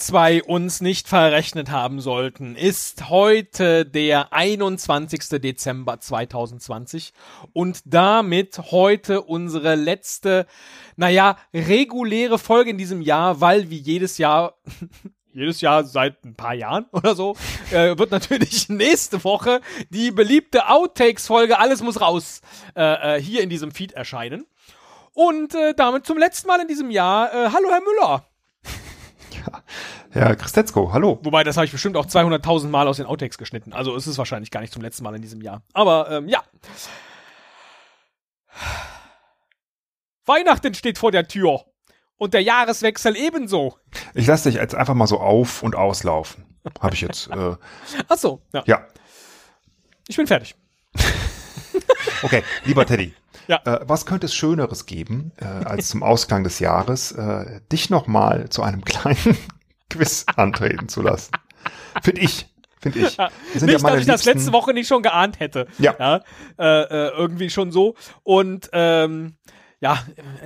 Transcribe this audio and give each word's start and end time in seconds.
zwei 0.00 0.42
uns 0.42 0.80
nicht 0.80 1.08
verrechnet 1.08 1.70
haben 1.70 2.00
sollten, 2.00 2.56
ist 2.56 3.08
heute 3.08 3.86
der 3.86 4.32
21. 4.32 5.40
Dezember 5.40 6.00
2020 6.00 7.12
und 7.52 7.82
damit 7.84 8.58
heute 8.70 9.22
unsere 9.22 9.74
letzte, 9.74 10.46
naja, 10.96 11.36
reguläre 11.54 12.38
Folge 12.38 12.70
in 12.70 12.78
diesem 12.78 13.02
Jahr, 13.02 13.40
weil 13.40 13.70
wie 13.70 13.78
jedes 13.78 14.18
Jahr 14.18 14.54
jedes 15.32 15.60
Jahr 15.60 15.84
seit 15.84 16.24
ein 16.24 16.34
paar 16.34 16.54
Jahren 16.54 16.86
oder 16.92 17.14
so, 17.14 17.36
äh, 17.70 17.96
wird 17.96 18.10
natürlich 18.10 18.68
nächste 18.68 19.22
Woche 19.22 19.60
die 19.90 20.10
beliebte 20.10 20.68
Outtakes-Folge 20.68 21.58
Alles 21.58 21.82
muss 21.82 22.00
raus 22.00 22.40
äh, 22.76 23.16
äh, 23.16 23.22
hier 23.22 23.42
in 23.42 23.50
diesem 23.50 23.70
Feed 23.70 23.92
erscheinen. 23.92 24.46
Und 25.12 25.54
äh, 25.54 25.74
damit 25.74 26.06
zum 26.06 26.18
letzten 26.18 26.48
Mal 26.48 26.60
in 26.60 26.68
diesem 26.68 26.90
Jahr, 26.90 27.32
äh, 27.32 27.50
hallo 27.52 27.68
Herr 27.70 27.80
Müller. 27.80 28.29
Ja, 30.12 30.22
Herr 30.22 30.36
Christetzko, 30.36 30.92
hallo. 30.92 31.20
Wobei, 31.22 31.44
das 31.44 31.56
habe 31.56 31.66
ich 31.66 31.72
bestimmt 31.72 31.96
auch 31.96 32.06
200.000 32.06 32.68
Mal 32.68 32.88
aus 32.88 32.96
den 32.96 33.06
Outtakes 33.06 33.38
geschnitten. 33.38 33.72
Also 33.72 33.94
ist 33.94 34.08
es 34.08 34.18
wahrscheinlich 34.18 34.50
gar 34.50 34.60
nicht 34.60 34.72
zum 34.72 34.82
letzten 34.82 35.04
Mal 35.04 35.14
in 35.14 35.22
diesem 35.22 35.40
Jahr. 35.40 35.62
Aber 35.72 36.10
ähm, 36.10 36.28
ja. 36.28 36.42
Weihnachten 40.26 40.74
steht 40.74 40.98
vor 40.98 41.12
der 41.12 41.28
Tür. 41.28 41.64
Und 42.16 42.34
der 42.34 42.42
Jahreswechsel 42.42 43.16
ebenso. 43.16 43.78
Ich 44.12 44.26
lasse 44.26 44.50
dich 44.50 44.60
jetzt 44.60 44.74
einfach 44.74 44.94
mal 44.94 45.06
so 45.06 45.20
auf 45.20 45.62
und 45.62 45.74
auslaufen. 45.76 46.44
Habe 46.80 46.94
ich 46.94 47.00
jetzt. 47.00 47.30
Äh, 47.30 47.54
Ach 48.08 48.18
so, 48.18 48.42
ja. 48.52 48.62
ja. 48.66 48.86
Ich 50.08 50.16
bin 50.16 50.26
fertig. 50.26 50.56
Okay, 52.22 52.42
lieber 52.64 52.84
Teddy. 52.84 53.14
Ja. 53.46 53.60
Äh, 53.64 53.80
was 53.84 54.04
könnte 54.04 54.26
es 54.26 54.34
Schöneres 54.34 54.84
geben, 54.84 55.32
äh, 55.38 55.44
als 55.44 55.88
zum 55.88 56.02
Ausklang 56.02 56.44
des 56.44 56.58
Jahres, 56.58 57.12
äh, 57.12 57.60
dich 57.72 57.88
nochmal 57.88 58.50
zu 58.50 58.62
einem 58.62 58.84
kleinen 58.84 59.38
Quiz 59.90 60.24
antreten 60.36 60.88
zu 60.88 61.02
lassen? 61.02 61.32
Finde 62.02 62.22
ich. 62.22 62.46
Finde 62.80 63.00
ich. 63.00 63.16
Ja, 63.18 63.28
nicht, 63.52 63.62
ja 63.62 63.78
dass 63.78 64.00
ich 64.00 64.06
das 64.06 64.24
liebsten- 64.24 64.28
letzte 64.38 64.52
Woche 64.54 64.72
nicht 64.72 64.88
schon 64.88 65.02
geahnt 65.02 65.38
hätte. 65.40 65.66
Ja. 65.78 66.22
äh, 66.58 66.62
äh, 66.64 67.08
irgendwie 67.10 67.50
schon 67.50 67.72
so. 67.72 67.94
Und 68.22 68.70
ähm, 68.72 69.36
ja, 69.82 69.98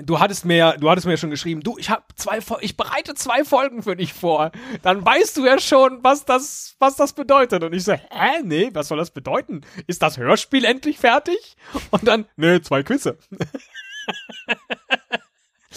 du 0.04 0.20
hattest 0.20 0.44
mir, 0.44 0.76
du 0.78 0.88
hattest 0.90 1.06
mir 1.06 1.12
ja 1.14 1.16
schon 1.16 1.30
geschrieben, 1.30 1.60
du, 1.60 1.76
ich 1.78 1.90
habe 1.90 2.02
zwei, 2.14 2.38
ich 2.60 2.76
bereite 2.76 3.14
zwei 3.14 3.44
Folgen 3.44 3.82
für 3.82 3.96
dich 3.96 4.12
vor. 4.12 4.52
Dann 4.82 5.04
weißt 5.04 5.36
du 5.36 5.44
ja 5.46 5.58
schon, 5.58 5.98
was 6.02 6.24
das, 6.24 6.76
was 6.78 6.96
das 6.96 7.12
bedeutet. 7.14 7.62
Und 7.64 7.72
ich 7.72 7.84
so, 7.84 7.92
hä, 7.92 8.42
nee, 8.44 8.70
was 8.72 8.88
soll 8.88 8.98
das 8.98 9.10
bedeuten? 9.10 9.62
Ist 9.86 10.02
das 10.02 10.18
Hörspiel 10.18 10.64
endlich 10.64 10.98
fertig? 10.98 11.56
Und 11.90 12.06
dann, 12.06 12.26
nee, 12.36 12.60
zwei 12.62 12.82
Quizze. 12.82 13.18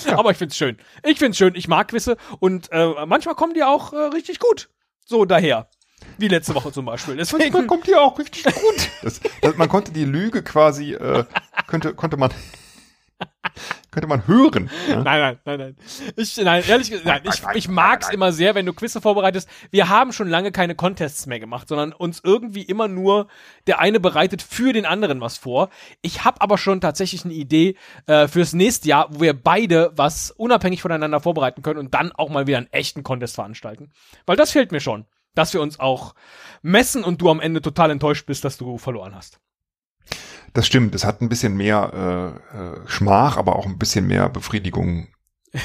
Aber 0.11 0.31
ich 0.31 0.37
find's 0.37 0.57
schön. 0.57 0.77
Ich 1.03 1.19
find's 1.19 1.37
schön. 1.37 1.55
Ich 1.55 1.67
mag 1.67 1.89
Quizze 1.89 2.17
und 2.39 2.71
äh, 2.71 3.05
manchmal 3.05 3.35
kommen 3.35 3.53
die 3.53 3.63
auch 3.63 3.93
äh, 3.93 3.97
richtig 3.97 4.39
gut. 4.39 4.69
So 5.05 5.25
daher. 5.25 5.69
Wie 6.17 6.27
letzte 6.27 6.55
Woche 6.55 6.71
zum 6.71 6.85
Beispiel. 6.85 7.15
Manchmal 7.15 7.41
Deswegen, 7.41 7.67
kommt 7.67 7.85
hier 7.85 8.01
auch 8.01 8.17
richtig 8.17 8.43
gut. 8.43 8.89
Das, 9.01 9.19
das, 9.41 9.57
man 9.57 9.69
konnte 9.69 9.91
die 9.91 10.05
Lüge 10.05 10.43
quasi, 10.43 10.93
äh, 10.93 11.25
könnte, 11.67 11.93
konnte 11.93 12.17
man, 12.17 12.31
könnte 13.97 14.07
man 14.07 14.27
hören. 14.27 14.69
Ja? 14.87 15.01
Nein, 15.01 15.19
nein, 15.19 15.39
nein, 15.43 15.59
nein. 15.59 15.75
Ich, 16.15 16.37
nein, 16.37 16.63
ehrlich 16.67 16.91
gesagt, 16.91 17.05
nein, 17.07 17.21
ich, 17.25 17.55
ich 17.55 17.67
mag's 17.67 18.09
immer 18.09 18.31
sehr, 18.31 18.53
wenn 18.53 18.67
du 18.67 18.73
Quizze 18.73 19.01
vorbereitest. 19.01 19.49
Wir 19.71 19.89
haben 19.89 20.13
schon 20.13 20.27
lange 20.27 20.51
keine 20.51 20.75
Contests 20.75 21.25
mehr 21.25 21.39
gemacht, 21.39 21.67
sondern 21.67 21.93
uns 21.93 22.21
irgendwie 22.23 22.61
immer 22.61 22.87
nur 22.87 23.27
der 23.65 23.79
eine 23.79 23.99
bereitet 23.99 24.43
für 24.43 24.71
den 24.71 24.85
anderen 24.85 25.19
was 25.19 25.39
vor. 25.39 25.69
Ich 26.03 26.23
habe 26.23 26.41
aber 26.41 26.59
schon 26.59 26.79
tatsächlich 26.79 27.25
eine 27.25 27.33
Idee 27.33 27.75
äh, 28.05 28.27
fürs 28.27 28.53
nächste 28.53 28.87
Jahr, 28.87 29.07
wo 29.09 29.21
wir 29.21 29.33
beide 29.33 29.91
was 29.95 30.29
unabhängig 30.29 30.83
voneinander 30.83 31.19
vorbereiten 31.19 31.63
können 31.63 31.79
und 31.79 31.95
dann 31.95 32.11
auch 32.11 32.29
mal 32.29 32.45
wieder 32.45 32.57
einen 32.57 32.71
echten 32.71 33.01
Contest 33.01 33.33
veranstalten. 33.33 33.91
Weil 34.27 34.35
das 34.35 34.51
fehlt 34.51 34.71
mir 34.71 34.79
schon, 34.79 35.05
dass 35.33 35.53
wir 35.53 35.61
uns 35.61 35.79
auch 35.79 36.13
messen 36.61 37.03
und 37.03 37.19
du 37.19 37.31
am 37.31 37.39
Ende 37.39 37.63
total 37.63 37.89
enttäuscht 37.89 38.27
bist, 38.27 38.45
dass 38.45 38.57
du 38.57 38.77
verloren 38.77 39.15
hast. 39.15 39.39
Das 40.53 40.65
stimmt, 40.65 40.95
es 40.95 41.05
hat 41.05 41.21
ein 41.21 41.29
bisschen 41.29 41.55
mehr 41.55 42.39
äh, 42.53 42.57
äh, 42.57 42.87
Schmach, 42.87 43.37
aber 43.37 43.55
auch 43.55 43.65
ein 43.65 43.77
bisschen 43.77 44.07
mehr 44.07 44.29
Befriedigung 44.29 45.07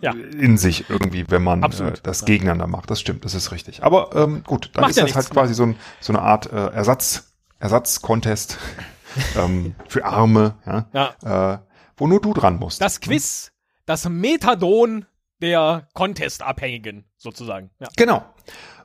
Ja. 0.00 0.12
in 0.12 0.58
sich 0.58 0.88
irgendwie, 0.90 1.24
wenn 1.30 1.42
man 1.42 1.62
äh, 1.62 1.92
das 2.02 2.20
ja. 2.20 2.26
gegeneinander 2.26 2.66
macht. 2.66 2.90
Das 2.90 3.00
stimmt, 3.00 3.24
das 3.24 3.34
ist 3.34 3.52
richtig. 3.52 3.82
Aber 3.82 4.14
ähm, 4.14 4.42
gut, 4.44 4.70
dann 4.74 4.82
Macht 4.82 4.90
ist 4.92 4.96
ja 4.96 5.04
das 5.04 5.14
halt 5.14 5.24
nichts. 5.26 5.34
quasi 5.34 5.54
so, 5.54 5.64
ein, 5.64 5.76
so 6.00 6.12
eine 6.12 6.22
Art 6.22 6.50
äh, 6.52 6.56
Ersatz, 6.72 7.34
Ersatz-Contest 7.58 8.58
ähm, 9.36 9.74
für 9.88 10.04
Arme, 10.04 10.56
ja, 10.66 10.88
Ja. 11.22 11.54
äh, 11.54 11.58
wo 11.96 12.06
nur 12.06 12.20
du 12.20 12.32
dran 12.34 12.58
musst. 12.58 12.80
Das 12.80 13.00
Quiz, 13.00 13.52
das 13.86 14.08
Methadon 14.08 15.06
der 15.40 15.88
Contest-Abhängigen, 15.94 17.04
sozusagen. 17.16 17.70
Ja. 17.80 17.88
Genau. 17.96 18.24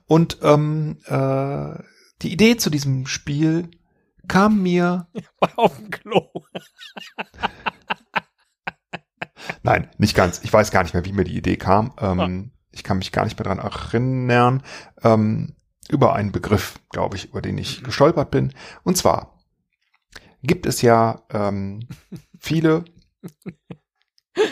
Und 0.06 0.38
ähm, 0.41 0.97
äh, 1.06 1.79
die 2.22 2.31
Idee 2.31 2.57
zu 2.57 2.69
diesem 2.69 3.06
Spiel 3.07 3.69
kam 4.28 4.61
mir, 4.61 5.07
Auf 5.56 5.78
dem 5.78 5.89
Klo. 5.89 6.29
nein, 9.63 9.89
nicht 9.97 10.16
ganz. 10.16 10.41
Ich 10.44 10.53
weiß 10.53 10.72
gar 10.72 10.84
nicht 10.84 10.94
mehr, 10.94 11.06
wie 11.06 11.13
mir 11.13 11.23
die 11.23 11.38
Idee 11.38 11.57
kam. 11.57 11.94
Ähm, 12.00 12.51
Ich 12.72 12.84
kann 12.84 12.97
mich 12.97 13.11
gar 13.11 13.25
nicht 13.25 13.38
mehr 13.38 13.45
dran 13.45 13.59
erinnern. 13.59 14.63
Ähm, 15.03 15.56
über 15.89 16.13
einen 16.13 16.31
Begriff, 16.31 16.79
glaube 16.89 17.17
ich, 17.17 17.25
über 17.25 17.41
den 17.41 17.57
ich 17.57 17.84
gestolpert 17.84 18.31
bin. 18.31 18.53
Und 18.84 18.97
zwar 18.97 19.39
gibt 20.41 20.66
es 20.66 20.81
ja 20.81 21.22
ähm, 21.31 21.88
viele. 22.40 22.85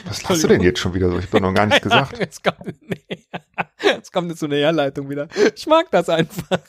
Was 0.05 0.23
lachst 0.23 0.43
du 0.43 0.47
denn 0.47 0.61
jetzt 0.61 0.79
schon 0.79 0.93
wieder 0.93 1.09
so? 1.09 1.17
Ich 1.17 1.27
habe 1.27 1.41
noch 1.41 1.53
gar 1.53 1.65
nichts 1.65 1.81
gesagt. 1.81 2.19
Jetzt 2.19 2.43
kommt, 2.43 2.79
nee. 2.81 3.25
Jetzt 3.81 4.13
kommt 4.13 4.29
jetzt 4.29 4.39
so 4.39 4.45
eine 4.45 4.57
Herleitung 4.57 5.09
wieder. 5.09 5.27
Ich 5.55 5.65
mag 5.65 5.89
das 5.89 6.09
einfach. 6.09 6.59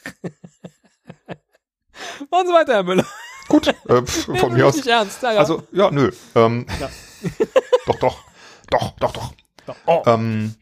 Machen 2.30 2.46
Sie 2.46 2.52
weiter, 2.52 2.74
Herr 2.74 2.82
Müller. 2.82 3.06
Gut, 3.48 3.68
äh, 3.68 4.06
von 4.06 4.52
mir 4.52 4.66
aus. 4.66 4.76
Nicht 4.76 4.86
ernst. 4.86 5.22
Ja, 5.22 5.32
ja. 5.32 5.38
Also, 5.40 5.66
ja, 5.72 5.90
nö. 5.90 6.10
Ähm, 6.34 6.66
Ja. 6.80 6.90
doch, 7.86 7.98
doch. 7.98 8.24
Doch, 8.70 8.90
doch, 8.98 9.12
doch. 9.12 9.32
Doch. 9.66 9.76
Oh. 9.86 10.02
Ähm, 10.06 10.54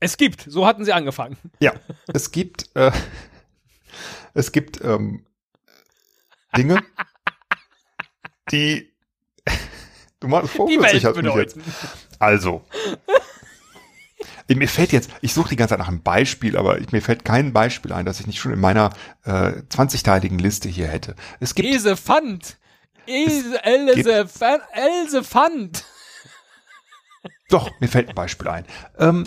es 0.00 0.16
gibt, 0.16 0.44
so 0.46 0.66
hatten 0.66 0.84
Sie 0.84 0.92
angefangen. 0.92 1.36
Ja, 1.60 1.72
es 2.12 2.30
gibt, 2.30 2.74
äh, 2.76 2.92
es 4.34 4.52
gibt 4.52 4.80
ähm, 4.82 5.26
Dinge, 6.56 6.82
die 8.52 8.92
du 10.20 10.28
dich 10.92 11.04
Welt 11.04 11.04
als 11.04 11.16
mich 11.22 11.34
jetzt. 11.34 11.56
Also. 12.18 12.64
Mir 14.48 14.68
fällt 14.68 14.92
jetzt, 14.92 15.10
ich 15.20 15.34
suche 15.34 15.50
die 15.50 15.56
ganze 15.56 15.72
Zeit 15.72 15.78
nach 15.78 15.88
einem 15.88 16.02
Beispiel, 16.02 16.56
aber 16.56 16.78
ich, 16.78 16.90
mir 16.90 17.02
fällt 17.02 17.24
kein 17.24 17.52
Beispiel 17.52 17.92
ein, 17.92 18.06
das 18.06 18.20
ich 18.20 18.26
nicht 18.26 18.40
schon 18.40 18.52
in 18.52 18.60
meiner 18.60 18.90
äh, 19.24 19.52
20-teiligen 19.70 20.38
Liste 20.38 20.70
hier 20.70 20.88
hätte. 20.88 21.16
Es 21.38 21.54
gibt, 21.54 21.68
Esefant. 21.68 22.56
Ese, 23.06 23.62
Elsefant. 23.64 24.62
Elsefant. 24.72 25.84
doch, 27.50 27.70
mir 27.80 27.88
fällt 27.88 28.08
ein 28.08 28.14
Beispiel 28.14 28.48
ein. 28.48 28.64
Ähm, 28.98 29.24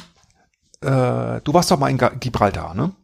äh, 0.82 1.42
du 1.42 1.54
warst 1.54 1.70
doch 1.70 1.78
mal 1.78 1.90
in 1.90 1.98
Gibraltar, 2.20 2.74
ne? 2.74 2.96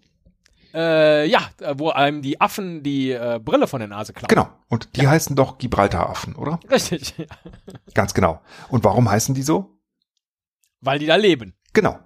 Äh, 0.74 1.28
ja, 1.28 1.50
wo 1.76 1.90
einem 1.90 2.22
die 2.22 2.40
Affen 2.40 2.84
die 2.84 3.12
äh, 3.12 3.40
Brille 3.44 3.68
von 3.68 3.80
der 3.80 3.88
Nase 3.88 4.14
klauen. 4.14 4.28
Genau. 4.28 4.50
Und 4.70 4.96
die 4.96 5.08
heißen 5.08 5.36
doch 5.36 5.58
Gibraltaraffen, 5.58 6.36
oder? 6.36 6.60
Richtig. 6.70 7.16
Ganz 7.94 8.14
genau. 8.14 8.42
Und 8.70 8.84
warum 8.84 9.10
heißen 9.10 9.34
die 9.34 9.44
so? 9.44 9.80
Weil 10.82 11.00
die 11.00 11.08
da 11.08 11.16
leben. 11.16 11.56
Genau. 11.74 12.00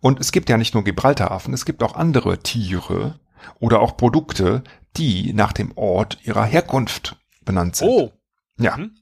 Und 0.00 0.20
es 0.20 0.32
gibt 0.32 0.48
ja 0.48 0.56
nicht 0.56 0.74
nur 0.74 0.84
Gibraltaraffen, 0.84 1.54
es 1.54 1.64
gibt 1.64 1.82
auch 1.82 1.94
andere 1.94 2.38
Tiere 2.38 3.18
oder 3.60 3.80
auch 3.80 3.96
Produkte, 3.96 4.62
die 4.96 5.32
nach 5.32 5.52
dem 5.52 5.72
Ort 5.76 6.18
ihrer 6.24 6.44
Herkunft 6.44 7.16
benannt 7.44 7.76
sind. 7.76 7.88
Oh. 7.88 8.12
Ja. 8.58 8.76
Mhm. 8.76 8.94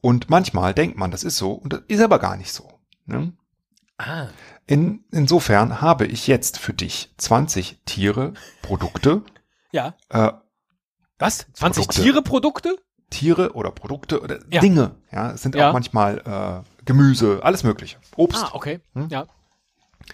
Und 0.00 0.30
manchmal 0.30 0.72
denkt 0.74 0.96
man, 0.96 1.10
das 1.10 1.24
ist 1.24 1.36
so, 1.36 1.52
und 1.52 1.72
das 1.72 1.80
ist 1.88 2.00
aber 2.00 2.18
gar 2.18 2.36
nicht 2.36 2.52
so. 2.52 2.80
Ne? 3.06 3.32
Ah. 3.98 4.28
In, 4.66 5.04
insofern 5.10 5.80
habe 5.80 6.06
ich 6.06 6.26
jetzt 6.26 6.58
für 6.58 6.72
dich 6.74 7.14
20 7.18 7.80
Tiere, 7.86 8.34
Produkte, 8.62 9.22
Ja. 9.72 9.94
äh, 10.10 10.32
Was? 11.18 11.46
20 11.54 11.84
Produkte. 11.84 12.02
Tiere-Produkte? 12.02 12.76
Tiere 13.10 13.52
oder 13.54 13.70
Produkte 13.70 14.20
oder 14.20 14.38
Ja. 14.50 14.60
Dinge. 14.60 14.96
Ja, 15.12 15.30
es 15.32 15.42
sind 15.42 15.54
Ja. 15.54 15.68
auch 15.68 15.72
manchmal 15.72 16.18
äh, 16.66 16.84
Gemüse, 16.84 17.40
alles 17.42 17.62
mögliche. 17.62 17.98
Obst. 18.16 18.42
Ah, 18.44 18.50
okay. 18.52 18.80
Hm? 18.94 19.08
Ja. 19.08 19.26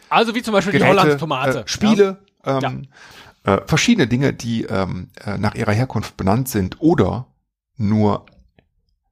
Also 0.08 0.34
wie 0.34 0.42
zum 0.42 0.52
Beispiel 0.52 0.72
die 0.72 0.78
Geräte, 0.78 1.00
Holland-Tomate. 1.00 1.58
Äh, 1.60 1.68
Spiele, 1.68 2.24
ähm, 2.44 2.88
äh, 3.44 3.58
verschiedene 3.66 4.06
Dinge, 4.06 4.32
die 4.32 4.64
ähm, 4.64 5.10
äh, 5.24 5.38
nach 5.38 5.54
ihrer 5.54 5.72
Herkunft 5.72 6.16
benannt 6.16 6.48
sind 6.48 6.80
oder 6.80 7.26
nur 7.76 8.26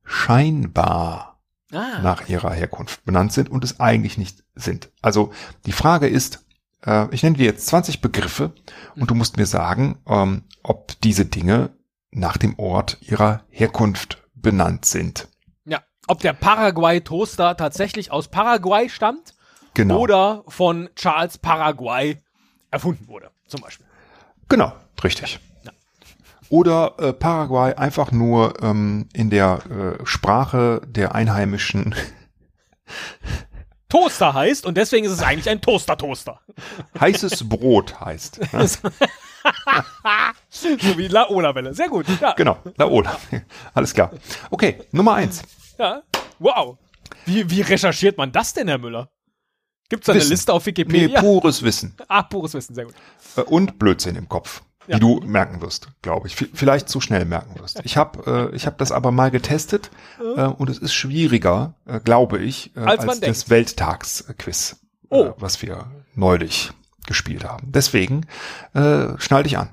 scheinbar 0.04 1.40
Ja. 1.72 1.80
Ah. 1.98 2.02
nach 2.02 2.28
ihrer 2.28 2.52
Herkunft 2.52 3.04
benannt 3.04 3.32
sind 3.32 3.48
und 3.48 3.62
es 3.62 3.78
eigentlich 3.78 4.18
nicht 4.18 4.42
sind. 4.54 4.90
Also 5.02 5.32
die 5.66 5.72
Frage 5.72 6.08
ist, 6.08 6.44
äh, 6.84 7.06
ich 7.12 7.22
nenne 7.22 7.36
dir 7.36 7.46
jetzt 7.46 7.66
20 7.68 8.00
Begriffe 8.00 8.52
und 8.96 9.08
du 9.10 9.14
musst 9.14 9.36
mir 9.36 9.46
sagen, 9.46 9.98
ähm, 10.06 10.42
ob 10.64 11.00
diese 11.02 11.26
Dinge 11.26 11.70
nach 12.10 12.36
dem 12.36 12.58
Ort 12.58 12.98
ihrer 13.02 13.44
Herkunft 13.50 14.18
benannt 14.34 14.84
sind. 14.84 15.28
ja. 15.64 15.80
Ob 16.08 16.18
der 16.20 16.32
Paraguay-Toaster 16.32 17.56
tatsächlich 17.56 18.10
aus 18.10 18.26
Paraguay 18.28 18.88
stammt 18.88 19.34
Genau. 19.82 19.98
oder 19.98 20.44
von 20.48 20.88
Charles 20.96 21.38
Paraguay 21.38 22.16
erfunden 22.70 23.08
wurde, 23.08 23.30
zum 23.46 23.60
Beispiel. 23.60 23.86
Genau, 24.48 24.72
richtig. 25.02 25.38
Oder 26.48 26.94
äh, 26.98 27.12
Paraguay 27.12 27.74
einfach 27.74 28.10
nur 28.10 28.60
ähm, 28.62 29.08
in 29.12 29.30
der 29.30 29.60
äh, 30.00 30.04
Sprache 30.06 30.80
der 30.84 31.14
Einheimischen 31.14 31.94
Toaster 33.88 34.34
heißt 34.34 34.66
und 34.66 34.76
deswegen 34.76 35.06
ist 35.06 35.12
es 35.12 35.22
eigentlich 35.22 35.48
ein 35.48 35.60
Toaster-Toaster. 35.60 36.40
heißes 36.98 37.48
Brot 37.48 38.00
heißt. 38.00 38.40
Ne? 38.52 38.66
So 40.50 40.98
wie 40.98 41.08
Laola-Welle. 41.08 41.72
Sehr 41.72 41.88
gut. 41.88 42.04
Ja. 42.20 42.32
Genau, 42.34 42.58
Laola. 42.76 43.16
Alles 43.72 43.94
klar. 43.94 44.10
Okay, 44.50 44.80
Nummer 44.92 45.14
eins. 45.14 45.42
ja. 45.78 46.02
Wow. 46.38 46.76
Wie, 47.24 47.48
wie 47.50 47.62
recherchiert 47.62 48.18
man 48.18 48.32
das 48.32 48.52
denn, 48.52 48.68
Herr 48.68 48.78
Müller? 48.78 49.08
Gibt 49.90 50.04
es 50.04 50.06
da 50.06 50.12
eine. 50.14 50.22
Liste 50.24 50.52
auf 50.54 50.64
Nee, 50.64 50.70
Wikipedia? 50.70 51.20
pures 51.20 51.62
Wissen. 51.62 51.94
ah, 52.08 52.22
pures 52.22 52.54
Wissen, 52.54 52.74
sehr 52.74 52.86
gut. 52.86 52.94
Äh, 53.36 53.42
Und 53.42 53.78
Blödsinn 53.78 54.16
im 54.16 54.28
Kopf. 54.28 54.62
Ja. 54.86 54.96
Die 54.96 55.00
du 55.00 55.20
merken 55.20 55.60
wirst, 55.60 55.88
glaube 56.02 56.26
ich. 56.26 56.34
V- 56.34 56.46
Vielleicht 56.54 56.88
zu 56.88 57.00
schnell 57.02 57.24
merken 57.26 57.60
wirst. 57.60 57.80
Ich 57.84 57.96
habe 57.98 58.50
äh, 58.50 58.56
ich 58.56 58.66
hab 58.66 58.78
das 58.78 58.90
aber 58.92 59.12
mal 59.12 59.30
getestet 59.30 59.90
äh, 60.18 60.44
und 60.44 60.70
es 60.70 60.78
ist 60.78 60.94
schwieriger, 60.94 61.74
äh, 61.86 62.00
glaube 62.00 62.38
ich, 62.38 62.74
äh, 62.74 62.80
Als 62.80 63.06
als, 63.06 63.20
das 63.20 63.50
Welttagsquiz, 63.50 64.80
Oh. 65.10 65.24
äh, 65.26 65.32
was 65.36 65.60
wir 65.62 65.86
neulich 66.14 66.70
gespielt 67.06 67.44
haben. 67.44 67.70
Deswegen 67.70 68.26
äh, 68.74 69.18
schnall 69.18 69.42
dich 69.44 69.58
an. 69.58 69.68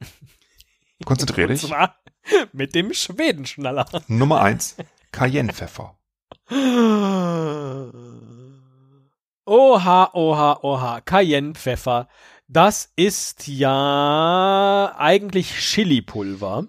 Konzentrier 1.06 1.44
Und 1.44 1.52
dich. 1.52 1.62
zwar 1.66 1.94
mit 2.52 2.74
dem 2.74 2.92
Schwedenschnaller. 2.92 3.86
Nummer 4.08 4.40
eins, 4.42 4.76
Cayennepfeffer. 5.12 5.96
Oha, 9.50 10.10
oha, 10.12 10.60
oha. 10.62 11.00
Cayennepfeffer. 11.00 12.06
Das 12.46 12.92
ist 12.94 13.48
ja 13.48 14.94
eigentlich 14.96 15.58
Chili-Pulver. 15.58 16.68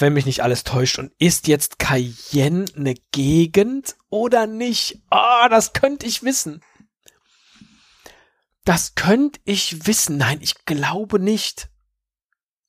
Wenn 0.00 0.12
mich 0.14 0.26
nicht 0.26 0.42
alles 0.42 0.64
täuscht. 0.64 0.98
Und 0.98 1.12
ist 1.20 1.46
jetzt 1.46 1.78
Cayenne 1.78 2.64
eine 2.76 2.94
Gegend 3.12 3.94
oder 4.08 4.48
nicht? 4.48 5.00
Ah, 5.10 5.48
das 5.48 5.74
könnte 5.74 6.06
ich 6.06 6.24
wissen. 6.24 6.60
Das 8.64 8.96
könnte 8.96 9.38
ich 9.44 9.86
wissen. 9.86 10.16
Nein, 10.16 10.40
ich 10.42 10.64
glaube 10.64 11.20
nicht. 11.20 11.70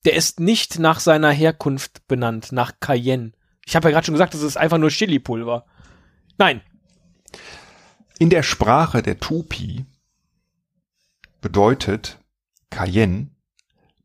Der 0.06 0.14
ist 0.14 0.40
nicht 0.40 0.78
nach 0.78 1.00
seiner 1.00 1.32
Herkunft 1.32 2.08
benannt, 2.08 2.52
nach 2.52 2.74
Cayenne. 2.80 3.32
Ich 3.66 3.76
habe 3.76 3.88
ja 3.88 3.94
gerade 3.94 4.06
schon 4.06 4.14
gesagt, 4.14 4.36
das 4.36 4.44
ist 4.44 4.58
einfach 4.58 4.78
nur 4.78 4.92
Chili-Pulver. 4.92 5.66
Nein, 6.38 6.62
In 8.22 8.30
der 8.30 8.44
Sprache 8.44 9.02
der 9.02 9.20
Tupi 9.20 9.88
bedeutet 11.42 12.20
Cayenne 12.70 13.32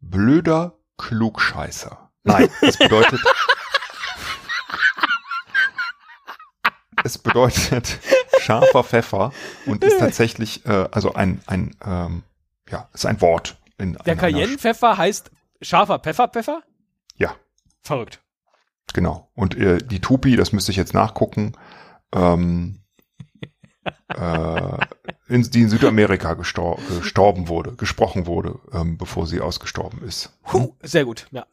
blöder 0.01 0.79
Klugscheißer. 0.97 2.11
Nein, 2.23 2.49
es 2.63 2.79
bedeutet 2.79 3.21
es 7.05 7.19
bedeutet 7.19 7.99
scharfer 8.41 8.85
Pfeffer 8.85 9.35
und 9.67 9.85
ist 9.85 9.99
tatsächlich 9.99 10.65
äh, 10.65 10.89
also 10.91 11.13
ein 11.13 11.43
ein 11.45 11.77
ähm, 11.85 12.23
ja 12.71 12.89
ist 12.95 13.05
ein 13.05 13.21
Wort 13.21 13.59
in 13.77 13.99
der 14.07 14.17
Cayennepfeffer 14.17 14.97
heißt 14.97 15.31
scharfer 15.61 15.99
Pfefferpfeffer? 15.99 16.63
Ja, 17.17 17.37
Verrückt. 17.83 18.23
genau. 18.95 19.31
Und 19.35 19.59
äh, 19.59 19.77
die 19.77 20.01
Tupi, 20.01 20.37
das 20.37 20.53
müsste 20.53 20.71
ich 20.71 20.79
jetzt 20.79 20.95
nachgucken, 20.95 21.53
ähm, 22.15 22.81
äh, 24.09 24.87
in, 25.29 25.43
die 25.43 25.63
in 25.63 25.69
Südamerika 25.69 26.35
gestor 26.35 26.79
gestorben 26.89 27.49
wurde, 27.49 27.73
gesprochen 27.73 28.27
wurde, 28.27 28.59
ähm, 28.73 28.99
bevor 28.99 29.27
sie 29.27 29.41
ausgestorben 29.41 30.03
ist. 30.03 30.33
Huh, 30.53 30.75
sehr 30.83 31.05
gut, 31.05 31.27
ja. 31.31 31.47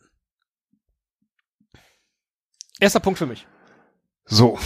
Erster 2.80 3.00
Punkt 3.00 3.20
für 3.20 3.26
mich. 3.26 3.48
So. 4.26 4.60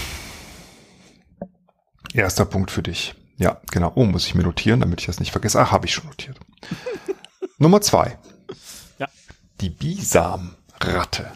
Erster 2.14 2.46
Punkt 2.46 2.72
für 2.72 2.84
dich. 2.84 3.16
Ja, 3.38 3.62
genau. 3.72 3.92
Oh, 3.96 4.06
muss 4.06 4.26
ich 4.26 4.34
mir 4.34 4.44
notieren, 4.44 4.80
damit 4.80 5.02
ich 5.02 5.06
das 5.06 5.20
nicht 5.20 5.32
vergesse. 5.32 5.60
Ah, 5.60 5.72
habe 5.72 5.86
ich 5.86 5.94
schon 5.94 6.08
notiert. 6.08 6.40
Nummer 7.60 7.82
zwei. 7.82 8.18
Ja. 8.98 9.08
Die 9.62 9.70
Bisamratte. 9.70 11.32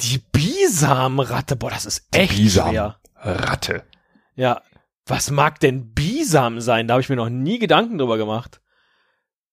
Die 0.00 0.18
Bisamratte, 0.18 1.56
boah, 1.56 1.70
das 1.70 1.86
ist 1.86 2.06
echt 2.12 2.34
schwer. 2.34 2.98
Bisamratte. 3.14 3.84
Ja. 4.34 4.62
Was 5.06 5.30
mag 5.30 5.60
denn 5.60 5.94
Bisam 5.94 6.60
sein? 6.60 6.88
Da 6.88 6.94
habe 6.94 7.00
ich 7.00 7.08
mir 7.08 7.16
noch 7.16 7.28
nie 7.28 7.58
Gedanken 7.58 7.98
drüber 7.98 8.18
gemacht. 8.18 8.60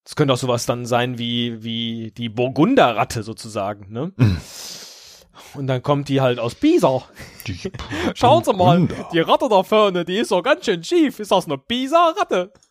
Das 0.02 0.16
könnte 0.16 0.34
auch 0.34 0.38
sowas 0.38 0.66
dann 0.66 0.84
sein 0.84 1.16
wie, 1.16 1.62
wie 1.62 2.10
die 2.10 2.28
Burgunderratte 2.28 3.22
sozusagen, 3.22 3.90
ne? 3.92 4.12
Mm. 4.16 4.36
Und 5.54 5.66
dann 5.68 5.82
kommt 5.82 6.08
die 6.08 6.20
halt 6.20 6.38
aus. 6.38 6.56
Die 7.46 7.72
Schauen 8.14 8.44
Sie 8.44 8.52
mal, 8.52 8.88
die 9.12 9.20
Ratte 9.20 9.48
da 9.48 9.62
vorne, 9.62 10.04
die 10.04 10.18
ist 10.18 10.28
so 10.28 10.42
ganz 10.42 10.64
schön 10.64 10.82
schief. 10.82 11.20
Ist 11.20 11.30
das 11.30 11.46
eine 11.46 11.58
Bisa-Ratte? 11.58 12.52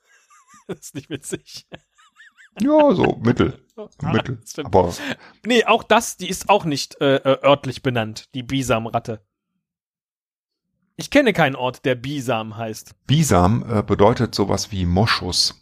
Das 0.65 0.77
ist 0.79 0.95
nicht 0.95 1.09
witzig. 1.09 1.67
Ja, 2.61 2.93
so 2.93 3.19
mittel. 3.21 3.59
Mittel. 4.01 4.37
das 4.37 4.51
stimmt. 4.51 4.67
Aber 4.67 4.93
Nee, 5.45 5.65
auch 5.65 5.83
das, 5.83 6.15
die 6.15 6.29
ist 6.29 6.47
auch 6.47 6.63
nicht 6.63 7.01
äh, 7.01 7.15
äh, 7.17 7.43
örtlich 7.43 7.83
benannt, 7.83 8.33
die 8.33 8.43
Bisam-Ratte. 8.43 9.25
Ich 10.95 11.09
kenne 11.09 11.33
keinen 11.33 11.55
Ort, 11.55 11.85
der 11.85 11.95
Bisam 11.95 12.55
heißt. 12.55 12.93
Bisam 13.07 13.65
äh, 13.69 13.81
bedeutet 13.81 14.35
sowas 14.35 14.71
wie 14.71 14.85
Moschus. 14.85 15.59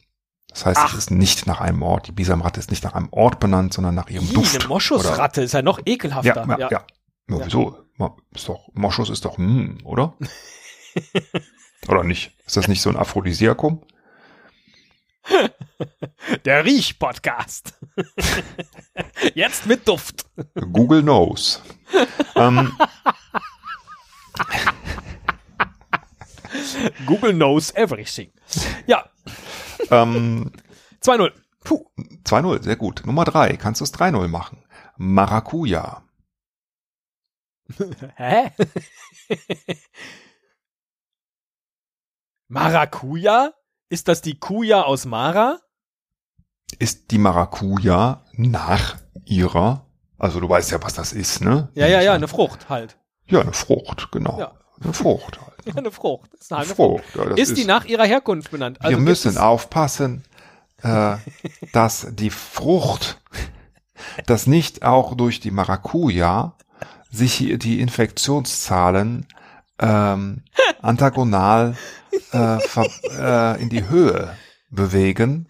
Das 0.50 0.66
heißt, 0.66 0.80
Ach. 0.81 0.92
es 0.92 0.98
ist 1.00 1.12
nicht 1.12 1.48
nach 1.48 1.62
einem 1.62 1.81
Ort. 1.81 2.07
Die 2.07 2.12
Bisamratte 2.12 2.60
ist 2.60 2.69
nicht 2.69 2.83
nach 2.83 2.94
einem 2.94 3.07
Ort 3.12 3.39
benannt, 3.39 3.74
sondern 3.74 3.96
nach 3.96 4.10
ihrem 4.10 4.25
Ih, 4.27 4.34
Duft. 4.34 4.60
eine 4.60 4.67
Moschusratte 4.67 5.41
ist 5.41 5.53
ja 5.53 5.62
noch 5.62 5.79
ekelhafter. 5.86 6.46
ja, 6.48 6.58
ja, 6.58 6.70
ja. 6.70 6.70
ja. 7.29 7.46
wieso? 7.46 7.77
Ma- 7.96 8.17
Ist 8.36 8.50
doch, 8.50 8.67
Moschus 8.74 9.10
ist 9.10 9.24
doch, 9.24 9.38
hm, 9.38 9.77
oder? 9.86 10.17
oder 11.88 12.03
nicht? 12.03 12.34
Ist 12.46 12.58
das 12.58 12.67
nicht 12.67 12.82
so 12.82 12.89
ein 12.89 12.98
Aphrodisiakum? 12.98 13.82
Der 16.46 16.65
Riech-Podcast. 16.65 17.74
Jetzt 19.36 19.67
mit 19.67 19.88
Duft. 19.88 20.25
Google 20.74 21.01
knows. 21.03 21.62
ähm, 22.36 22.74
Google 27.06 27.34
knows 27.34 27.72
everything. 27.75 28.32
Ja, 28.88 29.10
ähm, 29.90 30.51
2-0. 31.04 31.32
Puh. 31.63 31.86
2-0, 32.25 32.63
sehr 32.63 32.75
gut. 32.75 33.04
Nummer 33.06 33.25
3, 33.25 33.58
kannst 33.58 33.82
du 33.82 33.86
es 33.86 33.94
3-0 33.94 34.28
machen. 34.28 34.63
Maracuja. 34.98 36.04
Hä? 38.16 38.51
Maracuja? 42.48 43.54
Ist 43.90 44.08
das 44.08 44.22
die 44.22 44.40
Kuja 44.40 44.84
aus 44.84 45.06
Mara? 45.06 45.60
Ist 46.80 47.12
die 47.12 47.18
Maracuja 47.18 48.25
nach 48.34 48.98
ihrer, 49.25 49.86
also 50.18 50.40
du 50.40 50.48
weißt 50.48 50.72
ja, 50.72 50.82
was 50.82 50.94
das 50.94 51.12
ist, 51.13 51.42
ne? 51.42 51.70
Ja, 51.74 51.88
ja, 51.88 52.01
ja, 52.01 52.13
eine 52.13 52.28
Frucht 52.28 52.70
halt. 52.70 52.98
Ja, 53.25 53.42
eine 53.42 53.54
Frucht, 53.54 54.12
genau. 54.12 54.40
Ja. 54.40 54.54
Eine 54.82 54.94
Frucht 54.94 55.40
halt. 55.42 55.50
Ja, 55.65 55.75
eine 55.75 55.91
Frucht. 55.91 56.34
Ist 56.34 56.51
eine 56.51 56.65
Frucht. 56.65 57.03
Ja, 57.15 57.25
das 57.25 57.39
ist, 57.39 57.58
die 57.58 57.65
nach 57.65 57.86
ihrer 57.86 58.06
Herkunft 58.06 58.51
benannt? 58.51 58.80
wir 58.82 58.89
gibt 58.89 59.01
müssen 59.01 59.38
aufpassen, 59.38 60.24
äh, 60.82 61.18
dass 61.74 62.08
die 62.12 62.30
Frucht, 62.30 63.20
dass 64.25 64.48
nicht 64.48 64.84
auch 64.84 65.15
durch 65.15 65.39
die 65.39 65.51
Maracuja 65.51 66.56
sich 67.12 67.34
hier 67.34 67.58
die 67.58 67.82
Infektionszahlen 67.82 69.27
ähm, 69.80 70.44
antagonal 70.82 71.75
äh, 72.32 72.60
ver, 72.60 72.88
äh, 73.12 73.62
in 73.62 73.70
die 73.70 73.88
Höhe 73.89 74.36
bewegen. 74.70 75.48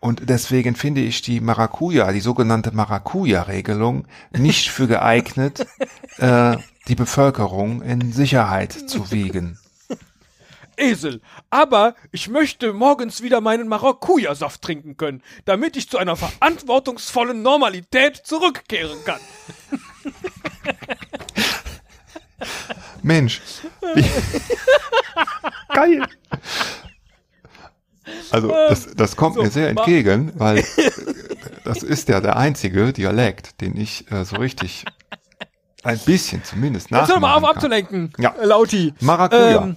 Und 0.00 0.30
deswegen 0.30 0.76
finde 0.76 1.02
ich 1.02 1.20
die 1.20 1.40
Maracuja, 1.40 2.10
die 2.12 2.20
sogenannte 2.20 2.72
Maracuja-Regelung, 2.72 4.06
nicht 4.32 4.70
für 4.70 4.88
geeignet, 4.88 5.66
äh, 6.16 6.56
die 6.88 6.94
Bevölkerung 6.94 7.82
in 7.82 8.10
Sicherheit 8.12 8.72
zu 8.72 9.10
wiegen. 9.10 9.58
Esel. 10.78 11.20
Aber 11.50 11.94
ich 12.10 12.28
möchte 12.28 12.72
morgens 12.72 13.22
wieder 13.22 13.42
meinen 13.42 13.68
Maracuja-Saft 13.68 14.62
trinken 14.62 14.96
können, 14.96 15.22
damit 15.44 15.76
ich 15.76 15.90
zu 15.90 15.98
einer 15.98 16.16
verantwortungsvollen 16.16 17.42
Normalität 17.42 18.16
zurückkehren 18.16 18.98
kann. 19.04 19.20
Mensch. 23.02 23.42
Geil. 25.68 26.06
Also 28.30 28.48
das, 28.48 28.94
das 28.94 29.16
kommt 29.16 29.36
So, 29.36 29.42
mir 29.42 29.50
sehr 29.50 29.68
entgegen, 29.70 30.32
weil 30.36 30.64
das 31.64 31.82
ist 31.82 32.08
ja 32.08 32.20
der 32.20 32.36
einzige 32.36 32.92
Dialekt, 32.92 33.60
den 33.60 33.76
ich 33.76 34.10
äh, 34.10 34.24
so 34.24 34.36
richtig 34.36 34.84
ein 35.82 35.98
bisschen 36.00 36.44
zumindest 36.44 36.90
Jetzt 36.90 37.08
hör 37.08 37.20
mal 37.20 37.34
auf 37.34 37.42
kann. 37.42 37.54
abzulenken, 37.56 38.12
Ja. 38.18 38.34
äh, 38.40 38.44
Lauti. 38.44 38.92
Maracuja. 39.00 39.62
Ähm, 39.62 39.76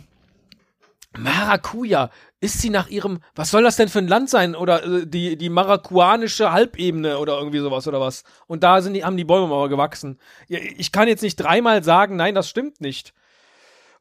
Maracuja, 1.16 2.10
ist 2.42 2.60
sie 2.60 2.72
nach 2.72 2.88
ihrem, 2.90 3.20
was 3.36 3.52
soll 3.52 3.62
das 3.64 3.76
denn 3.76 3.88
für 3.88 4.00
ein 4.00 4.08
Land 4.08 4.30
sein? 4.30 4.56
Oder 4.56 4.84
äh, 4.84 5.06
die, 5.08 5.38
die 5.38 5.50
maracuanische 5.50 6.52
Halbebene 6.52 7.20
oder 7.20 7.38
irgendwie 7.38 7.60
sowas 7.60 7.88
oder 7.88 8.02
was? 8.02 8.24
Und 8.48 8.64
da 8.64 8.82
sind 8.82 8.94
die, 8.94 9.06
haben 9.06 9.16
die 9.16 9.24
Bäume 9.24 9.48
mal 9.48 9.70
gewachsen. 9.70 10.20
Ich 10.48 10.92
kann 10.92 11.08
jetzt 11.08 11.22
nicht 11.22 11.36
dreimal 11.36 11.84
sagen, 11.84 12.16
nein, 12.16 12.34
das 12.36 12.50
stimmt 12.50 12.82
nicht. 12.82 13.14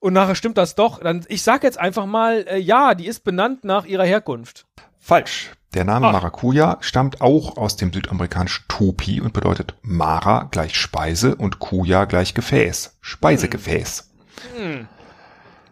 Und 0.03 0.15
nachher 0.15 0.35
stimmt 0.35 0.59
das 0.59 0.75
doch. 0.75 0.99
Dann, 0.99 1.25
ich 1.29 1.43
sag 1.45 1.63
jetzt 1.63 1.79
einfach 1.79 2.07
mal, 2.07 2.45
äh, 2.49 2.59
ja, 2.59 2.97
die 2.97 3.07
ist 3.07 3.23
benannt 3.23 3.63
nach 3.63 3.85
ihrer 3.85 4.05
Herkunft. 4.05 4.67
Falsch. 4.99 5.53
Der 5.75 5.85
Name 5.85 6.09
Ach. 6.09 6.13
Maracuja 6.13 6.79
stammt 6.81 7.21
auch 7.21 7.57
aus 7.57 7.77
dem 7.77 7.93
südamerikanischen 7.93 8.65
Tupi 8.67 9.21
und 9.21 9.33
bedeutet 9.33 9.77
Mara 9.83 10.49
gleich 10.51 10.75
Speise 10.75 11.37
und 11.37 11.61
Kuya 11.61 12.07
gleich 12.07 12.35
Gefäß. 12.35 12.99
Speisegefäß. 13.01 14.11
Hm. 14.57 14.89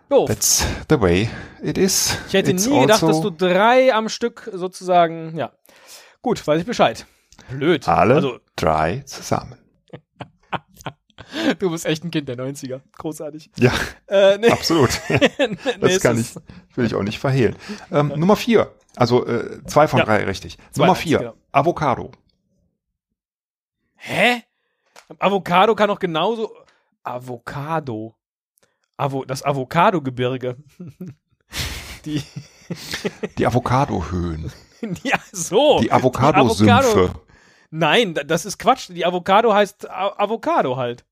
Doof. 0.09 0.29
That's 0.29 0.65
the 0.89 1.01
way 1.01 1.29
it 1.61 1.77
is. 1.77 2.17
Ich 2.29 2.35
hätte 2.35 2.53
It's 2.53 2.67
nie 2.67 2.81
gedacht, 2.83 3.03
also- 3.03 3.09
dass 3.09 3.21
du 3.23 3.31
drei 3.31 3.93
am 3.93 4.09
Stück 4.09 4.49
sozusagen, 4.55 5.37
ja. 5.37 5.51
Gut, 6.23 6.47
weiß 6.47 6.61
ich 6.61 6.67
Bescheid. 6.67 7.05
Blöd. 7.51 7.89
alle 7.89 8.15
Also, 8.15 8.39
drei 8.55 9.03
zusammen. 9.07 9.57
Du 11.59 11.71
bist 11.71 11.87
echt 11.87 12.05
ein 12.05 12.11
Kind 12.11 12.29
der 12.29 12.37
90er. 12.37 12.81
Großartig. 12.99 13.51
Ja, 13.59 13.73
Äh, 14.07 14.39
nee. 14.39 14.51
absolut. 14.51 14.91
Das 15.81 16.01
kann 16.01 16.19
ich, 16.21 16.35
will 16.77 16.87
ich 16.87 16.95
auch 16.95 17.03
nicht 17.03 17.19
verhehlen. 17.19 17.57
Ähm, 17.91 18.13
Nummer 18.17 18.37
vier. 18.37 18.73
Also 18.97 19.27
äh, 19.27 19.65
zwei 19.67 19.87
von 19.89 19.99
Ja. 20.01 20.05
drei 20.05 20.25
richtig. 20.25 20.59
Zwei 20.73 20.83
Nummer 20.85 20.95
vier. 20.97 21.19
genau. 21.19 21.35
Avocado. 21.53 22.11
Hä? 23.97 24.43
Avocado 25.19 25.75
kann 25.75 25.89
doch 25.89 25.99
genauso. 25.99 26.55
Avocado. 27.03 28.15
Avo, 28.97 29.25
das 29.25 29.43
Avocado-Gebirge. 29.45 30.57
Die, 32.05 32.23
Die 33.39 33.47
Avocadohöhen. 33.47 34.51
ja, 35.03 35.19
so. 35.33 35.81
Die 35.81 35.93
Avocado-Sümpfe. 35.93 37.13
Nein, 37.71 38.15
da- 38.15 38.25
das 38.25 38.45
ist 38.47 38.59
Quatsch. 38.59 38.89
Die 38.91 39.05
Avocado 39.05 39.53
heißt 39.53 39.89
A 39.91 40.15
Avocado 40.19 40.77
halt. 40.77 41.05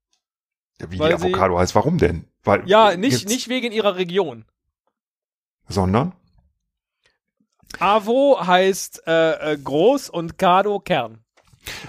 Ja, 0.80 0.90
Wie 0.90 0.98
die 0.98 1.02
sie- 1.04 1.12
Avocado 1.14 1.58
heißt. 1.58 1.74
Warum 1.74 1.98
denn? 1.98 2.24
Weil 2.44 2.68
Ja, 2.68 2.96
nicht, 2.96 3.28
nicht 3.28 3.48
wegen 3.48 3.72
ihrer 3.72 3.96
Region. 3.96 4.44
Sondern? 5.68 6.14
Avo 7.78 8.38
heißt 8.40 9.02
äh, 9.06 9.52
äh, 9.52 9.58
groß 9.58 10.08
und 10.10 10.38
Cado 10.38 10.80
Kern. 10.80 11.18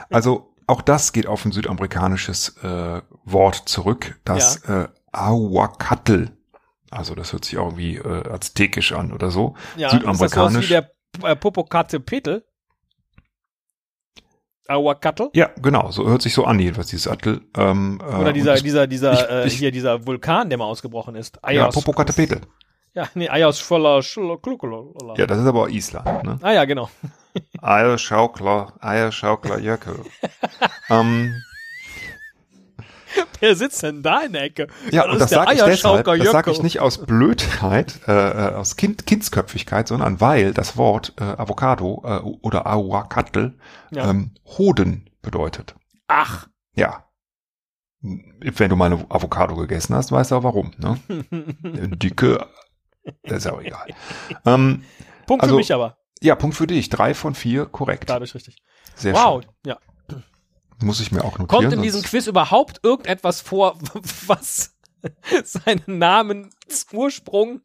Also 0.09 0.53
auch 0.67 0.81
das 0.81 1.13
geht 1.13 1.25
auf 1.25 1.45
ein 1.45 1.51
südamerikanisches 1.51 2.57
äh, 2.63 3.01
Wort 3.23 3.69
zurück, 3.69 4.19
das 4.25 4.57
äh, 4.65 4.87
Ahuacatl. 5.11 6.31
Also 6.91 7.15
das 7.15 7.33
hört 7.33 7.45
sich 7.45 7.53
irgendwie 7.53 7.95
äh, 7.97 8.29
aztekisch 8.29 8.91
an 8.91 9.13
oder 9.13 9.31
so. 9.31 9.55
Ja, 9.77 9.89
Südamerikanisch. 9.91 10.21
Ist 10.21 10.35
das 10.35 10.43
sowas 10.51 10.91
wie 11.21 11.21
der 11.21 11.31
äh, 11.31 11.35
Popocatépetl? 11.35 12.43
Ahuacatl? 14.69 15.29
Ja, 15.33 15.49
genau, 15.61 15.91
so 15.91 16.07
hört 16.07 16.21
sich 16.21 16.33
so 16.33 16.45
an, 16.45 16.59
jedenfalls 16.59 16.87
dieses 16.87 17.07
Atl. 17.07 17.41
Ähm, 17.57 17.99
äh, 18.01 18.15
Oder 18.21 18.33
dieser, 18.33 18.55
dieser, 18.55 18.87
dieser, 18.87 19.13
ich- 19.13 19.29
äh, 19.29 19.47
ich- 19.47 19.57
hier, 19.57 19.71
dieser 19.71 20.05
Vulkan, 20.05 20.49
der 20.49 20.57
mal 20.57 20.65
ausgebrochen 20.65 21.15
ist. 21.15 21.37
ja, 21.37 21.49
Ayers. 21.49 21.75
Popocatépetl. 21.75 22.41
Ja, 22.93 23.07
nee, 23.13 23.29
Ayers 23.29 23.59
voller 23.59 24.01
Schluckler. 24.01 24.83
Ja, 25.17 25.27
das 25.27 25.37
ist 25.39 25.45
aber 25.45 25.69
Island. 25.69 26.23
Ne? 26.23 26.39
Ah 26.41 26.51
ja, 26.51 26.65
genau. 26.65 26.89
Eierschaukler, 27.61 28.73
Eierschaukler 28.79 29.59
Jöckel. 29.59 29.99
ähm, 30.89 31.33
Wer 33.39 33.55
sitzt 33.55 33.81
denn 33.83 34.03
da 34.03 34.21
in 34.21 34.33
der 34.33 34.43
Ecke? 34.43 34.67
ja, 34.91 35.03
Das 35.03 35.13
und 35.13 35.19
das 35.21 35.29
sage 35.29 35.53
ich 35.53 35.61
deshalb, 35.63 36.05
das 36.05 36.31
sage 36.31 36.51
ich 36.51 36.61
nicht 36.61 36.79
aus 36.79 37.05
Blödheit, 37.05 37.99
äh, 38.07 38.11
äh, 38.11 38.53
aus 38.55 38.75
kind, 38.75 39.05
Kindsköpfigkeit, 39.05 39.87
sondern 39.87 40.21
weil 40.21 40.53
das 40.53 40.77
Wort 40.77 41.13
äh, 41.19 41.23
Avocado 41.23 42.01
äh, 42.05 42.19
oder 42.41 42.67
Ahuacatl 42.67 43.53
Ja. 43.91 44.09
ähm, 44.09 44.31
Hoden 44.45 45.09
bedeutet. 45.21 45.75
Ach. 46.07 46.47
Ja. 46.75 47.05
Wenn 48.01 48.69
du 48.69 48.75
mal 48.75 48.85
eine 48.85 49.05
Avocado 49.09 49.55
gegessen 49.55 49.93
hast, 49.95 50.11
weißt 50.11 50.31
du 50.31 50.35
auch 50.37 50.43
warum. 50.43 50.71
Ne? 50.77 50.97
Dicke, 51.97 52.45
ist 53.23 53.47
auch 53.47 53.61
egal. 53.61 53.87
ähm, 54.45 54.83
Punkt 55.27 55.43
Also, 55.43 55.55
für 55.55 55.59
mich 55.59 55.73
aber. 55.73 55.97
ja, 56.21 56.35
Punkt 56.35 56.55
für 56.55 56.67
dich. 56.67 56.89
Drei 56.89 57.13
von 57.13 57.35
vier, 57.35 57.65
korrekt. 57.65 58.09
Dadurch 58.09 58.33
richtig. 58.35 58.57
Sehr 58.95 59.13
wow. 59.13 59.41
schön. 59.43 59.51
Ja. 59.65 59.77
Muss 60.81 60.99
ich 60.99 61.11
mir 61.11 61.23
auch 61.23 61.37
notieren. 61.37 61.47
Kommt 61.47 61.73
in 61.73 61.81
diesem 61.81 62.03
Quiz 62.03 62.27
überhaupt 62.27 62.79
irgendetwas 62.83 63.41
vor, 63.41 63.77
was 64.27 64.75
seinen 65.43 65.97
Namensursprung 65.99 67.61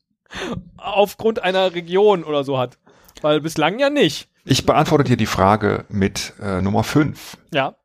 aufgrund 0.76 1.42
einer 1.42 1.74
Region 1.74 2.24
oder 2.24 2.44
so 2.44 2.58
hat? 2.58 2.78
Weil 3.22 3.40
bislang 3.40 3.78
ja 3.78 3.90
nicht. 3.90 4.28
Ich 4.44 4.66
beantworte 4.66 5.04
dir 5.04 5.16
die 5.16 5.26
Frage 5.26 5.86
mit 5.88 6.34
äh, 6.40 6.60
Nummer 6.60 6.84
fünf. 6.84 7.38
Ja. 7.52 7.76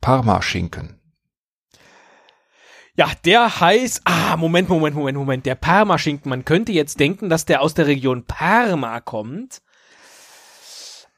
Parmaschinken. 0.00 1.00
Ja, 2.96 3.10
der 3.24 3.60
heißt, 3.60 4.02
ah, 4.04 4.36
Moment, 4.36 4.68
Moment, 4.68 4.94
Moment, 4.94 5.18
Moment, 5.18 5.46
der 5.46 5.56
Parmaschinken. 5.56 6.28
Man 6.28 6.44
könnte 6.44 6.70
jetzt 6.70 7.00
denken, 7.00 7.28
dass 7.28 7.44
der 7.44 7.60
aus 7.60 7.74
der 7.74 7.88
Region 7.88 8.24
Parma 8.24 9.00
kommt. 9.00 9.62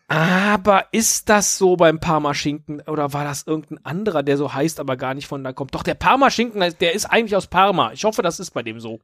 Aber 0.08 0.84
ist 0.92 1.28
das 1.28 1.58
so 1.58 1.76
beim 1.76 1.98
Parmaschinken 1.98 2.80
oder 2.82 3.12
war 3.12 3.24
das 3.24 3.42
irgendein 3.44 3.84
anderer, 3.84 4.22
der 4.22 4.36
so 4.36 4.54
heißt, 4.54 4.78
aber 4.78 4.96
gar 4.96 5.14
nicht 5.14 5.26
von 5.26 5.42
da 5.42 5.52
kommt? 5.52 5.74
Doch, 5.74 5.82
der 5.82 5.94
Parmaschinken, 5.94 6.60
der 6.80 6.94
ist 6.94 7.06
eigentlich 7.06 7.34
aus 7.34 7.48
Parma. 7.48 7.90
Ich 7.92 8.04
hoffe, 8.04 8.22
das 8.22 8.38
ist 8.38 8.52
bei 8.52 8.62
dem 8.62 8.78
so. 8.78 9.00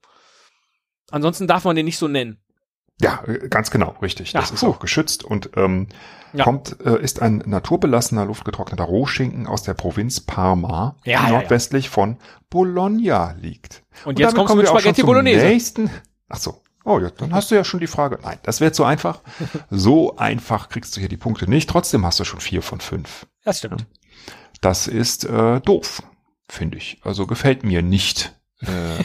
Ansonsten 1.11 1.49
darf 1.49 1.65
man 1.65 1.75
den 1.75 1.87
nicht 1.87 1.99
so 1.99 2.07
nennen. 2.07 2.39
Ja, 3.01 3.25
äh, 3.27 3.49
ganz 3.49 3.71
genau, 3.73 3.97
richtig. 4.01 4.33
Ja, 4.33 4.41
das 4.41 4.53
ist 4.53 4.61
puh. 4.61 4.69
auch 4.69 4.79
geschützt 4.79 5.25
und 5.25 5.51
ähm, 5.57 5.89
Ja. 6.33 6.45
kommt, 6.45 6.77
äh, 6.85 7.03
ist 7.03 7.21
ein 7.21 7.43
naturbelassener, 7.47 8.25
luftgetrockneter 8.25 8.85
Rohschinken 8.85 9.47
aus 9.49 9.65
der 9.65 9.75
Provinz 9.75 10.21
Parma, 10.21 10.97
Ja, 11.05 11.27
die 11.27 11.33
nordwestlich 11.33 11.89
von 11.89 12.19
Bologna 12.49 13.33
liegt. 13.41 13.83
Und 14.05 14.21
jetzt 14.21 14.35
kommst 14.37 14.39
du 14.39 14.45
kommen 14.47 14.59
mit 14.59 14.67
wir 14.67 14.71
schon 14.71 14.79
Spaghetti 14.81 15.01
zum 15.01 15.07
Bolognese. 15.09 15.47
Nächsten. 15.47 15.91
Ach 16.29 16.39
so. 16.39 16.62
Oh 16.85 16.99
ja, 16.99 17.11
dann 17.11 17.33
hast 17.33 17.51
du 17.51 17.55
ja 17.55 17.65
schon 17.65 17.81
die 17.81 17.87
Frage. 17.87 18.19
Nein, 18.23 18.39
das 18.43 18.61
wäre 18.61 18.73
zu 18.73 18.85
einfach. 18.85 19.21
So 19.71 20.17
einfach 20.17 20.69
kriegst 20.69 20.97
du 20.97 21.01
hier 21.01 21.09
die 21.09 21.17
Punkte 21.17 21.49
nicht. 21.49 21.69
Trotzdem 21.71 22.05
hast 22.05 22.19
du 22.21 22.25
schon 22.25 22.41
vier 22.41 22.63
von 22.63 22.81
fünf. 22.81 23.27
Das 23.45 23.59
stimmt. 23.59 23.87
Das 24.61 24.87
ist 24.89 25.25
äh, 25.25 25.61
doof, 25.61 26.03
finde 26.49 26.79
ich. 26.79 27.01
Also 27.03 27.27
gefällt 27.27 27.65
mir 27.65 27.83
nicht. 27.83 28.35
Äh, 28.61 29.03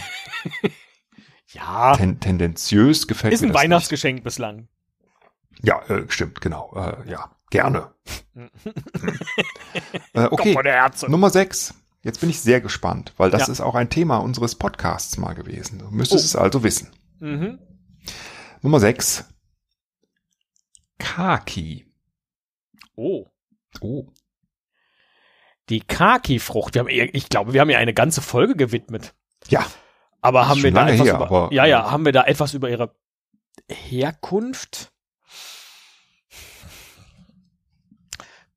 Ja, 1.53 1.95
ten, 1.95 2.19
tendenziös 2.19 3.07
gefällt 3.07 3.33
ist 3.33 3.41
mir 3.41 3.47
ein 3.47 3.53
das 3.53 3.61
Weihnachtsgeschenk 3.63 4.23
bislang. 4.23 4.55
nicht. 4.57 5.63
Ja, 5.63 5.81
äh, 5.87 6.03
stimmt, 6.09 6.41
genau. 6.41 6.73
Äh, 6.75 7.09
ja, 7.09 7.31
gerne. 7.49 7.91
äh, 10.13 10.25
okay. 10.29 10.55
Nummer 11.07 11.29
sechs. 11.29 11.73
Jetzt 12.03 12.19
bin 12.19 12.29
ich 12.29 12.39
sehr 12.41 12.61
gespannt, 12.61 13.13
weil 13.17 13.31
das 13.31 13.47
Ja. 13.47 13.53
ist 13.53 13.61
auch 13.61 13.75
ein 13.75 13.89
Thema 13.89 14.17
unseres 14.17 14.55
Podcasts 14.55 15.17
mal 15.17 15.33
gewesen. 15.33 15.79
Du 15.79 15.85
müsstest 15.89 16.23
Oh. 16.25 16.27
es 16.27 16.35
also 16.35 16.63
wissen. 16.63 16.89
Mhm. 17.19 17.59
Nummer 18.61 18.79
sechs. 18.79 19.25
Kaki. 20.97 21.85
Oh. 22.95 23.27
Oh. 23.81 24.07
Die 25.69 25.81
Kaki-Frucht. 25.81 26.75
Wir 26.75 26.81
haben, 26.81 26.89
ich 26.89 27.29
glaube, 27.29 27.53
wir 27.53 27.61
haben 27.61 27.69
ja 27.69 27.77
eine 27.77 27.93
ganze 27.93 28.21
Folge 28.21 28.55
gewidmet. 28.55 29.13
Ja, 29.49 29.65
Aber 30.21 30.47
haben 30.47 30.63
wir 30.63 30.71
da 30.71 30.87
etwas 30.89 31.07
her, 31.07 31.15
über, 31.15 31.25
aber, 31.25 31.53
ja, 31.53 31.65
ja, 31.65 31.87
äh, 31.87 31.91
haben 31.91 32.05
wir 32.05 32.11
da 32.11 32.23
etwas 32.23 32.53
über 32.53 32.69
ihre 32.69 32.95
Herkunft? 33.69 34.91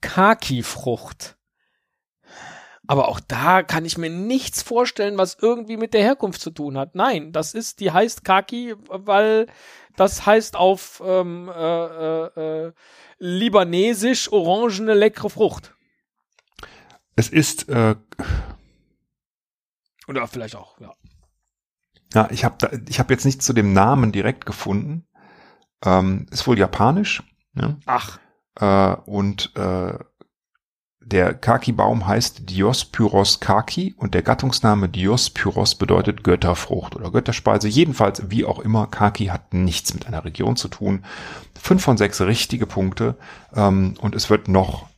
Kaki-Frucht. 0.01 1.37
Aber 2.91 3.07
auch 3.07 3.21
da 3.21 3.63
kann 3.63 3.85
ich 3.85 3.99
mir 3.99 4.11
nichts 4.11 4.63
vorstellen, 4.65 5.17
was 5.17 5.37
irgendwie 5.41 5.77
mit 5.77 5.95
der 5.95 6.03
Herkunft 6.03 6.41
zu 6.41 6.51
tun 6.51 6.77
hat. 6.77 6.97
Nein, 6.97 7.31
das 7.31 7.55
ist, 7.55 7.79
die 7.79 7.93
heißt 7.93 8.25
Kaki, 8.25 8.75
weil 8.89 9.47
das 9.95 10.27
heißt 10.27 10.57
auf 10.57 11.01
ähm, 11.07 11.49
äh, 11.49 11.85
äh, 11.85 12.67
äh, 12.67 12.73
libanesisch 13.21 14.33
orangene 14.33 14.95
leckere 14.95 15.31
Frucht. 15.31 15.73
es 17.15 17.29
ist, 17.29 17.69
äh, 17.69 17.95
Oder 20.09 20.27
vielleicht 20.27 20.57
auch, 20.57 20.81
ja. 20.81 20.93
ja, 22.13 22.29
ich 22.33 22.45
habe 22.45 22.83
ich 22.89 22.99
hab 22.99 23.09
jetzt 23.09 23.25
nicht 23.25 23.41
zu 23.41 23.53
dem 23.53 23.73
Namen 23.73 24.11
direkt 24.11 24.47
gefunden. 24.47 25.07
Ähm, 25.85 26.27
ist 26.33 26.45
wohl 26.45 26.59
japanisch. 26.59 27.23
Ja? 27.55 27.77
Ach, 27.87 28.19
Äh, 28.59 28.97
und 29.07 29.55
äh, 29.55 29.97
der 31.03 31.35
Kaki-Baum 31.35 32.07
heißt 32.07 32.51
Diospyros 32.51 33.41
kaki 33.41 33.95
und 33.97 34.15
der 34.15 34.23
Gattungsname 34.23 34.89
Diospyros 34.89 35.75
bedeutet 35.75 36.23
Götterfrucht 36.23 36.95
oder 36.95 37.11
Götterspeise. 37.11 37.69
Jedenfalls, 37.69 38.31
wie 38.31 38.45
auch 38.45 38.59
immer, 38.59 38.87
Kaki 38.87 39.27
hat 39.27 39.55
nichts 39.55 39.95
mit 39.95 40.07
einer 40.07 40.25
Region 40.25 40.57
zu 40.57 40.69
tun. 40.69 41.05
Fünf 41.59 41.83
von 41.83 41.97
sechs 41.97 42.21
richtige 42.21 42.67
Punkte 42.67 43.17
ähm, 43.55 43.95
und 44.01 44.15
es 44.15 44.31
wird 44.31 44.49
noch 44.49 44.89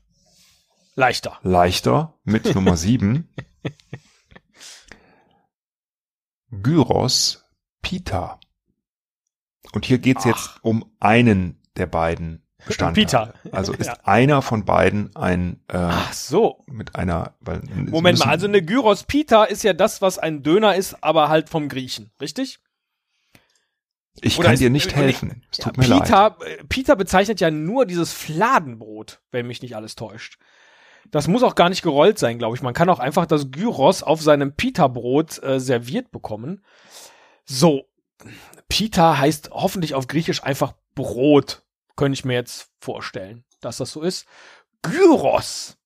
leichter. 0.97 1.39
leichter 1.43 2.15
mit 2.25 2.45
Nummer 2.55 2.77
sieben. 2.77 3.29
Gyros 6.51 7.45
Pita. 7.81 8.39
und 9.73 9.87
hier 9.87 9.99
geht's 9.99 10.25
jetzt 10.25 10.59
um 10.63 10.85
einen 11.01 11.63
der 11.77 11.87
beiden 11.87 12.47
Bestandteile. 12.67 13.05
Peter. 13.07 13.35
Also 13.53 13.73
ist 13.79 13.87
Ja. 13.87 13.97
einer 14.05 14.43
von 14.43 14.65
beiden 14.65 15.15
ein 15.17 15.61
äh, 15.69 15.77
Ach 15.77 16.13
so. 16.13 16.63
mit 16.67 16.95
einer. 16.97 17.35
Weil, 17.41 17.63
Moment 17.75 18.19
mal, 18.21 18.27
also 18.29 18.47
eine 18.47 18.63
Gyros 18.63 19.05
Pita 19.05 19.45
ist 19.45 19.63
ja 19.65 19.73
das, 19.73 20.01
was 20.03 20.19
ein 20.19 20.43
Döner 20.43 20.75
ist, 20.77 21.03
aber 21.03 21.29
halt 21.29 21.49
vom 21.49 21.69
Griechen, 21.69 22.11
richtig? 22.21 22.59
ich 24.21 24.37
oder 24.39 24.47
kann 24.47 24.55
ist- 24.55 24.61
dir 24.61 24.71
nicht 24.71 24.89
nee, 24.95 25.03
helfen. 25.03 25.43
Es 25.51 25.59
Ja, 25.59 25.65
tut 25.65 25.79
mir 25.79 25.87
leid. 25.87 26.03
Pita, 26.05 26.37
äh, 26.47 26.65
Pita 26.69 26.95
bezeichnet 26.95 27.41
ja 27.41 27.51
nur 27.51 27.87
dieses 27.87 28.13
Fladenbrot, 28.13 29.21
wenn 29.31 29.47
mich 29.47 29.63
nicht 29.63 29.75
alles 29.75 29.97
täuscht. 29.97 30.39
Das 31.11 31.29
muss 31.29 31.43
auch 31.43 31.55
gar 31.57 31.69
nicht 31.69 31.83
gerollt 31.83 32.19
sein, 32.19 32.39
glaube 32.39 32.55
ich. 32.57 32.63
Man 32.63 32.75
kann 32.75 32.89
auch 32.89 32.99
einfach 33.01 33.27
das 33.27 33.51
Gyros 33.51 34.03
auf 34.03 34.23
seinem 34.23 34.55
Pita-Brot 34.55 35.43
äh, 35.43 35.59
serviert 35.61 36.11
bekommen. 36.13 36.63
So, 37.45 37.89
Pita 38.69 39.19
heißt 39.19 39.51
hoffentlich 39.51 39.95
auf 39.95 40.07
Griechisch 40.07 40.43
einfach 40.45 40.75
Brot. 40.95 41.62
Könnte 41.97 42.15
ich 42.15 42.25
mir 42.25 42.35
jetzt 42.35 42.71
vorstellen, 42.81 43.45
dass 43.61 43.79
das 43.79 43.93
so 43.93 44.03
ist. 44.03 44.27
Gyros. 44.83 45.77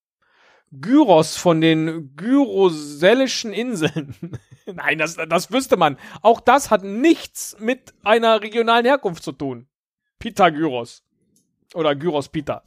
Gyros 0.73 1.37
von 1.37 1.61
den 1.61 2.15
Gyrosellischen 2.17 3.53
Inseln. 3.53 4.15
Nein, 4.67 4.99
das, 4.99 5.17
das 5.17 5.51
wüsste 5.53 5.77
man. 5.77 5.97
Auch 6.23 6.41
das 6.41 6.71
hat 6.71 6.83
nichts 6.83 7.57
mit 7.61 7.95
einer 8.03 8.43
regionalen 8.43 8.85
Herkunft 8.85 9.23
zu 9.23 9.33
tun. 9.33 9.69
Pita 10.19 10.51
Gyros. 10.51 11.03
Oder 11.75 11.95
Gyros 11.95 12.29
Pita. 12.29 12.63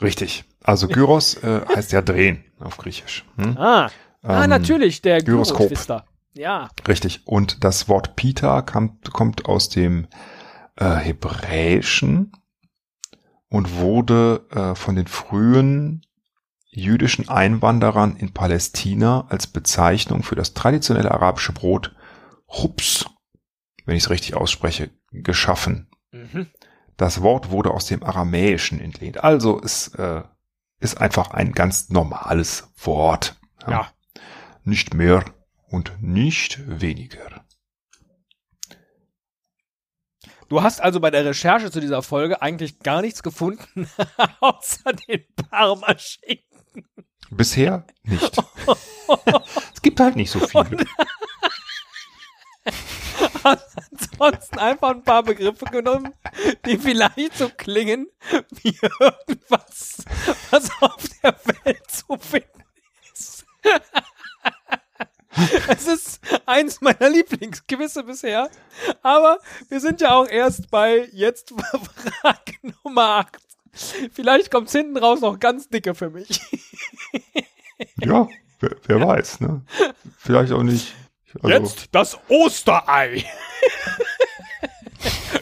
Richtig. 0.00 0.44
Also 0.62 0.88
Gyros 0.88 1.34
äh, 1.42 1.60
heißt 1.74 1.92
ja 1.92 2.02
drehen 2.02 2.44
auf 2.58 2.76
Griechisch. 2.78 3.24
Hm? 3.36 3.56
Ah, 3.58 3.90
ah 4.22 4.44
Ähm, 4.44 4.50
natürlich, 4.50 5.02
der 5.02 5.22
Gyroskop. 5.22 5.58
Gyrosfister. 5.58 6.06
Ja. 6.32 6.68
Richtig. 6.88 7.26
Und 7.26 7.62
das 7.62 7.88
Wort 7.88 8.16
Pita 8.16 8.62
kam, 8.62 8.98
kommt 9.12 9.46
aus 9.46 9.68
dem 9.68 10.08
äh, 10.76 10.94
Hebräischen 10.96 12.32
und 13.54 13.76
wurde 13.76 14.48
äh, 14.50 14.74
von 14.74 14.96
den 14.96 15.06
frühen 15.06 16.04
jüdischen 16.70 17.28
Einwanderern 17.28 18.16
in 18.16 18.34
Palästina 18.34 19.28
als 19.28 19.46
Bezeichnung 19.46 20.24
für 20.24 20.34
das 20.34 20.54
traditionelle 20.54 21.12
arabische 21.12 21.52
Brot 21.52 21.94
Hups, 22.48 23.06
wenn 23.86 23.94
ich 23.94 24.02
es 24.02 24.10
richtig 24.10 24.34
ausspreche, 24.34 24.90
geschaffen. 25.12 25.88
Mhm. 26.10 26.48
Das 26.96 27.22
Wort 27.22 27.52
wurde 27.52 27.70
aus 27.70 27.86
dem 27.86 28.02
Aramäischen 28.02 28.80
entlehnt. 28.80 29.22
Also 29.22 29.60
es 29.62 29.86
äh, 29.94 30.24
ist 30.80 31.00
einfach 31.00 31.30
ein 31.30 31.52
ganz 31.52 31.90
normales 31.90 32.72
Wort. 32.82 33.36
Ja. 33.68 33.86
Nicht 34.64 34.94
mehr 34.94 35.24
und 35.68 35.92
nicht 36.00 36.60
weniger. 36.66 37.44
Du 40.48 40.62
hast 40.62 40.80
also 40.80 41.00
bei 41.00 41.10
der 41.10 41.24
Recherche 41.24 41.70
zu 41.70 41.80
dieser 41.80 42.02
Folge 42.02 42.42
eigentlich 42.42 42.80
gar 42.80 43.00
nichts 43.00 43.22
gefunden, 43.22 43.88
außer 44.40 44.92
den 44.92 45.24
Parmaschinken. 45.50 46.44
Bisher 47.30 47.86
nicht. 48.02 48.36
es 49.74 49.82
gibt 49.82 50.00
halt 50.00 50.16
nicht 50.16 50.30
so 50.30 50.40
viele. 50.40 50.86
Ansonsten 53.42 54.58
einfach 54.58 54.90
ein 54.90 55.02
paar 55.02 55.22
Begriffe 55.22 55.66
genommen, 55.66 56.14
die 56.64 56.78
vielleicht 56.78 57.36
so 57.36 57.50
klingen 57.50 58.06
wie 58.62 58.78
irgendwas, 59.00 60.04
was 60.50 60.70
auf 60.80 61.04
der 61.22 61.36
Welt 61.64 61.90
zu 61.90 62.16
finden 62.18 62.64
ist. 63.12 63.44
Es 65.68 65.86
ist 65.86 66.20
eins 66.46 66.80
meiner 66.80 67.08
Lieblingsquizze 67.08 68.04
bisher, 68.04 68.50
aber 69.02 69.38
wir 69.68 69.80
sind 69.80 70.00
ja 70.00 70.14
auch 70.14 70.28
erst 70.28 70.70
bei 70.70 71.08
jetzt 71.12 71.50
Frage 72.22 72.54
Nummer 72.84 73.26
8. 73.26 73.38
Vielleicht 74.12 74.50
kommt's 74.50 74.72
hinten 74.72 74.96
raus 74.96 75.20
noch 75.20 75.40
ganz 75.40 75.68
dicke 75.68 75.94
für 75.94 76.10
mich. 76.10 76.40
Ja, 77.96 78.28
wer, 78.60 78.76
wer 78.86 79.00
weiß, 79.00 79.40
ne? 79.40 79.62
Vielleicht 80.16 80.52
auch 80.52 80.62
nicht. 80.62 80.94
Also, 81.42 81.48
Jetzt 81.48 81.88
das 81.90 82.16
Osterei. 82.28 83.24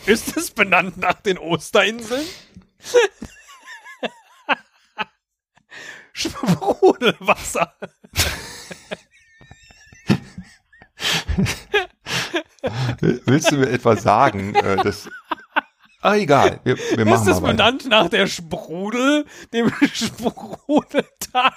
Ist 0.06 0.34
es 0.34 0.50
benannt 0.50 0.96
nach 0.96 1.20
den 1.20 1.36
Osterinseln? 1.36 2.26
Sprudelwasser. 6.14 7.74
Willst 13.26 13.50
du 13.50 13.56
mir 13.56 13.70
etwas 13.70 14.02
sagen? 14.02 14.54
Äh, 14.54 14.76
das, 14.76 15.08
ah, 16.00 16.14
egal. 16.16 16.60
Wir, 16.64 16.76
wir 16.76 17.04
machen 17.04 17.28
Ist 17.28 17.42
weiter. 17.42 17.52
benannt 17.52 17.88
nach 17.88 18.08
der 18.08 18.26
Sprudel, 18.26 19.26
dem 19.52 19.72
Sprudeltal 19.92 21.52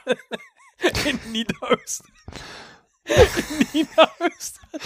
in 1.05 1.19
Niederösterreich? 1.31 2.11
In 3.05 3.67
Niederösterreich. 3.73 4.81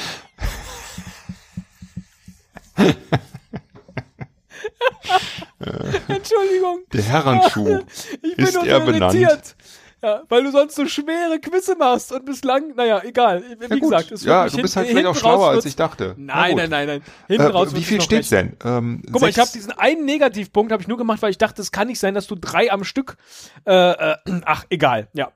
Entschuldigung. 6.08 6.80
Der 6.94 7.04
Herrenschuh. 7.04 7.80
Ich 8.22 8.36
bin 8.36 8.46
Ist 8.46 8.56
er 8.56 8.80
benannt? 8.82 9.56
Ja, 10.02 10.24
weil 10.30 10.44
du 10.44 10.52
sonst 10.52 10.76
so 10.76 10.86
schwere 10.88 11.40
Quizze 11.42 11.76
machst 11.76 12.14
und 12.14 12.24
bislang, 12.26 12.74
naja, 12.76 13.02
egal. 13.04 13.44
Wie 13.44 13.64
Ja, 13.64 13.68
gut. 13.68 13.82
gesagt, 13.82 14.12
es 14.12 14.24
wird 14.24 14.30
ja, 14.34 14.48
du 14.48 14.62
bist 14.62 14.76
halt 14.78 14.88
vielleicht 14.88 15.06
auch 15.08 15.12
raus 15.16 15.20
schlauer, 15.20 15.50
als 15.50 15.66
ich 15.66 15.76
dachte. 15.76 16.16
Nein, 16.18 16.56
nein, 16.56 16.70
nein, 16.70 16.88
nein. 16.88 17.02
Hinten 17.28 17.48
raus 17.48 17.68
Äh, 17.68 17.72
wird's 17.72 17.76
wie 17.76 17.84
viel 17.84 18.02
steht's 18.02 18.32
recht. 18.32 18.56
denn? 18.64 18.72
Ähm, 18.72 19.04
Guck 19.12 19.22
mal, 19.22 19.30
ich 19.30 19.38
habe 19.40 19.50
diesen 19.54 19.72
einen 19.74 20.06
Negativpunkt 20.06 20.72
habe 20.72 20.82
ich 20.82 20.88
nur 20.88 20.98
gemacht, 20.98 21.22
weil 21.22 21.32
ich 21.32 21.38
dachte, 21.38 21.62
es 21.62 21.72
kann 21.74 21.88
nicht 21.88 22.00
sein, 22.00 22.14
dass 22.14 22.28
du 22.28 22.36
drei 22.36 22.72
am 22.72 22.86
Stück. 22.86 23.18
Äh, 23.66 23.74
äh, 23.92 24.16
ach, 24.46 24.66
egal. 24.70 25.10
Ja, 25.14 25.34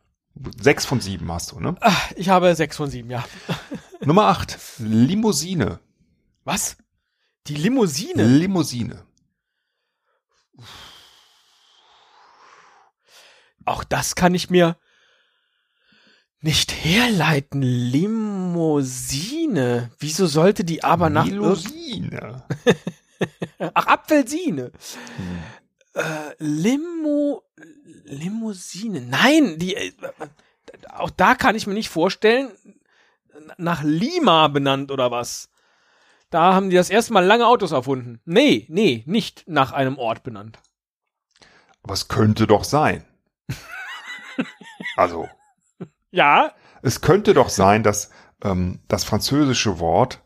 sechs 0.62 0.86
von 0.86 1.02
sieben 1.02 1.30
hast 1.32 1.52
du, 1.52 1.60
ne? 1.60 1.76
Ach, 1.82 2.12
ich 2.16 2.30
habe 2.30 2.56
sechs 2.56 2.78
von 2.78 2.90
sieben. 2.90 3.10
Ja. 3.10 3.24
Nummer 4.06 4.24
acht. 4.28 4.58
Limousine. 4.80 5.80
Was? 6.46 6.78
Die 7.48 7.56
Limousine. 7.56 8.24
Limousine. 8.24 9.04
Auch 13.66 13.84
das 13.84 14.16
kann 14.16 14.34
ich 14.34 14.50
mir 14.50 14.78
nicht 16.42 16.72
herleiten. 16.72 17.62
Limousine. 17.62 19.12
Wieso 20.00 20.28
sollte 20.28 20.64
die 20.64 20.84
aber 20.84 21.10
nach 21.10 21.26
Limousine. 21.26 22.44
Ach, 23.74 23.88
Apfelsine. 23.88 24.72
Hm. 25.16 25.40
Äh, 25.96 26.34
Limo, 26.40 27.44
Limousine. 28.06 29.02
Nein, 29.02 29.58
die, 29.60 29.76
äh, 29.76 29.94
auch 30.90 31.12
da 31.12 31.36
kann 31.36 31.56
ich 31.56 31.68
mir 31.68 31.74
nicht 31.74 31.90
vorstellen, 31.90 32.52
nach 33.58 33.84
Lima 33.84 34.48
benannt 34.48 34.92
oder 34.92 35.12
was. 35.12 35.50
Da 36.30 36.54
haben 36.54 36.70
die 36.70 36.76
das 36.76 36.90
erste 36.90 37.14
Mal 37.14 37.26
lange 37.26 37.46
Autos 37.48 37.72
erfunden. 37.72 38.20
Nee, 38.26 38.66
nee, 38.70 39.04
nicht 39.06 39.44
nach 39.48 39.72
einem 39.72 39.98
Ort 39.98 40.24
benannt. 40.24 40.60
Aber 41.84 41.94
es 41.94 42.08
könnte 42.08 42.48
doch 42.48 42.64
sein. 42.64 43.06
Also, 44.98 45.28
Ja, 46.12 46.54
es 46.82 47.02
könnte 47.02 47.34
doch 47.34 47.50
sein, 47.50 47.84
dass 47.84 48.10
ähm, 48.44 48.80
das 48.88 49.04
französische 49.04 49.80
Wort 49.80 50.22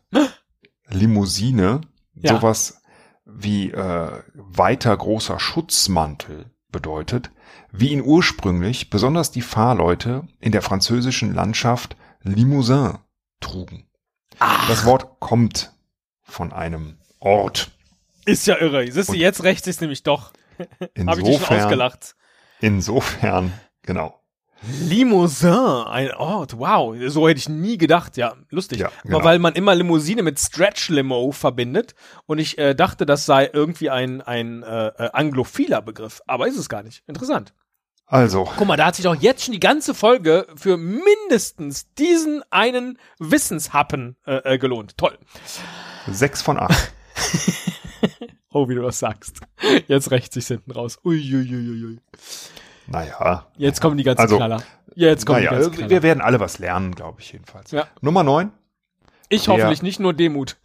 Limousine 0.88 1.80
Ja. 2.14 2.34
sowas 2.36 2.82
wie 3.24 3.70
äh, 3.70 4.22
weiter 4.34 4.96
großer 4.96 5.38
Schutzmantel 5.38 6.50
bedeutet, 6.70 7.30
wie 7.70 7.90
ihn 7.90 8.02
ursprünglich 8.02 8.90
besonders 8.90 9.30
die 9.30 9.42
Fahrleute 9.42 10.26
in 10.40 10.52
der 10.52 10.62
französischen 10.62 11.34
Landschaft 11.34 11.96
Limousin 12.22 12.98
trugen. 13.40 13.88
Das 14.68 14.84
Wort 14.84 15.20
kommt 15.20 15.72
von 16.22 16.52
einem 16.52 16.98
Ort. 17.20 17.70
ist 18.24 18.46
ja 18.46 18.56
irre. 18.58 18.90
Siehst 18.90 19.08
du, 19.10 19.14
jetzt 19.14 19.42
rächt 19.42 19.64
sich's 19.64 19.80
nämlich 19.80 20.02
doch. 20.02 20.32
Habe 21.06 21.20
ich 21.20 21.26
dich 21.26 21.44
schon 21.44 21.56
ausgelacht. 21.58 22.16
Insofern, 22.60 23.52
genau. 23.82 24.18
Limousin, 24.88 25.50
ein 25.86 26.12
Ort, 26.14 26.58
wow, 26.58 26.96
so 27.06 27.28
hätte 27.28 27.38
ich 27.38 27.48
nie 27.48 27.78
gedacht, 27.78 28.16
ja, 28.16 28.34
lustig. 28.50 28.80
Ja, 28.80 28.86
Aber 28.86 29.02
genau. 29.04 29.24
weil 29.24 29.38
man 29.38 29.54
immer 29.54 29.74
Limousine 29.74 30.22
mit 30.22 30.38
Stretch 30.40 30.88
Limo 30.88 31.30
verbindet 31.30 31.94
und 32.26 32.38
ich 32.38 32.58
äh, 32.58 32.74
dachte, 32.74 33.06
das 33.06 33.24
sei 33.24 33.48
irgendwie 33.52 33.88
ein, 33.88 34.20
ein 34.20 34.64
äh, 34.64 34.88
äh, 34.88 35.10
anglophiler 35.12 35.80
Begriff, 35.80 36.20
aber 36.26 36.48
ist 36.48 36.56
es 36.56 36.68
gar 36.68 36.82
nicht. 36.82 37.04
Interessant. 37.06 37.54
Also, 38.06 38.50
Guck 38.56 38.66
mal, 38.66 38.76
da 38.76 38.86
hat 38.86 38.96
sich 38.96 39.04
doch 39.04 39.14
jetzt 39.14 39.44
schon 39.44 39.52
die 39.52 39.60
ganze 39.60 39.94
Folge 39.94 40.46
für 40.56 40.78
mindestens 40.78 41.92
diesen 41.94 42.42
einen 42.50 42.98
Wissenshappen 43.18 44.16
äh, 44.26 44.54
äh, 44.54 44.58
gelohnt. 44.58 44.96
Toll. 44.96 45.18
sechs 46.10 46.40
von 46.40 46.58
acht. 46.58 46.92
Oh, 48.50 48.68
wie 48.68 48.74
du 48.74 48.82
das 48.82 48.98
sagst. 48.98 49.40
Jetzt 49.88 50.10
rächt 50.10 50.32
sich's 50.32 50.48
hinten 50.48 50.70
raus. 50.70 50.98
Uiuiuiui. 51.04 52.00
Naja, 52.86 53.46
Jetzt 53.56 53.80
kommen 53.82 53.98
die 53.98 54.04
ganzen 54.04 54.22
Also, 54.22 54.36
Knaller. 54.36 54.62
Jetzt 54.94 55.26
kommen 55.26 55.40
naja, 55.40 55.50
die 55.50 55.56
ganzen 55.56 55.72
Knaller. 55.72 55.90
wir 55.90 56.02
werden 56.02 56.20
alle 56.22 56.40
was 56.40 56.58
lernen, 56.58 56.94
glaube 56.94 57.20
ich 57.20 57.32
jedenfalls. 57.32 57.70
Ja. 57.72 57.86
Nummer 58.00 58.22
neun. 58.22 58.50
Ich 59.28 59.44
Der- 59.44 59.54
hoffentlich 59.54 59.82
nicht 59.82 60.00
nur 60.00 60.14
Demut. 60.14 60.56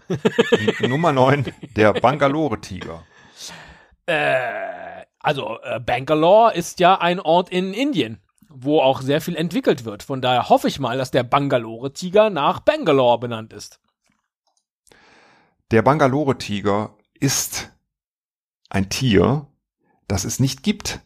Nummer 0.80 1.12
9, 1.12 1.52
der 1.76 1.92
Bangalore-Tiger. 1.94 3.04
Äh, 4.06 5.04
also 5.20 5.60
äh, 5.64 5.82
Bangalore 5.82 6.54
ist 6.54 6.80
ja 6.80 6.96
ein 7.02 7.20
Ort 7.20 7.50
in 7.50 7.74
Indien, 7.74 8.22
wo 8.48 8.80
auch 8.80 9.02
sehr 9.02 9.20
viel 9.20 9.36
entwickelt 9.36 9.84
wird. 9.84 10.04
Von 10.04 10.22
daher 10.22 10.48
hoffe 10.48 10.70
ich 10.70 10.80
mal, 10.80 10.98
dass 10.98 11.12
der 11.12 11.24
Bangalore-Tiger 11.24 12.30
nach 12.30 12.62
Bangalore 12.62 13.20
benannt 13.20 13.52
ist. 13.52 13.82
Der 15.72 15.82
Bangalore-Tiger 15.82 16.96
ist 17.20 17.70
ein 18.74 18.90
Tier, 18.90 19.48
das 20.08 20.26
es 20.26 20.40
nicht 20.40 20.64
gibt. 20.64 21.00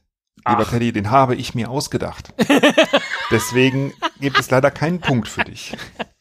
Lieber 0.48 0.64
Ach. 0.66 0.70
Teddy, 0.70 0.94
den 0.94 1.12
habe 1.12 1.36
ich 1.36 1.54
mir 1.54 1.70
ausgedacht. 1.70 2.34
Deswegen 3.32 3.94
gibt 4.20 4.40
es 4.40 4.50
leider 4.50 4.72
keinen 4.72 5.02
Punkt 5.02 5.28
für 5.28 5.44
dich. 5.44 5.76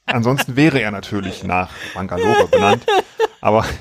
Ansonsten 0.05 0.57
wäre 0.57 0.81
er 0.81 0.91
natürlich 0.91 1.45
nach 1.45 1.71
Bangalore 1.95 2.49
benannt. 2.49 2.85
Aber 3.41 3.65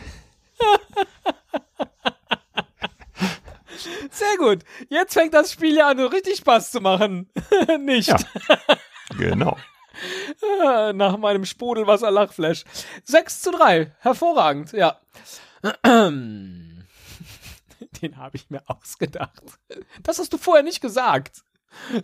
Sehr 4.12 4.38
gut. 4.38 4.64
Jetzt 4.90 5.14
fängt 5.14 5.34
das 5.34 5.52
Spiel 5.52 5.76
ja 5.76 5.90
an, 5.90 6.00
richtig 6.00 6.38
Spaß 6.38 6.72
zu 6.72 6.80
machen. 6.80 7.30
nicht. 7.80 8.08
Ja. 8.08 8.18
genau. 9.18 9.58
Nach 10.94 11.18
meinem 11.18 11.46
Sprudelwasser-Lachflash. 11.46 12.64
6 13.04 13.42
zu 13.42 13.52
3. 13.52 13.96
Hervorragend, 14.00 14.74
ja. 14.74 15.00
Den 18.02 18.18
habe 18.18 18.38
ich 18.38 18.50
mir 18.50 18.62
ausgedacht. 18.68 19.42
Das 20.04 20.20
hast 20.20 20.34
du 20.34 20.38
vorher 20.38 20.64
nicht 20.64 20.82
gesagt. 20.82 21.44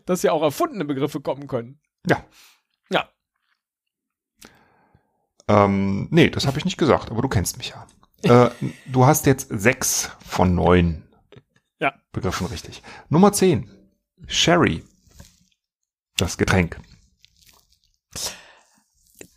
Dass 0.06 0.24
ja 0.24 0.32
auch 0.34 0.42
erfundene 0.42 0.86
Begriffe 0.86 1.22
kommen 1.22 1.48
können. 1.48 1.80
Ja. 2.08 2.26
Ja. 2.90 3.10
Ähm, 5.48 6.08
nee, 6.12 6.30
das 6.30 6.46
habe 6.46 6.58
ich 6.58 6.66
nicht 6.66 6.78
gesagt, 6.78 7.10
aber 7.12 7.22
du 7.22 7.30
kennst 7.30 7.58
mich 7.58 7.70
ja. 7.70 7.88
Äh, 8.24 8.52
du 8.86 9.06
hast 9.06 9.26
jetzt 9.26 9.48
sechs 9.50 10.12
von 10.26 10.54
neun 10.54 11.04
Ja. 11.80 11.94
Begriffen 12.12 12.48
richtig. 12.48 12.84
Nummer 13.10 13.34
zehn. 13.34 13.70
Sherry. 14.28 14.84
Das 16.18 16.38
Getränk. 16.38 16.80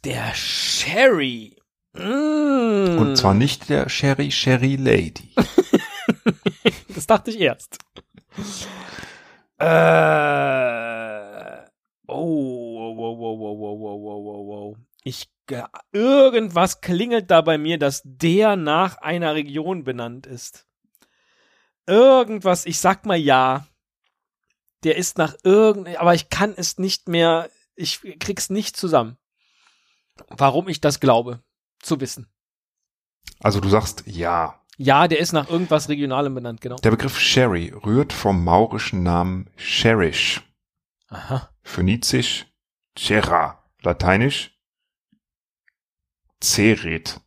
Der 0.05 0.35
Sherry. 0.35 1.57
Mm. 1.95 2.99
Und 2.99 3.17
zwar 3.17 3.33
nicht 3.35 3.69
der 3.69 3.89
Sherry 3.89 4.31
Sherry 4.31 4.77
Lady. 4.77 5.33
Das 7.05 7.19
dachte 7.19 7.31
ich 7.33 7.39
erst. 7.39 7.77
Äh. 9.59 9.67
Oh, 12.07 12.97
wow, 12.97 12.97
wow, 12.97 13.19
wow, 13.19 13.39
wow, 13.39 13.59
wow, 13.61 14.01
wow, 14.01 14.25
wow, 14.25 14.47
wow. 14.47 14.77
Ich, 15.03 15.29
ge- 15.47 15.67
irgendwas 15.93 16.81
klingelt 16.81 17.31
da 17.31 17.43
bei 17.43 17.59
mir, 17.59 17.79
dass 17.79 18.01
der 18.07 18.57
nach 18.57 18.97
einer 18.97 19.35
Region 19.35 19.85
benannt 19.85 20.27
ist. 20.27 20.67
Irgendwas, 21.87 22.65
ich 22.65 22.79
sag 22.81 23.05
mal 23.05 23.19
ja. 23.19 23.67
Der 24.83 24.97
ist 24.97 25.19
nach 25.19 25.35
irgend, 25.43 25.95
aber 25.99 26.15
ich 26.15 26.31
kann 26.31 26.55
es 26.57 26.79
nicht 26.79 27.07
mehr, 27.11 27.51
ich 27.75 28.01
krieg's 28.19 28.49
nicht 28.49 28.79
zusammen. 28.79 29.19
Warum 30.29 30.69
ich 30.69 30.81
das 30.81 31.01
glaube, 31.01 31.43
zu 31.81 32.01
wissen. 32.01 32.29
Also 33.41 33.61
du 33.61 33.69
sagst 33.69 34.05
ja. 34.07 34.59
Ja, 34.77 35.07
der 35.09 35.21
ist 35.21 35.33
nach 35.33 35.49
irgendwas 35.49 35.89
Regionalem 35.89 36.35
benannt, 36.35 36.61
genau. 36.61 36.77
Der 36.77 36.91
Begriff 36.91 37.19
Sherry 37.19 37.73
rührt 37.85 38.13
vom 38.13 38.43
maurischen 38.43 39.03
Namen 39.03 39.49
Cherish, 39.57 40.43
Aha. 41.09 41.49
phönizisch 41.63 42.47
Chera, 42.97 43.63
lateinisch 43.83 44.53
Ceret, 46.43 47.21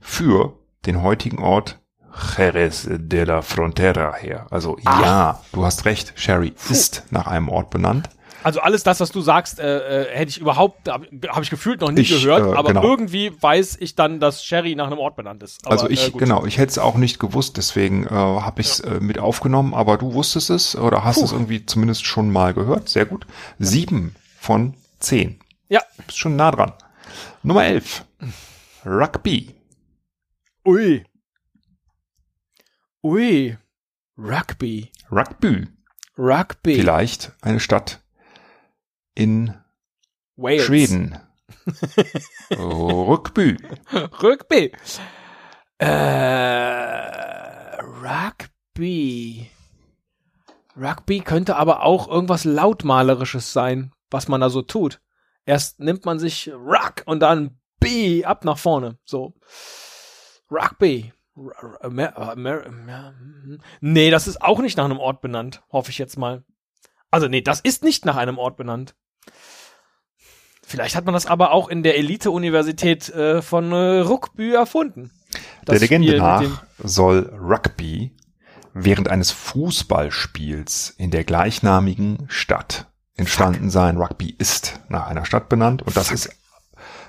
für 0.00 0.58
den 0.84 1.02
heutigen 1.02 1.38
Ort 1.38 1.80
Jerez 2.36 2.86
de 2.88 3.24
la 3.24 3.42
Frontera 3.42 4.14
her. 4.14 4.46
Also 4.50 4.78
Ah. 4.84 5.02
ja, 5.02 5.44
du 5.52 5.64
hast 5.64 5.84
recht, 5.84 6.12
Sherry 6.16 6.54
ist 6.70 7.04
nach 7.10 7.26
einem 7.26 7.48
Ort 7.48 7.70
benannt. 7.70 8.08
Also 8.46 8.60
alles 8.60 8.84
das, 8.84 9.00
was 9.00 9.10
du 9.10 9.22
sagst, 9.22 9.58
äh, 9.58 10.04
äh, 10.04 10.16
hätte 10.16 10.28
ich 10.28 10.38
überhaupt, 10.38 10.88
habe 10.88 11.08
hab 11.26 11.42
ich 11.42 11.50
gefühlt 11.50 11.80
noch 11.80 11.90
nie 11.90 12.02
Ich, 12.02 12.10
gehört, 12.10 12.54
äh, 12.54 12.56
aber 12.56 12.68
genau. 12.68 12.84
irgendwie 12.84 13.32
weiß 13.42 13.78
ich 13.80 13.96
dann, 13.96 14.20
dass 14.20 14.44
Sherry 14.44 14.76
nach 14.76 14.86
einem 14.86 15.00
Ort 15.00 15.16
benannt 15.16 15.42
ist. 15.42 15.66
Aber, 15.66 15.72
also 15.72 15.90
ich, 15.90 16.14
äh, 16.14 16.16
genau, 16.16 16.46
ich 16.46 16.56
hätte 16.56 16.70
es 16.70 16.78
auch 16.78 16.94
nicht 16.94 17.18
gewusst, 17.18 17.56
deswegen 17.56 18.04
äh, 18.06 18.10
habe 18.10 18.60
ich 18.60 18.68
es 18.68 18.78
äh, 18.78 19.00
mit 19.00 19.18
aufgenommen, 19.18 19.74
aber 19.74 19.98
du 19.98 20.14
wusstest 20.14 20.50
es 20.50 20.76
oder 20.76 21.02
hast 21.02 21.16
Puh. 21.16 21.24
es 21.24 21.32
irgendwie 21.32 21.66
zumindest 21.66 22.06
schon 22.06 22.30
mal 22.30 22.54
gehört. 22.54 22.88
Sehr 22.88 23.04
gut. 23.04 23.26
Sieben 23.58 24.14
von 24.38 24.74
zehn. 25.00 25.40
Ja. 25.68 25.82
Bist 26.06 26.16
schon 26.16 26.36
nah 26.36 26.52
dran. 26.52 26.72
Nummer 27.42 27.64
elf. 27.64 28.04
Rugby. 28.84 29.56
Ui. 30.64 31.04
Ui. 33.02 33.58
Rugby. 34.16 34.92
Rugby. 35.10 35.66
Rugby. 36.16 36.74
Vielleicht 36.76 37.32
eine 37.42 37.58
Stadt 37.58 38.05
in 39.16 39.52
Wales. 40.36 40.62
Schweden. 40.62 41.18
Rugby. 42.52 43.56
Rugby. 44.22 44.72
Äh, 45.78 47.80
Rugby. 47.82 49.50
Rugby 50.76 51.20
könnte 51.20 51.56
aber 51.56 51.82
auch 51.82 52.08
irgendwas 52.08 52.44
lautmalerisches 52.44 53.52
sein, 53.52 53.92
was 54.10 54.28
man 54.28 54.40
da 54.40 54.50
so 54.50 54.62
tut. 54.62 55.00
Erst 55.44 55.80
nimmt 55.80 56.04
man 56.04 56.18
sich 56.18 56.50
Ruck 56.52 57.02
und 57.06 57.20
dann 57.20 57.58
B 57.80 58.24
ab 58.24 58.44
nach 58.44 58.58
vorne. 58.58 58.98
So. 59.04 59.34
Rugby. 60.50 61.12
R- 61.36 61.78
Amer 61.82 62.16
Amer 62.16 62.64
Amer 62.66 63.14
nee, 63.80 64.10
das 64.10 64.26
ist 64.26 64.40
auch 64.40 64.60
nicht 64.60 64.78
nach 64.78 64.86
einem 64.86 64.98
Ort 64.98 65.20
benannt, 65.20 65.62
hoffe 65.70 65.90
ich 65.90 65.98
jetzt 65.98 66.16
mal. 66.16 66.44
Also 67.10 67.28
nee, 67.28 67.42
das 67.42 67.60
ist 67.60 67.84
nicht 67.84 68.06
nach 68.06 68.16
einem 68.16 68.38
Ort 68.38 68.56
benannt. 68.56 68.94
Vielleicht 70.68 70.96
hat 70.96 71.04
man 71.04 71.14
das 71.14 71.26
aber 71.26 71.52
auch 71.52 71.68
in 71.68 71.84
der 71.84 71.96
Elite-Universität 71.96 73.08
äh, 73.10 73.40
von 73.40 73.70
äh, 73.70 74.00
Rugby 74.00 74.52
erfunden. 74.52 75.12
Der 75.66 75.78
Legende 75.78 76.08
Spiel 76.08 76.18
nach 76.18 76.62
soll 76.82 77.32
Rugby 77.40 78.12
während 78.74 79.08
eines 79.08 79.30
Fußballspiels 79.30 80.94
in 80.98 81.10
der 81.10 81.24
gleichnamigen 81.24 82.26
Stadt 82.28 82.86
entstanden 83.16 83.70
sein. 83.70 83.96
Rugby 83.96 84.34
ist 84.38 84.80
nach 84.88 85.06
einer 85.06 85.24
Stadt 85.24 85.48
benannt 85.48 85.82
und 85.82 85.96
das 85.96 86.10
ist, 86.10 86.30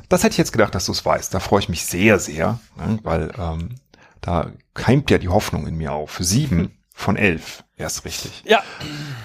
das 0.07 0.23
hätte 0.23 0.33
ich 0.33 0.37
jetzt 0.37 0.51
gedacht, 0.51 0.75
dass 0.75 0.85
du 0.85 0.91
es 0.91 1.05
weißt. 1.05 1.33
Da 1.33 1.39
freue 1.39 1.59
ich 1.59 1.69
mich 1.69 1.85
sehr, 1.85 2.19
sehr, 2.19 2.59
ne, 2.77 2.99
weil 3.03 3.31
ähm, 3.37 3.75
da 4.21 4.51
keimt 4.73 5.11
ja 5.11 5.17
die 5.17 5.29
Hoffnung 5.29 5.67
in 5.67 5.75
mir 5.75 5.93
auf. 5.93 6.17
Sieben 6.19 6.77
von 6.93 7.17
elf, 7.17 7.63
erst 7.75 8.05
richtig. 8.05 8.43
Ja, 8.45 8.63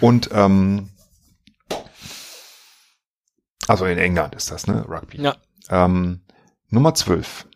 Und 0.01 0.31
ähm, 0.33 0.89
also 3.69 3.85
in 3.87 3.99
England 3.99 4.35
ist 4.35 4.51
das, 4.51 4.67
ne? 4.67 4.85
Rugby. 4.89 5.21
Ja. 5.21 5.37
Ähm, 5.69 6.23
Nummer 6.69 6.95
zwölf. 6.95 7.47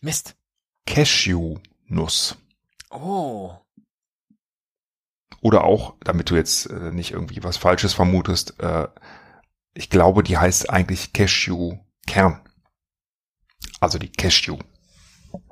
Mist. 0.00 0.36
Cashew-Nuss. 0.86 2.36
Oh. 2.90 3.54
Oder 5.40 5.64
auch, 5.64 5.96
damit 6.00 6.30
du 6.30 6.36
jetzt 6.36 6.66
äh, 6.66 6.90
nicht 6.90 7.10
irgendwie 7.10 7.42
was 7.42 7.56
Falsches 7.56 7.94
vermutest, 7.94 8.60
äh, 8.60 8.88
ich 9.74 9.90
glaube, 9.90 10.22
die 10.22 10.38
heißt 10.38 10.70
eigentlich 10.70 11.12
Cashew-Kern. 11.12 12.40
Also 13.80 13.98
die 13.98 14.10
Cashew. 14.10 14.58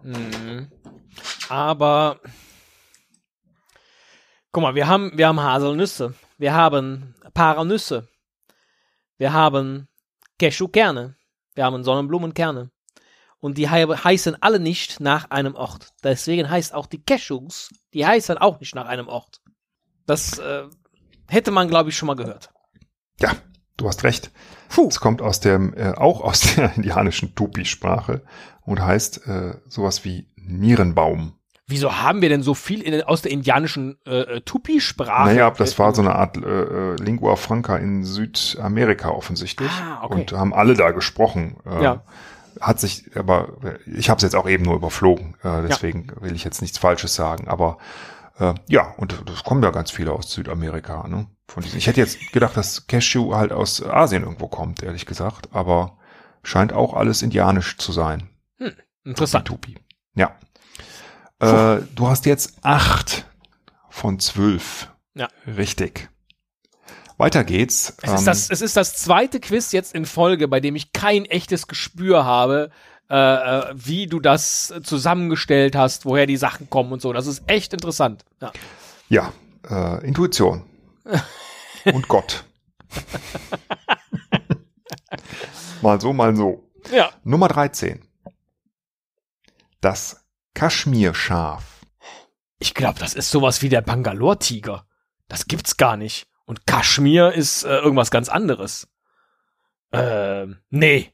Mhm. 0.03 0.71
Aber 1.49 2.21
guck 4.53 4.63
mal, 4.63 4.75
wir 4.75 4.87
haben, 4.87 5.13
wir 5.17 5.27
haben 5.27 5.41
Haselnüsse, 5.41 6.15
wir 6.39 6.55
haben 6.55 7.15
Paranüsse, 7.35 8.09
wir 9.19 9.33
haben 9.33 9.89
Cashewkerne, 10.39 11.17
wir 11.55 11.65
haben 11.65 11.85
Sonnenblumenkerne. 11.85 12.71
Und 13.39 13.59
die 13.59 13.69
hei- 13.69 13.87
heißen 13.87 14.41
alle 14.41 14.61
nicht 14.61 15.01
nach 15.01 15.31
einem 15.31 15.57
Ort. 15.57 15.89
Deswegen 16.05 16.49
heißt 16.49 16.75
auch 16.75 16.87
die 16.87 17.03
Cashews, 17.03 17.71
die 17.93 18.07
heißen 18.07 18.39
auch 18.39 18.61
nicht 18.61 18.75
nach 18.77 18.87
einem 18.87 19.09
Ort. 19.09 19.41
Das 20.07 20.39
äh, 20.39 20.65
hätte 21.29 21.51
man, 21.51 21.69
glaube 21.69 21.91
ich, 21.91 21.97
schon 21.97 22.07
mal 22.07 22.15
gehört. 22.15 22.51
Ja, 23.21 23.35
du 23.77 23.89
hast 23.89 24.05
recht. 24.05 24.31
Puh. 24.69 24.87
Es 24.89 25.01
kommt 25.01 25.21
aus 25.23 25.41
dem, 25.41 25.75
äh, 25.75 25.93
auch 25.93 26.21
aus 26.21 26.55
der 26.55 26.73
indianischen 26.77 27.35
Tupi-Sprache 27.35 28.25
und 28.61 28.81
heißt 28.81 29.27
äh, 29.27 29.55
sowas 29.69 30.05
wie 30.05 30.29
Nierenbaum. 30.37 31.37
Wieso 31.67 32.03
haben 32.03 32.21
wir 32.23 32.29
denn 32.29 32.43
so 32.43 32.55
viel 32.55 32.83
in, 32.83 33.03
aus 33.03 33.23
der 33.23 33.31
indianischen 33.31 33.97
äh, 34.05 34.21
äh, 34.21 34.41
Tupi-Sprache? 34.41 35.27
Naja, 35.27 35.51
das 35.51 35.79
war 35.79 35.95
so 35.95 36.03
eine 36.03 36.15
Art 36.15 36.37
äh, 36.37 36.41
äh, 36.41 36.97
Lingua 36.97 37.37
Franca 37.37 37.77
in 37.77 38.05
Südamerika 38.05 39.11
offensichtlich. 39.11 39.71
Ah, 39.71 40.01
okay. 40.05 40.21
Und 40.21 40.33
haben 40.33 40.53
alle 40.55 40.75
da 40.75 40.91
gesprochen. 40.91 41.57
Äh, 41.67 41.83
Ja. 41.83 42.03
Hat 42.61 42.79
sich, 42.81 43.17
aber 43.17 43.55
ich 43.87 44.11
habe 44.11 44.19
es 44.19 44.23
jetzt 44.23 44.37
auch 44.37 44.47
eben 44.47 44.65
nur 44.65 44.75
überflogen, 44.77 45.37
äh, 45.43 45.63
deswegen 45.67 46.09
will 46.21 46.35
ich 46.35 46.45
jetzt 46.45 46.61
nichts 46.61 46.77
Falsches 46.77 47.15
sagen. 47.15 47.49
Aber 47.49 47.79
äh, 48.39 48.53
ja, 48.69 48.93
und 48.99 49.23
das 49.25 49.43
kommen 49.43 49.63
ja 49.63 49.71
ganz 49.71 49.91
viele 49.91 50.13
aus 50.13 50.31
Südamerika. 50.31 51.09
Ne? 51.09 51.29
Von 51.49 51.63
diesen. 51.63 51.79
Ich 51.79 51.87
hätte 51.87 52.01
jetzt 52.01 52.31
gedacht, 52.33 52.55
dass 52.57 52.87
Cashew 52.87 53.35
halt 53.35 53.53
aus 53.53 53.83
Asien 53.83 54.23
irgendwo 54.23 54.49
kommt, 54.49 54.83
ehrlich 54.83 55.07
gesagt. 55.07 55.49
Aber 55.53 55.97
Scheint 56.43 56.73
auch 56.73 56.95
alles 56.95 57.23
indianisch 57.23 57.77
zu 57.79 57.93
sein. 57.93 58.29
Interessant. 59.05 59.47
Tupi. 59.47 59.77
Ja. 60.15 60.35
Äh, 61.43 61.83
du 61.95 62.09
hast 62.09 62.25
jetzt 62.27 62.55
acht 62.63 63.27
von 63.91 64.19
zwölf. 64.21 64.89
Ja. 65.15 65.29
Richtig. 65.47 66.09
Weiter 67.19 67.45
geht's. 67.45 67.95
Es 68.03 68.13
ist, 68.13 68.19
Ähm, 68.21 68.25
das, 68.27 68.51
es 68.51 68.61
ist 68.63 68.77
das 68.77 68.97
zweite 68.97 69.41
Quiz 69.41 69.73
jetzt 69.73 69.95
in 69.95 70.07
Folge, 70.07 70.49
bei 70.49 70.61
dem 70.61 70.77
ich 70.77 70.93
kein 70.93 71.25
echtes 71.25 71.67
Gespür 71.67 72.25
habe, 72.25 72.71
äh, 73.11 73.17
äh, 73.17 73.75
wie 73.75 74.07
du 74.07 74.21
das 74.21 74.73
zusammengestellt 74.85 75.77
hast, 75.77 76.07
woher 76.07 76.27
die 76.27 76.37
Sachen 76.37 76.71
kommen 76.71 76.93
und 76.93 77.03
so. 77.03 77.13
Das 77.13 77.27
ist 77.27 77.43
echt 77.47 77.73
interessant. 77.75 78.25
Ja. 78.41 78.53
ja, 79.09 79.33
äh, 79.69 80.07
Intuition. 80.07 80.65
Und 81.85 82.07
Gott. 82.07 82.45
mal 85.83 86.01
so, 86.01 86.13
mal 86.13 86.35
so. 86.37 86.63
ja. 86.93 87.11
Nummer 87.25 87.49
13. 87.49 88.01
Das 89.81 90.22
Kaschmirschaf. 90.55 91.81
Ich 92.59 92.75
glaube, 92.75 92.99
das 92.99 93.15
ist 93.15 93.31
sowas 93.31 93.63
wie 93.63 93.69
der 93.69 93.81
Bangalore-Tiger. 93.81 94.87
Das 95.29 95.47
gibt's 95.47 95.77
gar 95.77 95.97
nicht. 95.97 96.29
Und 96.45 96.67
Kaschmir 96.67 97.33
ist 97.33 97.65
äh, 97.65 97.79
irgendwas 97.79 98.11
ganz 98.11 98.29
anderes. 98.29 98.89
Ähm, 99.93 100.59
nee. 100.71 101.13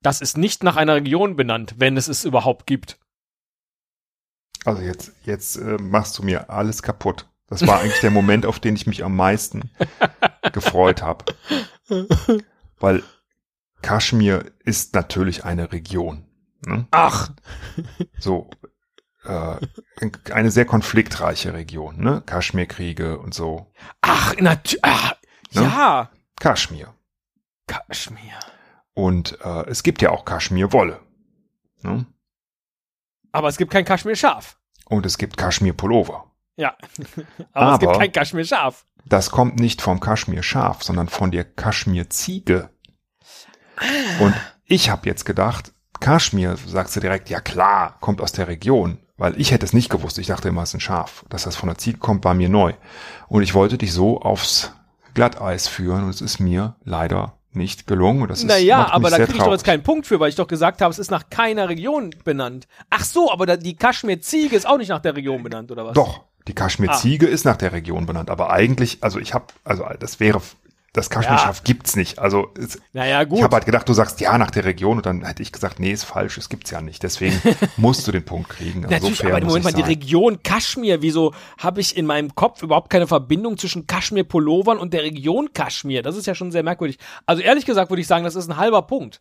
Das 0.00 0.20
ist 0.20 0.36
nicht 0.36 0.62
nach 0.62 0.76
einer 0.76 0.94
Region 0.94 1.36
benannt, 1.36 1.74
wenn 1.78 1.96
es 1.96 2.08
es 2.08 2.24
überhaupt 2.24 2.66
gibt. 2.66 2.98
Also 4.64 4.82
jetzt, 4.82 5.12
jetzt 5.24 5.56
äh, 5.56 5.76
machst 5.78 6.18
du 6.18 6.22
mir 6.22 6.50
alles 6.50 6.82
kaputt. 6.82 7.28
Das 7.48 7.66
war 7.66 7.80
eigentlich 7.80 8.00
der 8.00 8.10
Moment, 8.10 8.46
auf 8.46 8.58
den 8.58 8.74
ich 8.74 8.86
mich 8.86 9.04
am 9.04 9.16
meisten 9.16 9.70
gefreut 10.52 11.02
habe. 11.02 11.24
Weil 12.78 13.02
Kaschmir 13.82 14.50
ist 14.64 14.94
natürlich 14.94 15.44
eine 15.44 15.72
Region. 15.72 16.26
Ne? 16.66 16.86
Ach, 16.90 17.30
So 18.18 18.50
äh, 19.24 19.56
eine 20.32 20.50
sehr 20.50 20.64
konfliktreiche 20.66 21.52
Region, 21.54 21.98
ne? 21.98 22.22
Kaschmirkriege 22.26 23.18
und 23.18 23.34
so. 23.34 23.72
ach, 24.00 24.34
natürlich. 24.36 24.84
Ah, 24.84 25.14
Ne? 25.52 25.62
ja. 25.62 26.10
Kaschmir. 26.40 26.94
Kaschmir. 27.68 28.38
Und 28.92 29.38
äh, 29.44 29.66
es 29.68 29.82
gibt 29.82 30.02
ja 30.02 30.10
auch 30.10 30.24
Kaschmirwolle. 30.24 31.00
Ne? 31.82 32.06
Aber 33.32 33.48
es 33.48 33.56
gibt 33.56 33.70
kein 33.72 33.84
Kaschmir-Schaf. 33.84 34.58
Und 34.86 35.06
es 35.06 35.16
gibt 35.18 35.36
Kaschmirpullover. 35.36 36.30
Ja. 36.56 36.76
Aber, 37.52 37.74
es 37.74 37.78
gibt 37.80 37.90
Aber- 37.90 37.98
kein 38.00 38.12
Kaschmir-Schaf. 38.12 38.84
Das 39.06 39.30
kommt 39.30 39.58
nicht 39.60 39.82
vom 39.82 40.00
Kaschmirschaf, 40.00 40.82
sondern 40.82 41.08
von 41.08 41.30
der 41.30 41.44
Kaschmirziege. 41.44 42.70
Und 44.20 44.34
ich 44.64 44.88
habe 44.88 45.06
jetzt 45.08 45.24
gedacht, 45.26 45.73
Kaschmir, 46.04 46.56
sagst 46.66 46.94
du 46.96 47.00
direkt, 47.00 47.30
ja 47.30 47.40
klar, 47.40 47.96
kommt 48.00 48.20
aus 48.20 48.32
der 48.32 48.46
Region. 48.48 48.98
Weil 49.16 49.40
ich 49.40 49.52
hätte 49.52 49.64
es 49.64 49.72
nicht 49.72 49.90
gewusst. 49.90 50.18
Ich 50.18 50.26
dachte 50.26 50.48
immer, 50.48 50.62
es 50.62 50.70
ist 50.70 50.74
ein 50.74 50.80
Schaf. 50.80 51.24
Dass 51.30 51.44
das 51.44 51.56
von 51.56 51.68
der 51.68 51.78
Ziege 51.78 51.98
kommt, 51.98 52.24
war 52.24 52.34
mir 52.34 52.48
neu. 52.48 52.72
Und 53.28 53.42
ich 53.42 53.54
wollte 53.54 53.78
dich 53.78 53.92
so 53.92 54.20
aufs 54.20 54.72
Glatteis 55.14 55.68
führen 55.68 56.04
und 56.04 56.10
es 56.10 56.20
ist 56.20 56.40
mir 56.40 56.74
leider 56.84 57.34
nicht 57.52 57.86
gelungen. 57.86 58.22
Und 58.22 58.30
das 58.30 58.40
ist, 58.40 58.46
Naja, 58.46 58.88
aber 58.90 59.08
da 59.10 59.16
kriege 59.18 59.38
ich 59.38 59.44
doch 59.44 59.52
jetzt 59.52 59.64
keinen 59.64 59.84
Punkt 59.84 60.06
für, 60.06 60.18
weil 60.20 60.28
ich 60.28 60.34
doch 60.34 60.48
gesagt 60.48 60.82
habe, 60.82 60.90
es 60.90 60.98
ist 60.98 61.10
nach 61.12 61.30
keiner 61.30 61.68
Region 61.68 62.10
benannt. 62.24 62.66
Ach 62.90 63.04
so, 63.04 63.32
aber 63.32 63.56
die 63.56 63.76
Kaschmir-Ziege 63.76 64.56
ist 64.56 64.66
auch 64.66 64.78
nicht 64.78 64.88
nach 64.88 65.00
der 65.00 65.14
Region 65.16 65.42
benannt, 65.42 65.70
oder 65.70 65.86
was? 65.86 65.94
Doch, 65.94 66.22
die 66.48 66.52
Ah. 66.52 66.54
Kaschmirziege 66.56 67.26
ist 67.26 67.44
nach 67.44 67.56
der 67.56 67.72
Region 67.72 68.06
benannt. 68.06 68.28
Aber 68.30 68.50
eigentlich, 68.50 68.98
also 69.00 69.18
ich 69.18 69.32
habe, 69.32 69.46
also 69.64 69.84
das 69.98 70.20
wäre, 70.20 70.42
das 70.94 71.10
Kaschmirschaf 71.10 71.64
gibt's 71.64 71.96
nicht. 71.96 72.20
Also 72.20 72.52
es, 72.56 72.80
Naja, 72.92 73.24
gut. 73.24 73.38
Ich 73.38 73.44
habe 73.44 73.56
halt 73.56 73.66
gedacht, 73.66 73.88
du 73.88 73.92
sagst 73.92 74.20
ja 74.20 74.38
nach 74.38 74.52
der 74.52 74.64
Region 74.64 74.98
und 74.98 75.04
dann 75.04 75.24
hätte 75.24 75.42
ich 75.42 75.50
gesagt, 75.50 75.80
nee, 75.80 75.90
ist 75.90 76.04
falsch, 76.04 76.38
es 76.38 76.48
gibt's 76.48 76.70
ja 76.70 76.80
nicht. 76.80 77.02
Deswegen 77.02 77.40
musst 77.76 78.06
du 78.06 78.12
den 78.12 78.24
Punkt 78.24 78.48
kriegen. 78.48 78.84
Also 78.84 78.94
Natürlich, 78.94 79.18
so 79.18 79.26
aber 79.26 79.40
muss 79.40 79.48
Moment 79.48 79.64
mal, 79.64 79.72
die. 79.72 79.82
Region 79.82 80.42
Kaschmir, 80.44 81.02
wieso 81.02 81.34
habe 81.58 81.80
ich 81.80 81.96
in 81.96 82.06
meinem 82.06 82.36
Kopf 82.36 82.62
überhaupt 82.62 82.90
keine 82.90 83.08
Verbindung 83.08 83.58
zwischen 83.58 83.88
Kaschmir-Pullovern 83.88 84.78
und 84.78 84.94
der 84.94 85.02
Region 85.02 85.52
Kaschmir? 85.52 86.02
Das 86.02 86.16
ist 86.16 86.26
ja 86.26 86.36
schon 86.36 86.52
sehr 86.52 86.62
merkwürdig. 86.62 86.98
Also 87.26 87.42
ehrlich 87.42 87.66
gesagt 87.66 87.90
würde 87.90 88.00
ich 88.00 88.06
sagen, 88.06 88.22
das 88.22 88.36
ist 88.36 88.48
ein 88.48 88.56
halber 88.56 88.82
Punkt 88.82 89.20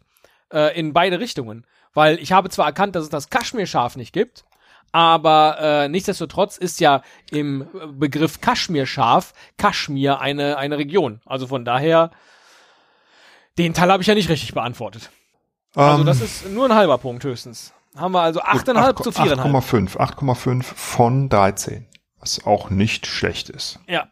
äh, 0.53 0.79
in 0.79 0.93
beide 0.93 1.19
Richtungen. 1.19 1.65
Weil 1.95 2.19
ich 2.19 2.31
habe 2.31 2.49
zwar 2.49 2.67
erkannt, 2.67 2.95
dass 2.95 3.03
es 3.03 3.09
das 3.09 3.31
Kaschmir-Schaf 3.31 3.95
nicht 3.95 4.13
gibt, 4.13 4.45
aber 4.93 5.57
äh, 5.59 5.89
nichtsdestotrotz 5.89 6.55
ist 6.57 6.79
ja 6.79 7.01
im 7.31 7.67
Begriff 7.97 8.39
Kaschmir-Schaf 8.39 9.33
Kaschmir 9.57 10.21
eine, 10.21 10.57
eine 10.57 10.77
Region. 10.77 11.19
Also 11.25 11.47
von 11.47 11.65
daher, 11.65 12.11
den 13.57 13.73
Teil 13.73 13.91
habe 13.91 14.01
ich 14.03 14.07
ja 14.07 14.13
nicht 14.15 14.29
richtig 14.29 14.53
beantwortet. 14.53 15.09
Also 15.75 16.01
Ähm, 16.01 16.05
das 16.05 16.21
ist 16.21 16.47
nur 16.49 16.65
ein 16.65 16.75
halber 16.75 16.99
Punkt 16.99 17.23
höchstens. 17.23 17.73
Haben 17.95 18.13
wir 18.13 18.21
also 18.21 18.41
8,5 18.41 19.03
zu 19.03 19.09
4,5. 19.09 19.97
8,5. 19.97 19.97
8,5 19.97 20.63
von 20.63 21.27
13. 21.27 21.87
Was 22.19 22.45
auch 22.45 22.69
nicht 22.69 23.07
schlecht 23.07 23.49
ist. 23.49 23.79
Ja. 23.87 24.07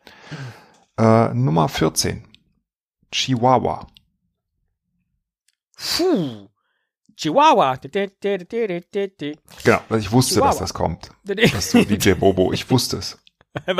Äh, 0.97 1.33
Nummer 1.33 1.69
14. 1.69 2.27
Chihuahua. 3.11 3.87
Puh. 5.77 6.47
Chihuahua. 7.21 7.77
Genau, 9.63 9.79
also 9.89 9.95
ich 9.97 10.11
wusste, 10.11 10.33
Chihuahua. 10.33 10.49
dass 10.49 10.59
das 10.59 10.73
kommt. 10.73 11.11
Das 11.23 11.73
ist 11.75 11.89
DJ 11.89 12.13
Bobo, 12.13 12.51
ich 12.51 12.69
wusste 12.69 12.97
es. 12.97 13.19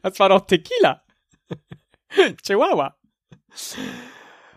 Das 0.00 0.18
war 0.18 0.30
doch 0.30 0.46
Tequila. 0.46 1.02
Chihuahua. 2.42 2.96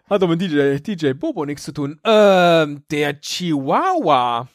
Hat 0.10 0.22
doch 0.22 0.30
mit 0.30 0.40
DJ, 0.40 0.78
DJ 0.78 1.12
Bobo 1.12 1.46
nichts 1.46 1.64
zu 1.64 1.74
tun. 1.74 2.00
Ähm, 2.06 2.86
der 2.90 3.20
Chihuahua. 3.20 4.48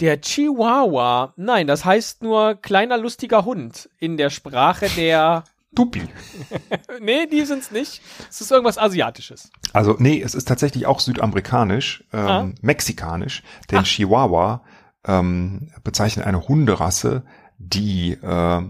Der 0.00 0.20
Chihuahua. 0.20 1.32
Nein, 1.36 1.66
das 1.66 1.86
heißt 1.86 2.22
nur 2.22 2.56
kleiner 2.56 2.98
lustiger 2.98 3.46
Hund 3.46 3.88
in 4.00 4.18
der 4.18 4.28
Sprache 4.28 4.90
der. 4.90 5.44
Tupi. 5.74 6.08
Nee, 7.00 7.26
die 7.26 7.44
sind's 7.44 7.70
nicht. 7.70 8.00
Es 8.30 8.40
ist 8.40 8.50
irgendwas 8.50 8.78
Asiatisches. 8.78 9.50
Also, 9.72 9.96
nee, 9.98 10.20
es 10.22 10.34
ist 10.34 10.46
tatsächlich 10.46 10.86
auch 10.86 11.00
südamerikanisch, 11.00 12.04
ähm, 12.12 12.26
Ah. 12.28 12.50
mexikanisch, 12.62 13.42
denn 13.70 13.80
Ah. 13.80 13.82
Chihuahua 13.82 14.64
ähm, 15.06 15.72
bezeichnet 15.82 16.26
eine 16.26 16.46
Hunderasse, 16.48 17.24
die 17.58 18.12
äh, 18.12 18.62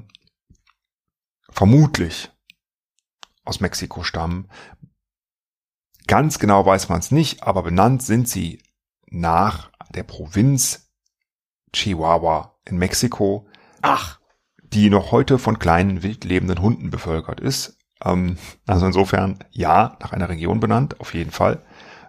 vermutlich 1.50 2.30
aus 3.44 3.60
Mexiko 3.60 4.02
stammen. 4.02 4.48
Ganz 6.06 6.38
genau 6.38 6.64
weiß 6.66 6.88
man 6.88 6.98
es 7.00 7.10
nicht, 7.10 7.42
aber 7.42 7.62
benannt 7.62 8.02
sind 8.02 8.28
sie 8.28 8.62
nach 9.10 9.70
der 9.94 10.02
Provinz 10.02 10.90
Chihuahua 11.72 12.58
in 12.64 12.76
Mexiko, 12.78 13.46
Ach, 13.82 14.18
die 14.74 14.90
noch 14.90 15.12
heute 15.12 15.38
von 15.38 15.58
kleinen 15.58 16.02
wild 16.02 16.24
lebenden 16.24 16.60
Hunden 16.60 16.90
bevölkert 16.90 17.40
ist. 17.40 17.78
Ähm, 18.04 18.36
also 18.66 18.86
insofern 18.86 19.38
ja, 19.52 19.96
nach 20.00 20.12
einer 20.12 20.28
Region 20.28 20.60
benannt, 20.60 21.00
auf 21.00 21.14
jeden 21.14 21.30
Fall. 21.30 21.64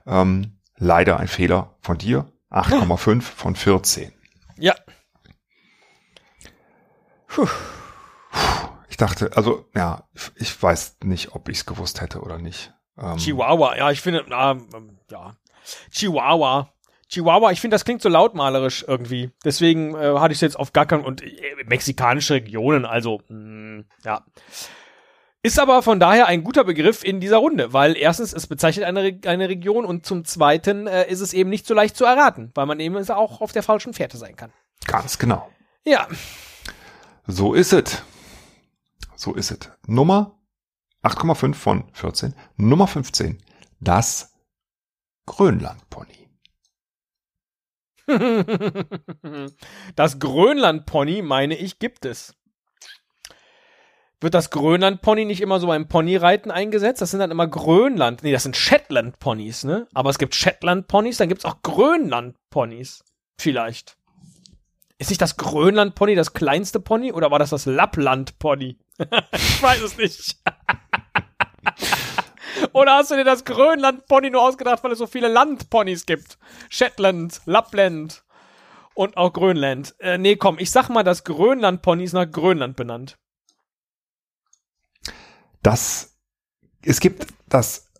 Ähm, 0.07 0.59
leider 0.77 1.19
ein 1.19 1.27
Fehler 1.27 1.77
von 1.81 1.97
dir. 1.97 2.31
8,5 2.51 3.21
von 3.21 3.55
14. 3.55 4.11
ja. 4.57 4.73
Ich 8.89 8.97
dachte, 8.97 9.31
also 9.35 9.69
ja, 9.75 10.07
ich 10.35 10.61
weiß 10.61 10.97
nicht, 11.03 11.35
ob 11.35 11.49
ich 11.49 11.57
es 11.57 11.65
gewusst 11.65 11.99
hätte 11.99 12.21
oder 12.21 12.37
nicht. 12.37 12.73
Ähm, 12.97 13.17
Chihuahua, 13.17 13.75
ja, 13.75 13.91
ich 13.91 13.99
finde, 13.99 14.25
ähm, 14.31 14.69
ja. 15.11 15.35
Chihuahua. 15.91 16.71
Chihuahua, 17.15 17.51
ich 17.51 17.61
finde, 17.61 17.75
das 17.75 17.85
klingt 17.85 18.01
so 18.01 18.09
lautmalerisch 18.09 18.83
irgendwie. 18.87 19.31
Deswegen 19.43 19.95
äh, 19.95 20.19
hatte 20.19 20.33
ich 20.33 20.37
es 20.37 20.41
jetzt 20.41 20.59
auf 20.59 20.73
gar 20.73 20.85
keinen, 20.85 21.03
und 21.05 21.21
äh, 21.23 21.31
mexikanische 21.65 22.35
Regionen, 22.35 22.85
also, 22.85 23.21
mh, 23.29 23.83
ja. 24.03 24.23
Ist 25.41 25.59
aber 25.59 25.83
von 25.83 25.99
daher 25.99 26.25
ein 26.25 26.43
guter 26.43 26.63
Begriff 26.63 27.03
in 27.03 27.19
dieser 27.19 27.37
Runde, 27.37 27.71
weil 27.71 27.95
erstens, 27.95 28.33
es 28.33 28.47
bezeichnet 28.47 28.85
eine, 28.85 29.03
Re- 29.03 29.19
eine 29.27 29.47
Region 29.47 29.85
und 29.85 30.05
zum 30.05 30.25
zweiten 30.25 30.87
äh, 30.87 31.07
ist 31.07 31.21
es 31.21 31.33
eben 31.33 31.49
nicht 31.51 31.67
so 31.67 31.73
leicht 31.73 31.95
zu 31.95 32.03
erraten, 32.03 32.51
weil 32.55 32.65
man 32.65 32.79
eben 32.79 32.97
auch 33.11 33.41
auf 33.41 33.51
der 33.51 33.61
falschen 33.63 33.93
Fährte 33.93 34.17
sein 34.17 34.35
kann. 34.35 34.51
Ganz 34.87 35.17
genau. 35.19 35.49
Ja, 35.85 36.07
So 37.27 37.53
ist 37.53 37.73
es. 37.73 38.01
So 39.15 39.33
ist 39.35 39.51
es. 39.51 39.59
Nummer 39.87 40.37
8,5 41.03 41.53
von 41.53 41.83
14. 41.93 42.33
Nummer 42.57 42.87
15. 42.87 43.37
Das 43.79 44.33
Grönlandpony. 45.27 46.24
Das 49.95 50.19
Grönland-Pony, 50.19 51.21
meine 51.21 51.55
ich, 51.55 51.79
gibt 51.79 52.05
es. 52.05 52.35
Wird 54.21 54.33
das 54.33 54.49
Grönland-Pony 54.49 55.25
nicht 55.25 55.41
immer 55.41 55.59
so 55.59 55.67
beim 55.67 55.87
Ponyreiten 55.87 56.49
eingesetzt? 56.49 57.01
Das 57.01 57.11
sind 57.11 57.19
dann 57.19 57.31
immer 57.31 57.47
Grönland. 57.47 58.23
Nee, 58.23 58.31
das 58.31 58.43
sind 58.43 58.55
Shetland-Ponys, 58.55 59.65
ne? 59.65 59.87
Aber 59.93 60.09
es 60.09 60.17
gibt 60.17 60.35
Shetland-Ponys, 60.35 61.17
dann 61.17 61.29
gibt's 61.29 61.45
auch 61.45 61.61
Grönland-Ponys. 61.63 63.03
Vielleicht. 63.37 63.97
Ist 64.97 65.09
nicht 65.09 65.21
das 65.21 65.35
Grönland-Pony 65.35 66.15
das 66.15 66.33
kleinste 66.33 66.79
Pony 66.79 67.11
oder 67.11 67.29
war 67.29 67.39
das 67.39 67.49
das 67.49 67.65
Lappland-Pony? 67.65 68.77
ich 69.33 69.61
weiß 69.61 69.81
es 69.81 69.97
nicht. 69.97 70.37
Oder 72.73 72.95
hast 72.95 73.11
du 73.11 73.15
dir 73.15 73.23
das 73.23 73.45
Grönland-Pony 73.45 74.29
nur 74.29 74.41
ausgedacht, 74.41 74.83
weil 74.83 74.91
es 74.91 74.99
so 74.99 75.07
viele 75.07 75.27
Landponys 75.27 76.05
gibt? 76.05 76.37
Shetland, 76.69 77.41
Lappland 77.45 78.23
und 78.93 79.17
auch 79.17 79.33
Grönland. 79.33 79.95
Äh, 79.99 80.17
nee, 80.17 80.35
komm, 80.35 80.57
ich 80.59 80.71
sag 80.71 80.89
mal, 80.89 81.03
das 81.03 81.23
Grönland-Pony 81.23 82.03
ist 82.03 82.13
nach 82.13 82.29
Grönland 82.29 82.75
benannt. 82.75 83.17
Das, 85.61 86.15
es 86.81 86.99
gibt 86.99 87.27
das, 87.47 87.91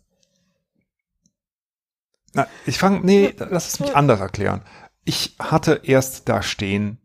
na, 2.32 2.46
ich 2.66 2.78
fange, 2.78 3.00
nee, 3.00 3.34
lass 3.38 3.68
es 3.68 3.80
mich 3.80 3.96
anders 3.96 4.20
erklären. 4.20 4.62
Ich 5.04 5.36
hatte 5.38 5.80
erst 5.84 6.28
da 6.28 6.42
stehen 6.42 7.00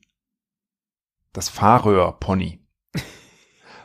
das 1.34 1.50
Fahrröhr-Pony. 1.50 2.61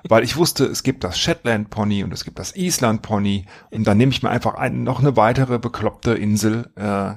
Weil 0.09 0.25
ich 0.25 0.37
wusste, 0.37 0.65
es 0.65 0.83
gibt 0.83 1.05
das 1.05 1.19
Shetland 1.19 1.71
Pony 1.71 2.05
und 2.05 2.13
es 2.13 2.25
gibt 2.25 2.39
das 2.39 2.57
Island 2.57 3.03
Pony 3.03 3.47
und 3.71 3.87
dann 3.87 3.97
nehme 3.97 4.13
ich 4.13 4.23
mir 4.23 4.31
einfach 4.31 4.55
ein, 4.55 4.83
noch 4.83 5.01
eine 5.01 5.17
weitere 5.17 5.59
bekloppte 5.59 6.15
Insel 6.15 6.71
äh, 6.77 7.15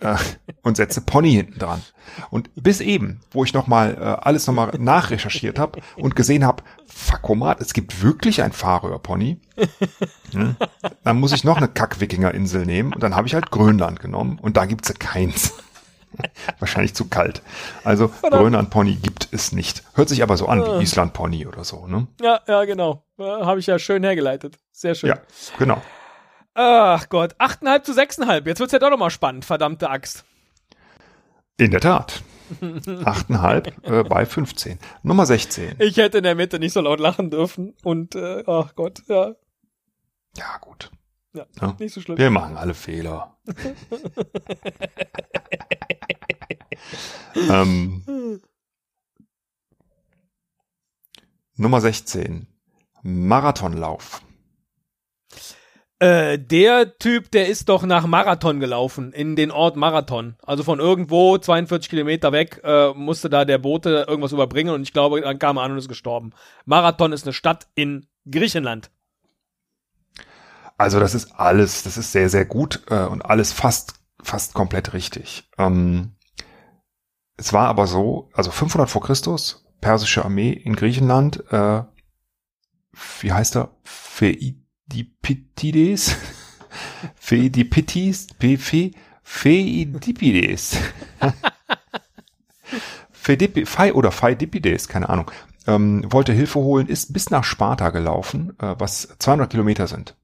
äh, 0.00 0.16
und 0.62 0.76
setze 0.76 1.00
Pony 1.00 1.32
hinten 1.32 1.58
dran. 1.58 1.82
Und 2.30 2.50
bis 2.54 2.80
eben, 2.80 3.20
wo 3.30 3.44
ich 3.44 3.54
nochmal 3.54 3.94
äh, 3.94 4.04
alles 4.04 4.46
nochmal 4.46 4.72
nachrecherchiert 4.78 5.58
habe 5.58 5.80
und 5.96 6.16
gesehen 6.16 6.44
habe, 6.44 6.62
Fakomat, 6.86 7.60
es 7.60 7.72
gibt 7.72 8.02
wirklich 8.02 8.42
ein 8.42 8.52
Fahrröhr-Pony, 8.52 9.40
hm, 10.32 10.56
dann 11.04 11.20
muss 11.20 11.32
ich 11.32 11.44
noch 11.44 11.56
eine 11.56 11.68
Kack-Wikinger-Insel 11.68 12.66
nehmen 12.66 12.92
und 12.92 13.02
dann 13.02 13.16
habe 13.16 13.26
ich 13.26 13.34
halt 13.34 13.50
Grönland 13.50 14.00
genommen 14.00 14.38
und 14.40 14.56
da 14.56 14.66
gibt's 14.66 14.92
keins. 14.94 15.54
Wahrscheinlich 16.58 16.94
zu 16.94 17.08
kalt. 17.08 17.42
Also 17.84 18.08
Grönland 18.22 18.70
Pony 18.70 18.96
gibt 18.96 19.28
es 19.32 19.52
nicht. 19.52 19.82
Hört 19.94 20.08
sich 20.08 20.22
aber 20.22 20.36
so 20.36 20.46
an 20.46 20.62
wie 20.62 20.82
Island 20.82 21.12
Pony 21.12 21.46
oder 21.46 21.64
so, 21.64 21.86
ne? 21.86 22.06
Ja, 22.20 22.40
ja, 22.46 22.64
genau. 22.64 23.04
Äh, 23.18 23.24
Habe 23.24 23.60
ich 23.60 23.66
ja 23.66 23.78
schön 23.78 24.02
hergeleitet. 24.02 24.58
Sehr 24.72 24.94
schön. 24.94 25.10
Ja, 25.10 25.18
genau. 25.58 25.82
Ach 26.54 27.08
Gott, 27.08 27.34
8,5 27.36 27.82
zu 27.82 27.92
6,5. 27.92 28.46
Jetzt 28.46 28.60
wird's 28.60 28.72
ja 28.72 28.78
doch 28.78 28.90
nochmal 28.90 29.10
spannend, 29.10 29.44
verdammte 29.44 29.88
Axt. 29.88 30.24
In 31.56 31.70
der 31.70 31.80
Tat. 31.80 32.22
8,5 32.60 33.82
äh, 34.00 34.04
bei 34.04 34.26
15. 34.26 34.78
Nummer 35.02 35.24
16. 35.24 35.76
Ich 35.78 35.96
hätte 35.96 36.18
in 36.18 36.24
der 36.24 36.34
Mitte 36.34 36.58
nicht 36.58 36.72
so 36.72 36.80
laut 36.80 37.00
lachen 37.00 37.30
dürfen. 37.30 37.74
Und, 37.82 38.14
äh, 38.14 38.44
ach 38.46 38.74
Gott, 38.74 39.02
ja. 39.08 39.32
Ja, 40.36 40.58
gut. 40.60 40.90
Ja, 41.34 41.46
Ja. 41.60 41.76
nicht 41.78 41.94
so 41.94 42.00
schlimm. 42.00 42.18
Wir 42.18 42.30
machen 42.30 42.56
alle 42.56 42.74
Fehler. 42.74 43.36
ähm, 47.34 48.40
Nummer 51.56 51.80
16. 51.80 52.46
Marathonlauf. 53.02 54.22
Äh, 55.98 56.38
der 56.38 56.98
Typ, 56.98 57.30
der 57.30 57.48
ist 57.48 57.68
doch 57.68 57.84
nach 57.84 58.06
Marathon 58.06 58.58
gelaufen, 58.58 59.12
in 59.12 59.36
den 59.36 59.52
Ort 59.52 59.76
Marathon. 59.76 60.34
Also 60.42 60.64
von 60.64 60.80
irgendwo, 60.80 61.38
42 61.38 61.88
Kilometer 61.88 62.32
weg, 62.32 62.60
äh, 62.64 62.92
musste 62.94 63.30
da 63.30 63.44
der 63.44 63.58
Bote 63.58 64.06
irgendwas 64.08 64.32
überbringen 64.32 64.74
und 64.74 64.82
ich 64.82 64.92
glaube, 64.92 65.20
dann 65.20 65.38
kam 65.38 65.58
er 65.58 65.62
an 65.62 65.72
und 65.72 65.78
ist 65.78 65.88
gestorben. 65.88 66.30
Marathon 66.64 67.12
ist 67.12 67.24
eine 67.24 67.32
Stadt 67.32 67.68
in 67.76 68.06
Griechenland. 68.28 68.90
Also 70.82 70.98
das 71.00 71.14
ist 71.14 71.32
alles, 71.38 71.82
das 71.84 71.96
ist 71.96 72.10
sehr, 72.12 72.28
sehr 72.28 72.44
gut 72.44 72.82
äh, 72.90 73.04
und 73.04 73.22
alles 73.24 73.52
fast, 73.52 73.94
fast 74.20 74.52
komplett 74.52 74.92
richtig. 74.92 75.48
Ähm, 75.56 76.16
es 77.36 77.52
war 77.52 77.68
aber 77.68 77.86
so, 77.86 78.30
also 78.34 78.50
500 78.50 78.90
vor 78.90 79.00
Christus, 79.02 79.64
persische 79.80 80.24
Armee 80.24 80.50
in 80.52 80.74
Griechenland, 80.74 81.44
äh, 81.52 81.82
wie 83.20 83.32
heißt 83.32 83.56
er? 83.56 83.76
Pheidippides? 83.84 84.56
Pheidippides? 87.14 88.26
Pe- 88.38 88.58
Phe- 88.58 88.90
Pheidippides. 89.22 90.76
Pheidippi- 93.12 93.66
Phai 93.66 93.94
oder 93.94 94.10
Pheidippides, 94.10 94.88
keine 94.88 95.08
Ahnung, 95.08 95.30
ähm, 95.66 96.04
wollte 96.10 96.32
Hilfe 96.32 96.58
holen, 96.58 96.88
ist 96.88 97.12
bis 97.12 97.30
nach 97.30 97.44
Sparta 97.44 97.90
gelaufen, 97.90 98.58
äh, 98.58 98.74
was 98.78 99.14
200 99.18 99.48
Kilometer 99.50 99.86
sind 99.86 100.16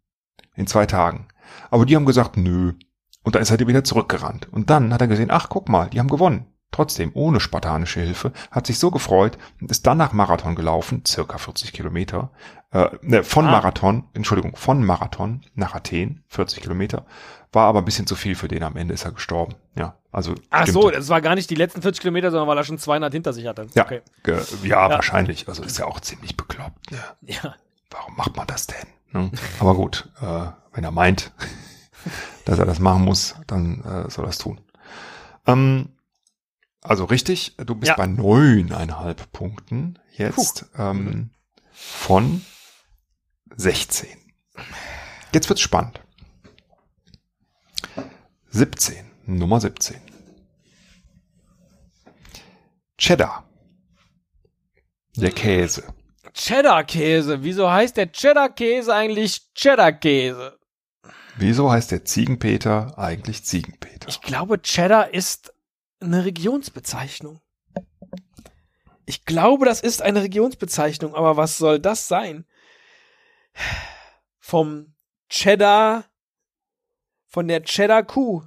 in 0.58 0.66
zwei 0.66 0.86
Tagen. 0.86 1.26
Aber 1.70 1.86
die 1.86 1.96
haben 1.96 2.06
gesagt, 2.06 2.36
nö. 2.36 2.74
Und 3.22 3.34
dann 3.34 3.42
ist 3.42 3.50
er 3.50 3.58
wieder 3.58 3.84
zurückgerannt. 3.84 4.48
Und 4.52 4.70
dann 4.70 4.92
hat 4.92 5.00
er 5.00 5.08
gesehen, 5.08 5.30
ach, 5.30 5.48
guck 5.48 5.68
mal, 5.68 5.88
die 5.90 5.98
haben 6.00 6.08
gewonnen. 6.08 6.46
Trotzdem, 6.70 7.10
ohne 7.14 7.40
spartanische 7.40 8.00
Hilfe, 8.00 8.32
hat 8.50 8.66
sich 8.66 8.78
so 8.78 8.90
gefreut 8.90 9.38
und 9.60 9.70
ist 9.70 9.86
dann 9.86 9.96
nach 9.96 10.12
Marathon 10.12 10.54
gelaufen, 10.54 11.02
circa 11.06 11.38
40 11.38 11.72
Kilometer, 11.72 12.30
äh, 12.72 12.88
ne, 13.00 13.24
von 13.24 13.46
Ah. 13.46 13.52
Marathon, 13.52 14.04
Entschuldigung, 14.12 14.54
von 14.54 14.84
Marathon 14.84 15.40
nach 15.54 15.74
Athen, 15.74 16.24
40 16.28 16.60
Kilometer, 16.62 17.06
war 17.52 17.66
aber 17.68 17.78
ein 17.78 17.86
bisschen 17.86 18.06
zu 18.06 18.16
viel 18.16 18.34
für 18.34 18.48
den, 18.48 18.62
am 18.62 18.76
Ende 18.76 18.92
ist 18.92 19.06
er 19.06 19.12
gestorben. 19.12 19.54
Ja, 19.76 19.96
also. 20.12 20.34
Ach 20.50 20.62
stimmte. 20.64 20.82
so, 20.82 20.90
das 20.90 21.08
war 21.08 21.22
gar 21.22 21.34
nicht 21.34 21.48
die 21.48 21.54
letzten 21.54 21.80
40 21.80 22.02
Kilometer, 22.02 22.30
sondern 22.30 22.46
weil 22.48 22.58
er 22.58 22.64
schon 22.64 22.76
200 22.76 23.14
hinter 23.14 23.32
sich 23.32 23.46
hatte. 23.46 23.66
Ja, 23.74 23.84
Okay. 23.84 24.02
ge, 24.22 24.38
ja, 24.64 24.90
wahrscheinlich. 24.90 25.48
Also 25.48 25.62
ist 25.62 25.78
ja 25.78 25.86
auch 25.86 26.00
ziemlich 26.00 26.36
bekloppt. 26.36 26.90
Ne? 26.92 26.98
Ja. 27.22 27.54
warum 27.90 28.14
macht 28.16 28.36
man 28.36 28.46
das 28.46 28.66
denn? 28.66 28.86
Ne? 29.12 29.30
Aber 29.60 29.74
gut, 29.74 30.10
äh, 30.20 30.46
wenn 30.72 30.84
er 30.84 30.90
meint, 30.90 31.32
dass 32.44 32.58
er 32.58 32.66
das 32.66 32.78
machen 32.78 33.04
muss, 33.04 33.34
dann 33.46 33.82
äh, 33.84 34.10
soll 34.10 34.24
er 34.26 34.30
es 34.30 34.38
tun. 34.38 34.60
Ähm, 35.46 35.90
also 36.82 37.04
richtig, 37.04 37.56
du 37.56 37.74
bist 37.74 37.88
Ja. 37.90 37.96
bei 37.96 38.06
neuneinhalb 38.06 39.32
Punkten 39.32 39.98
jetzt 40.12 40.66
ähm, 40.76 41.30
von 41.72 42.44
16. 43.56 44.08
Jetzt 45.32 45.48
wird's 45.48 45.60
spannend. 45.60 46.00
17, 48.50 49.04
Nummer 49.26 49.60
17. 49.60 49.96
Cheddar. 52.96 53.44
Der 55.16 55.30
Käse. 55.32 55.84
Cheddar-Käse. 56.38 57.42
Wieso 57.42 57.70
heißt 57.70 57.96
der 57.96 58.12
Cheddar-Käse 58.12 58.94
eigentlich 58.94 59.52
Cheddar-Käse? 59.54 60.58
Wieso 61.36 61.70
heißt 61.70 61.90
der 61.90 62.04
Ziegenpeter 62.04 62.96
eigentlich 62.96 63.44
Ziegenpeter? 63.44 64.08
Ich 64.08 64.20
glaube, 64.20 64.62
Cheddar 64.62 65.12
ist 65.12 65.52
eine 66.00 66.24
Regionsbezeichnung. 66.24 67.40
Ich 69.04 69.24
glaube, 69.24 69.66
das 69.66 69.80
ist 69.80 70.00
eine 70.00 70.22
Regionsbezeichnung, 70.22 71.14
aber 71.14 71.36
was 71.36 71.58
soll 71.58 71.80
das 71.80 72.06
sein? 72.08 72.46
Vom 74.38 74.94
Cheddar, 75.28 76.04
von 77.26 77.48
der 77.48 77.64
Cheddar-Kuh 77.64 78.44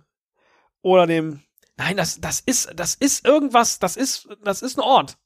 oder 0.82 1.08
dem, 1.08 1.42
nein, 1.76 1.98
das, 1.98 2.22
das 2.22 2.40
ist, 2.40 2.72
das 2.76 2.96
ist 2.96 3.26
irgendwas, 3.26 3.80
das 3.80 3.98
ist, 3.98 4.30
das 4.44 4.62
ist 4.62 4.78
ein 4.78 4.82
Ort. 4.82 5.18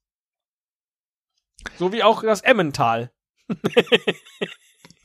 So 1.77 1.91
wie 1.91 2.03
auch 2.03 2.23
das 2.23 2.41
Emmental. 2.41 3.11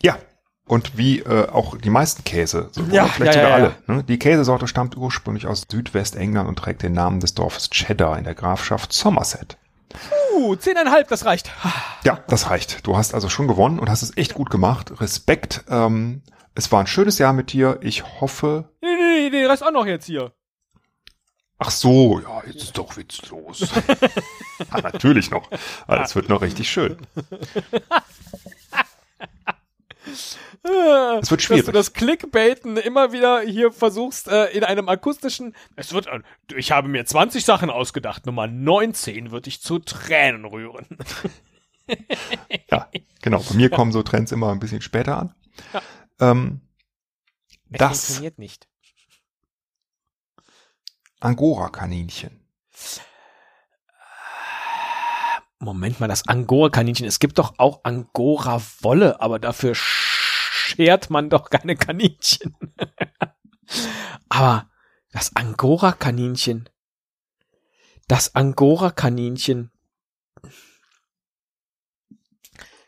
Ja. 0.03 0.19
Und 0.67 0.97
wie 0.97 1.19
äh, 1.19 1.49
auch 1.49 1.77
die 1.77 1.91
meisten 1.91 2.23
Käse, 2.23 2.69
so, 2.71 2.83
Ja, 2.93 3.07
vielleicht 3.07 3.35
ja, 3.35 3.43
sogar 3.43 3.59
ja, 3.59 3.65
alle. 3.65 3.75
Ne? 3.89 4.05
Die 4.05 4.21
Käsesorte 4.21 4.69
stammt 4.69 4.97
ursprünglich 4.97 5.49
aus 5.49 5.67
Südwestengland 5.69 6.49
und 6.49 6.57
trägt 6.57 6.83
den 6.83 6.93
Namen 6.93 7.19
des 7.19 7.35
Dorfes 7.35 7.71
Cheddar 7.71 8.17
in 8.17 8.25
der 8.25 8.35
Grafschaft 8.35 8.93
Somerset. 8.93 9.59
Uh, 10.33 10.55
zehneinhalb, 10.55 11.09
das 11.09 11.25
reicht. 11.25 11.51
Ja, 12.05 12.23
das 12.29 12.51
reicht. 12.51 12.87
Du 12.87 12.97
hast 12.97 13.15
also 13.15 13.29
schon 13.29 13.49
gewonnen 13.49 13.81
und 13.81 13.91
hast 13.91 14.03
es 14.03 14.17
echt 14.17 14.35
gut 14.35 14.49
gemacht. 14.49 15.01
Respekt. 15.01 15.65
Ähm, 15.69 16.23
es 16.55 16.71
war 16.71 16.81
ein 16.81 16.87
schönes 16.87 17.19
Jahr 17.19 17.33
mit 17.33 17.53
dir. 17.53 17.79
Ich 17.83 18.21
hoffe. 18.21 18.71
Nee, 18.81 18.95
nee, 18.95 19.29
nee, 19.29 19.31
den 19.31 19.51
Rest 19.51 19.65
auch 19.65 19.73
noch 19.73 19.87
jetzt 19.87 20.07
hier. 20.07 20.33
Ach 21.63 21.71
so, 21.71 22.21
ja, 22.21 22.43
jetzt 22.47 22.63
ist 22.63 22.79
doch 22.79 22.97
witzlos. 22.97 23.61
ja, 24.73 24.81
natürlich 24.81 25.31
noch. 25.31 25.49
Aber 25.87 26.03
Es 26.03 26.17
wird 26.17 26.29
noch 26.31 26.41
richtig 26.41 26.71
schön. 26.71 26.97
Es 30.63 31.31
wird 31.31 31.43
schwierig. 31.43 31.63
Dass 31.65 31.67
du 31.67 31.73
das 31.73 31.93
Clickbaiten 31.93 32.77
immer 32.77 33.13
wieder 33.13 33.41
hier 33.43 33.73
versuchst, 33.73 34.29
äh, 34.29 34.47
in 34.51 34.65
einem 34.65 34.89
akustischen. 34.89 35.55
Es 35.77 35.93
wird. 35.93 36.07
äh, 36.07 36.21
Ich 36.57 36.73
habe 36.73 36.89
mir 36.89 37.05
20 37.05 37.45
Sachen 37.45 37.71
ausgedacht. 37.71 38.27
Nummer 38.27 38.47
19 38.47 39.31
wird 39.31 39.47
dich 39.47 39.63
zu 39.63 39.79
Tränen 39.79 40.45
rühren. 40.45 40.87
Ja, 42.71 42.89
genau. 43.23 43.43
Bei 43.49 43.55
mir 43.55 43.71
kommen 43.71 43.91
so 43.93 44.03
Trends 44.03 44.33
immer 44.33 44.53
ein 44.53 44.61
bisschen 44.61 44.81
später 44.83 45.19
an. 45.19 45.35
Ähm, 46.21 46.61
das 47.69 48.07
funktioniert 48.07 48.39
nicht. 48.39 48.69
Angora-Kaninchen. 51.21 52.41
Moment 55.59 56.01
mal, 56.01 56.09
das 56.09 56.27
Angora-Kaninchen. 56.27 57.07
Es 57.07 57.19
gibt 57.19 57.39
doch 57.39 57.55
auch 57.59 57.81
Angora-Wolle, 57.85 59.21
aber 59.21 59.39
dafür 59.39 59.75
schert 59.75 61.11
man 61.11 61.29
doch 61.29 61.51
keine 61.51 61.77
Kaninchen. 61.77 62.57
aber 64.31 64.71
das 65.13 65.37
Angora-Kaninchen. 65.37 66.71
Das 68.09 68.35
Angora-Kaninchen. 68.35 69.71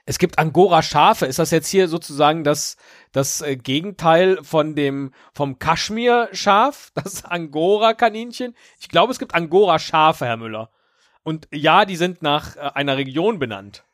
Es 0.04 0.18
gibt 0.18 0.38
Angora-Schafe. 0.38 1.26
Ist 1.26 1.38
das 1.38 1.50
jetzt 1.52 1.68
hier 1.68 1.86
sozusagen 1.88 2.42
das, 2.44 2.76
das 3.12 3.40
äh, 3.40 3.56
Gegenteil 3.56 4.42
von 4.42 4.74
dem, 4.74 5.12
vom 5.32 5.58
Kaschmir-Schaf? 5.58 6.90
Das 6.94 7.24
Angora-Kaninchen? 7.24 8.56
Ich 8.80 8.88
glaube, 8.88 9.12
es 9.12 9.18
gibt 9.18 9.34
Angora-Schafe, 9.34 10.26
Herr 10.26 10.36
Müller. 10.36 10.70
Und 11.22 11.46
ja, 11.52 11.84
die 11.84 11.96
sind 11.96 12.22
nach 12.22 12.56
äh, 12.56 12.60
einer 12.74 12.96
Region 12.96 13.38
benannt. 13.38 13.84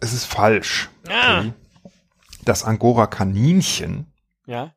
Es 0.00 0.12
ist 0.12 0.24
falsch. 0.24 0.88
Ah. 1.08 1.44
Das 2.44 2.64
Angora-Kaninchen 2.64 4.12
Ja, 4.46 4.74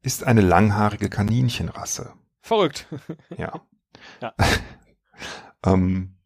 ist 0.00 0.24
eine 0.24 0.40
langhaarige 0.40 1.10
Kaninchenrasse. 1.10 2.14
verrückt. 2.40 2.86
Ja. 3.36 3.60
Ja. 4.22 4.32
ähm, 5.64 6.16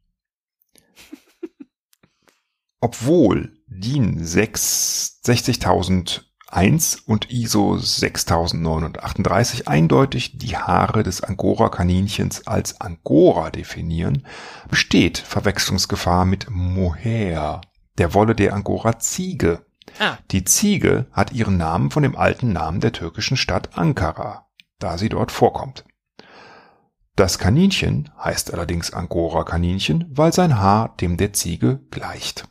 obwohl 2.80 3.56
DIN 3.68 4.24
6 4.24 5.20
60001 5.22 6.96
und 7.06 7.30
ISO 7.30 7.78
6938 7.78 9.68
eindeutig 9.68 10.38
die 10.38 10.56
Haare 10.56 11.02
des 11.02 11.22
Angora-Kaninchens 11.22 12.46
als 12.46 12.80
Angora 12.80 13.50
definieren, 13.50 14.26
besteht 14.68 15.18
Verwechslungsgefahr 15.18 16.24
mit 16.24 16.50
Mohair, 16.50 17.60
der 17.98 18.14
Wolle 18.14 18.34
der 18.34 18.52
Angora-Ziege. 18.52 19.64
Ah, 19.98 20.18
Die 20.30 20.44
Ziege 20.44 21.06
hat 21.12 21.32
ihren 21.32 21.56
Namen 21.56 21.90
von 21.90 22.02
dem 22.02 22.16
alten 22.16 22.52
Namen 22.52 22.80
der 22.80 22.92
türkischen 22.92 23.36
Stadt 23.36 23.76
Ankara, 23.78 24.48
da 24.78 24.98
sie 24.98 25.08
dort 25.08 25.30
vorkommt. 25.30 25.84
Das 27.16 27.38
Kaninchen 27.38 28.10
heißt 28.18 28.54
allerdings 28.54 28.92
Angora-Kaninchen, 28.92 30.06
weil 30.10 30.32
sein 30.32 30.58
Haar 30.58 30.94
dem 31.00 31.18
der 31.18 31.32
Ziege 31.34 31.80
gleicht. 31.90 32.44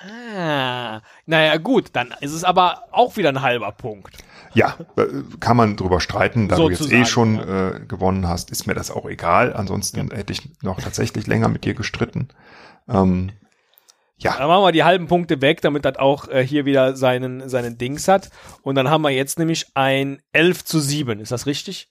ah. 0.00 1.00
Naja, 1.26 1.56
gut, 1.56 1.90
dann 1.94 2.14
ist 2.20 2.32
es 2.32 2.44
aber 2.44 2.84
auch 2.90 3.16
wieder 3.16 3.30
ein 3.30 3.40
halber 3.40 3.72
Punkt. 3.72 4.18
Ja, 4.52 4.76
äh, 4.96 5.06
kann 5.40 5.56
man 5.56 5.76
drüber 5.76 6.00
streiten, 6.00 6.48
da 6.48 6.56
du 6.56 6.68
jetzt 6.68 6.92
eh 6.92 7.06
schon 7.06 7.36
ja. 7.36 7.70
äh, 7.70 7.80
gewonnen 7.80 8.28
hast, 8.28 8.50
ist 8.50 8.66
mir 8.66 8.74
das 8.74 8.90
auch 8.90 9.06
egal. 9.06 9.54
Ansonsten 9.54 10.10
hätte 10.10 10.32
ich 10.32 10.62
noch 10.62 10.80
tatsächlich 10.80 11.26
länger 11.26 11.48
mit 11.48 11.64
dir 11.64 11.74
gestritten. 11.74 12.28
Ähm, 12.88 13.32
ja, 14.18 14.36
Dann 14.36 14.48
machen 14.48 14.62
wir 14.62 14.72
die 14.72 14.84
halben 14.84 15.06
Punkte 15.08 15.40
weg, 15.40 15.60
damit 15.60 15.84
das 15.84 15.96
auch 15.96 16.28
äh, 16.28 16.46
hier 16.46 16.66
wieder 16.66 16.94
seinen, 16.94 17.48
seinen 17.48 17.78
Dings 17.78 18.06
hat. 18.06 18.30
Und 18.62 18.76
dann 18.76 18.88
haben 18.88 19.02
wir 19.02 19.10
jetzt 19.10 19.38
nämlich 19.38 19.66
ein 19.74 20.22
11 20.32 20.64
zu 20.64 20.78
7. 20.78 21.20
Ist 21.20 21.32
das 21.32 21.46
richtig? 21.46 21.88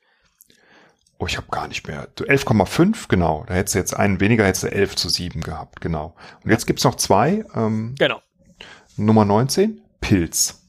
Oh, 1.24 1.28
ich 1.28 1.38
habe 1.38 1.48
gar 1.50 1.68
nicht 1.68 1.88
mehr. 1.88 2.10
Du, 2.16 2.26
11,5, 2.26 3.08
genau. 3.08 3.46
Da 3.48 3.54
hättest 3.54 3.76
du 3.76 3.80
jetzt 3.80 3.94
einen 3.96 4.20
weniger, 4.20 4.46
hättest 4.46 4.64
du 4.64 4.72
11 4.72 4.96
zu 4.96 5.10
7 5.10 5.42
gehabt, 5.42 5.80
genau. 5.80 6.16
Und 6.44 6.52
jetzt 6.52 6.66
gibt's 6.68 6.84
noch 6.84 6.96
zwei. 6.96 7.46
Ähm, 7.56 7.96
Genau. 7.98 8.22
Nummer 8.98 9.24
19, 9.26 9.82
Pilz. 10.02 10.60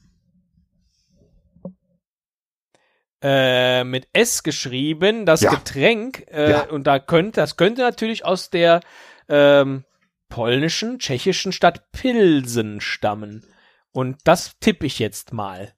Äh, 3.22 3.84
mit 3.84 4.08
S 4.12 4.42
geschrieben, 4.42 5.26
das 5.26 5.40
Ja. 5.40 5.50
Getränk. 5.50 6.26
Äh, 6.30 6.50
Ja. 6.50 6.70
Und 6.70 6.86
da 6.86 6.98
könnte, 6.98 7.40
das 7.40 7.56
könnte 7.56 7.82
natürlich 7.82 8.24
aus 8.24 8.50
der 8.50 8.80
ähm, 9.28 9.84
polnischen, 10.28 10.98
tschechischen 10.98 11.52
Stadt 11.52 11.90
Pilsen 11.90 12.80
stammen. 12.80 13.44
Und 13.92 14.18
das 14.24 14.58
tippe 14.60 14.86
ich 14.86 14.98
jetzt 14.98 15.32
mal. 15.32 15.72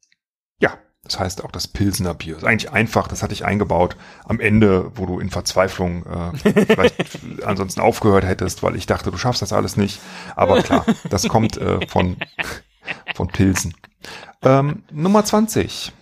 Ja, 0.61 0.79
das 1.07 1.19
heißt 1.21 1.45
auch 1.45 1.53
das 1.53 1.69
Pilsener 1.69 2.15
Bier. 2.15 2.37
Ist 2.37 2.45
eigentlich 2.45 2.73
einfach, 2.73 3.07
das 3.07 3.23
hatte 3.23 3.33
ich 3.33 3.45
eingebaut 3.45 3.97
am 4.25 4.41
Ende, 4.41 4.91
wo 4.97 5.07
du 5.07 5.21
in 5.21 5.31
Verzweiflung 5.31 6.05
äh, 6.05 6.65
vielleicht 6.67 6.97
ansonsten 7.45 7.81
aufgehört 7.81 8.25
hättest, 8.25 8.63
weil 8.63 8.77
ich 8.77 8.87
dachte, 8.87 9.11
du 9.11 9.17
schaffst 9.17 9.41
das 9.43 9.53
alles 9.53 9.77
nicht. 9.77 10.01
Aber 10.35 10.63
klar, 10.63 10.85
das 11.09 11.29
kommt 11.29 11.57
äh, 11.59 11.87
von, 11.87 12.17
von 13.15 13.29
Pilsen. 13.29 13.75
Ähm, 14.43 14.83
Nummer 14.91 15.25
20. 15.25 15.93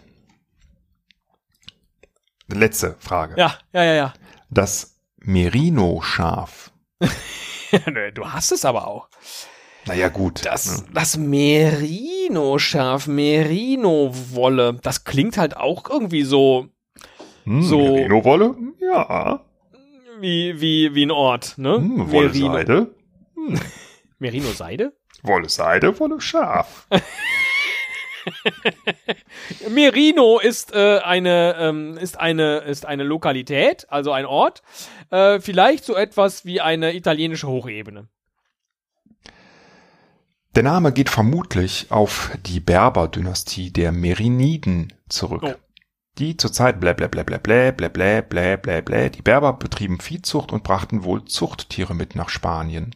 Letzte 2.48 2.96
Frage. 2.98 3.34
Ja, 3.36 3.59
ja, 3.72 3.84
ja, 3.84 3.94
ja. 3.94 4.14
Das 4.50 4.96
Merino-Schaf. 5.18 6.72
Du 8.14 8.24
hast 8.30 8.52
es 8.52 8.64
aber 8.64 8.86
auch. 8.86 9.09
Naja, 9.87 10.09
gut. 10.09 10.45
Das, 10.47 10.82
ne? 10.82 10.89
das 10.95 11.16
Merino-Schaf, 11.18 13.07
Merino-Wolle, 13.07 14.78
das 14.82 15.05
klingt 15.05 15.37
halt 15.39 15.57
auch 15.57 15.89
irgendwie 15.91 16.22
so 16.22 16.68
Hm, 17.45 17.62
so- 17.62 17.78
Merino-Wolle? 17.78 18.55
Ja. 18.80 19.45
wie, 20.20 20.61
wie, 20.61 20.95
wie 20.95 21.05
ein 21.07 21.11
Ort, 21.11 21.59
ne? 21.59 21.76
Hm, 21.76 22.11
Wolle-Seide? 22.11 22.95
Merino-Seide? 24.18 24.93
Wolle-Seide, 25.22 25.99
Wolle-Schaf. 26.01 26.87
Merino 29.68 30.39
ist 30.39 30.74
äh, 30.74 30.99
eine 31.05 31.57
ähm, 31.59 31.99
ist 31.99 32.18
eine 32.18 32.59
ist 32.61 32.87
eine 32.87 33.03
Lokalität, 33.05 33.87
also 33.91 34.12
ein 34.12 34.24
Ort, 34.26 34.62
äh, 35.11 35.41
vielleicht 35.41 35.85
so 35.85 35.95
etwas 35.95 36.45
wie 36.47 36.61
eine 36.61 36.95
italienische 36.95 37.49
Hochebene. 37.49 38.09
Der 40.55 40.62
Name 40.62 40.92
geht 40.92 41.11
vermutlich 41.11 41.86
auf 41.90 42.30
die 42.46 42.61
Berber-Dynastie 42.61 43.72
der 43.72 43.90
Meriniden 43.90 44.92
zurück. 45.09 45.42
Oh. 45.42 45.55
Die 46.18 46.36
zur 46.36 46.52
Zeit 46.52 46.78
blä 46.78 46.94
blä 46.94 47.09
blä 47.09 47.24
blä 47.24 47.40
blä 47.40 47.72
blä 47.72 47.88
blä 47.88 48.22
blä 48.22 48.57
blä 48.57 48.82
blä. 48.82 49.09
Die 49.09 49.22
Berber 49.22 49.55
betrieben 49.55 49.98
Viehzucht 49.98 50.52
und 50.52 50.62
brachten 50.62 51.02
wohl 51.02 51.24
Zuchttiere 51.24 51.92
mit 51.94 52.14
nach 52.14 52.28
Spanien. 52.28 52.94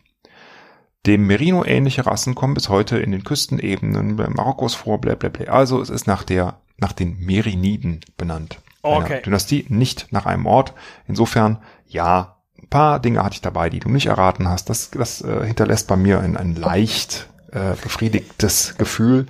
Dem 1.04 1.26
Merino 1.26 1.64
ähnliche 1.64 2.06
Rassen 2.06 2.36
kommen 2.36 2.54
bis 2.54 2.68
heute 2.68 2.98
in 2.98 3.10
den 3.10 3.24
Küstenebenen 3.24 4.14
Marokkos 4.14 4.76
vor, 4.76 5.00
blä 5.00 5.16
blä 5.16 5.28
blä. 5.28 5.48
Also 5.48 5.82
es 5.82 5.90
ist 5.90 6.06
nach 6.06 6.22
der 6.22 6.60
nach 6.76 6.92
den 6.92 7.18
Meriniden 7.18 8.02
benannt. 8.16 8.60
Okay. 8.82 9.20
Dynastie, 9.22 9.66
nicht 9.68 10.12
nach 10.12 10.26
einem 10.26 10.46
Ort. 10.46 10.74
Insofern, 11.08 11.58
ja, 11.86 12.36
ein 12.62 12.68
paar 12.68 13.00
Dinge 13.00 13.24
hatte 13.24 13.34
ich 13.34 13.40
dabei, 13.40 13.68
die 13.68 13.80
du 13.80 13.88
nicht 13.88 14.06
erraten 14.06 14.46
hast. 14.46 14.70
Das, 14.70 14.92
das 14.92 15.22
äh, 15.22 15.44
hinterlässt 15.44 15.88
bei 15.88 15.96
mir 15.96 16.20
ein, 16.20 16.36
ein 16.36 16.54
leicht 16.54 17.28
äh, 17.52 17.74
befriedigtes 17.82 18.76
Gefühl. 18.78 19.26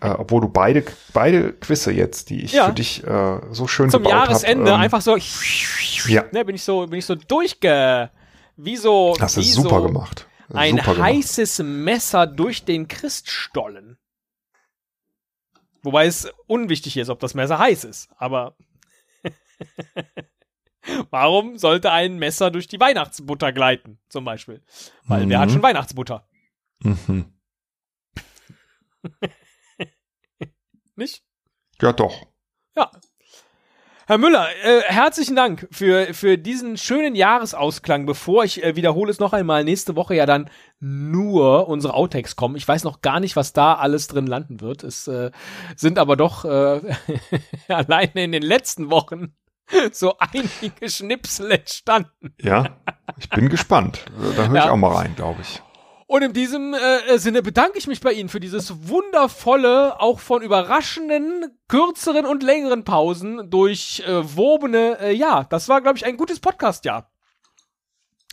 Äh, 0.00 0.10
obwohl 0.10 0.40
du 0.42 0.48
beide, 0.48 0.84
beide 1.12 1.52
Quizze 1.52 1.90
jetzt, 1.92 2.30
die 2.30 2.42
ich 2.44 2.52
Ja. 2.52 2.66
für 2.66 2.72
dich 2.72 3.02
äh, 3.04 3.40
so 3.50 3.66
schön 3.66 3.90
Zum 3.90 4.02
gebaut 4.04 4.12
Jahresende 4.28 4.70
hab, 4.72 4.76
ähm, 4.78 4.84
einfach 4.84 5.00
so 5.02 5.16
Ja. 6.06 6.24
ne, 6.32 6.44
bin 6.44 6.54
ich 6.54 6.62
so 6.62 6.86
bin 6.86 6.98
ich 7.00 7.06
so 7.06 7.14
durchge 7.16 8.10
wie 8.56 8.76
so 8.76 9.14
du 9.18 9.24
wie 9.36 9.42
super 9.42 9.80
so 9.80 9.86
gemacht. 9.88 10.28
ein 10.52 10.76
super 10.76 10.94
gemacht. 10.94 11.08
heißes 11.10 11.58
Messer 11.64 12.26
durch 12.28 12.64
den 12.64 12.86
Christstollen. 12.86 13.98
Wobei 15.82 16.06
es 16.06 16.30
unwichtig 16.46 16.96
ist, 16.96 17.08
ob 17.08 17.18
das 17.18 17.34
Messer 17.34 17.58
heiß 17.58 17.82
ist, 17.84 18.08
aber 18.16 18.56
warum 21.10 21.58
sollte 21.58 21.90
ein 21.90 22.18
Messer 22.18 22.50
durch 22.52 22.68
die 22.68 22.78
Weihnachtsbutter 22.78 23.52
gleiten, 23.52 23.98
zum 24.08 24.24
Beispiel? 24.24 24.62
Weil 25.06 25.28
wer 25.28 25.40
hat 25.40 25.48
Mhm. 25.48 25.52
schon 25.54 25.62
Weihnachtsbutter, 25.62 26.28
Mhm. 26.84 27.26
nicht? 30.96 31.22
Ja, 31.80 31.92
doch. 31.92 32.26
Ja. 32.76 32.90
Herr 34.08 34.18
Müller, 34.18 34.48
äh, 34.64 34.82
herzlichen 34.82 35.36
Dank 35.36 35.68
für, 35.70 36.12
für 36.12 36.36
diesen 36.36 36.76
schönen 36.76 37.14
Jahresausklang. 37.14 38.04
Bevor 38.04 38.44
ich 38.44 38.62
äh, 38.62 38.74
wiederhole 38.76 39.10
es 39.10 39.20
noch 39.20 39.32
einmal, 39.32 39.62
nächste 39.64 39.94
Woche 39.96 40.14
ja 40.16 40.26
dann 40.26 40.50
nur 40.80 41.68
unsere 41.68 41.94
Outtakes 41.94 42.34
kommen. 42.36 42.56
Ich 42.56 42.66
weiß 42.66 42.82
noch 42.84 43.00
gar 43.00 43.20
nicht, 43.20 43.36
was 43.36 43.52
da 43.52 43.74
alles 43.74 44.08
drin 44.08 44.26
landen 44.26 44.60
wird. 44.60 44.82
Es 44.82 45.06
äh, 45.06 45.30
sind 45.76 45.98
aber 45.98 46.16
doch 46.16 46.44
äh, 46.44 46.80
alleine 47.68 48.24
in 48.24 48.32
den 48.32 48.42
letzten 48.42 48.90
Wochen 48.90 49.34
so 49.92 50.18
einige 50.18 50.90
Schnipsel 50.90 51.52
entstanden. 51.52 52.34
Ja, 52.40 52.76
ich 53.18 53.30
bin 53.30 53.48
gespannt. 53.48 54.04
Da 54.36 54.48
höre 54.48 54.58
ich 54.58 54.64
Ja. 54.64 54.70
auch 54.72 54.76
mal 54.76 54.92
rein, 54.94 55.14
glaube 55.14 55.40
ich. 55.42 55.62
Und 56.12 56.20
in 56.20 56.34
diesem 56.34 56.74
äh, 56.74 57.16
Sinne 57.16 57.40
bedanke 57.40 57.78
ich 57.78 57.86
mich 57.86 58.02
bei 58.02 58.12
Ihnen 58.12 58.28
für 58.28 58.38
dieses 58.38 58.86
wundervolle, 58.86 59.98
auch 59.98 60.20
von 60.20 60.42
überraschenden, 60.42 61.58
kürzeren 61.68 62.26
und 62.26 62.42
längeren 62.42 62.84
Pausen 62.84 63.48
durchwobene 63.48 64.98
äh, 65.00 65.12
Jahr. 65.14 65.44
Das 65.48 65.70
war, 65.70 65.80
glaube 65.80 65.96
ich, 65.96 66.04
ein 66.04 66.18
gutes 66.18 66.38
Podcast-Jahr. 66.38 67.10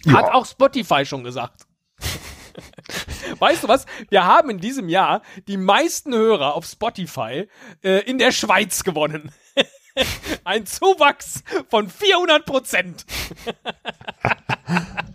Hat 0.08 0.26
Ja. 0.26 0.34
auch 0.34 0.46
Spotify 0.46 1.06
schon 1.06 1.24
gesagt. 1.24 1.62
weißt 3.40 3.64
du 3.64 3.70
was? 3.70 3.86
Wir 4.10 4.26
haben 4.26 4.50
in 4.50 4.58
diesem 4.58 4.90
Jahr 4.90 5.22
die 5.48 5.56
meisten 5.56 6.14
Hörer 6.14 6.56
auf 6.56 6.66
Spotify 6.66 7.48
äh, 7.82 8.00
in 8.00 8.18
der 8.18 8.34
Schweiz 8.34 8.84
gewonnen. 8.84 9.32
Ein 10.44 10.66
Zuwachs 10.66 11.46
von 11.70 11.88
400 11.88 12.46
Prozent. 12.46 13.06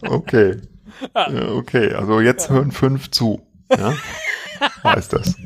Okay. 0.06 0.60
Ja, 1.14 1.48
okay, 1.52 1.94
also 1.94 2.20
jetzt 2.20 2.50
hören 2.50 2.72
fünf 2.72 3.10
zu. 3.10 3.46
Ja? 3.70 3.94
Heißt 4.84 5.12
das. 5.12 5.36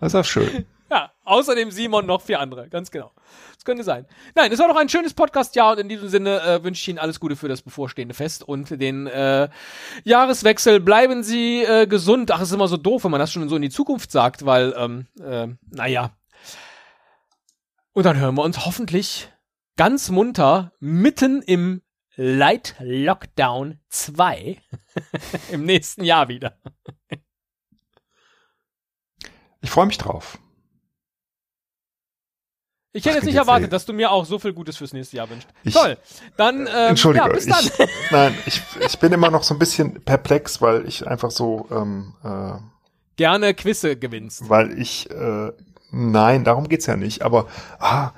Das 0.00 0.12
ist 0.12 0.14
auch 0.14 0.24
schön. 0.24 0.66
Ja, 0.90 1.10
Außerdem 1.26 1.72
Simon 1.72 2.06
noch 2.06 2.22
vier 2.22 2.38
andere, 2.38 2.68
ganz 2.68 2.92
genau. 2.92 3.10
Das 3.56 3.64
könnte 3.64 3.82
sein. 3.82 4.06
Nein, 4.36 4.52
es 4.52 4.60
war 4.60 4.68
doch 4.68 4.76
ein 4.76 4.88
schönes 4.88 5.12
Podcast-Jahr 5.12 5.72
und 5.72 5.80
in 5.80 5.88
diesem 5.88 6.08
Sinne 6.08 6.40
äh, 6.40 6.62
wünsche 6.62 6.80
ich 6.80 6.88
Ihnen 6.88 7.00
alles 7.00 7.18
Gute 7.18 7.34
für 7.34 7.48
das 7.48 7.62
bevorstehende 7.62 8.14
Fest 8.14 8.44
und 8.44 8.80
den 8.80 9.08
äh, 9.08 9.48
Jahreswechsel. 10.04 10.78
Bleiben 10.78 11.24
Sie 11.24 11.64
äh, 11.64 11.88
gesund. 11.88 12.30
Ach, 12.30 12.40
es 12.40 12.50
ist 12.50 12.54
immer 12.54 12.68
so 12.68 12.76
doof, 12.76 13.02
wenn 13.02 13.10
man 13.10 13.18
das 13.18 13.32
schon 13.32 13.48
so 13.48 13.56
in 13.56 13.62
die 13.62 13.70
Zukunft 13.70 14.12
sagt, 14.12 14.46
weil, 14.46 14.72
ähm, 14.78 15.06
äh, 15.20 15.48
naja. 15.68 16.12
Und 17.92 18.06
dann 18.06 18.18
hören 18.18 18.36
wir 18.36 18.44
uns 18.44 18.64
hoffentlich 18.64 19.28
ganz 19.76 20.10
munter 20.10 20.70
mitten 20.78 21.42
im 21.42 21.82
Light 22.16 22.74
Lockdown 22.80 23.78
2 23.90 24.60
im 25.52 25.64
nächsten 25.64 26.02
Jahr 26.04 26.28
wieder. 26.28 26.58
Ich 29.60 29.70
freue 29.70 29.86
mich 29.86 29.98
drauf. 29.98 30.38
Ich 32.92 33.04
hätte 33.04 33.16
jetzt 33.16 33.26
nicht 33.26 33.34
erwartet, 33.36 33.64
ey. 33.66 33.70
dass 33.70 33.84
du 33.84 33.92
mir 33.92 34.10
auch 34.10 34.24
so 34.24 34.38
viel 34.38 34.54
Gutes 34.54 34.78
fürs 34.78 34.94
nächste 34.94 35.18
Jahr 35.18 35.28
wünschst. 35.28 35.48
Ich- 35.64 35.74
Toll. 35.74 35.98
Dann, 36.38 36.60
ähm, 36.66 36.90
Entschuldige, 36.90 37.26
ja, 37.26 37.30
bis 37.32 37.44
dann. 37.46 37.62
Ich, 37.66 37.78
nein, 38.10 38.34
ich, 38.46 38.62
ich 38.80 38.98
bin 38.98 39.12
immer 39.12 39.30
noch 39.30 39.42
so 39.42 39.54
ein 39.54 39.58
bisschen 39.58 40.02
perplex, 40.02 40.62
weil 40.62 40.86
ich 40.88 41.06
einfach 41.06 41.30
so, 41.30 41.68
ähm, 41.70 42.14
äh, 42.24 42.52
Gerne 43.16 43.52
Quizze 43.54 43.96
gewinnst. 43.96 44.48
weil 44.48 44.78
ich, 44.78 45.10
äh, 45.10 45.52
nein, 45.90 46.44
darum 46.44 46.68
geht's 46.68 46.86
ja 46.86 46.96
nicht, 46.96 47.20
aber, 47.22 47.48
ah, 47.80 48.12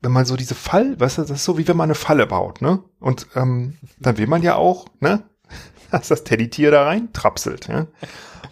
wenn 0.00 0.12
man 0.12 0.24
so 0.24 0.36
diese 0.36 0.54
Fall, 0.54 0.98
weißt 0.98 1.18
du, 1.18 1.22
das 1.22 1.30
ist 1.30 1.44
so 1.44 1.58
wie 1.58 1.68
wenn 1.68 1.76
man 1.76 1.88
eine 1.88 1.94
Falle 1.94 2.26
baut, 2.26 2.62
ne? 2.62 2.82
Und 3.00 3.26
ähm, 3.34 3.78
dann 3.98 4.18
will 4.18 4.26
man 4.26 4.42
ja 4.42 4.56
auch, 4.56 4.86
ne, 5.00 5.22
dass 5.90 6.08
das 6.08 6.24
Teddytier 6.24 6.70
da 6.70 6.84
rein 6.84 7.12
trapselt, 7.12 7.68
ja? 7.68 7.86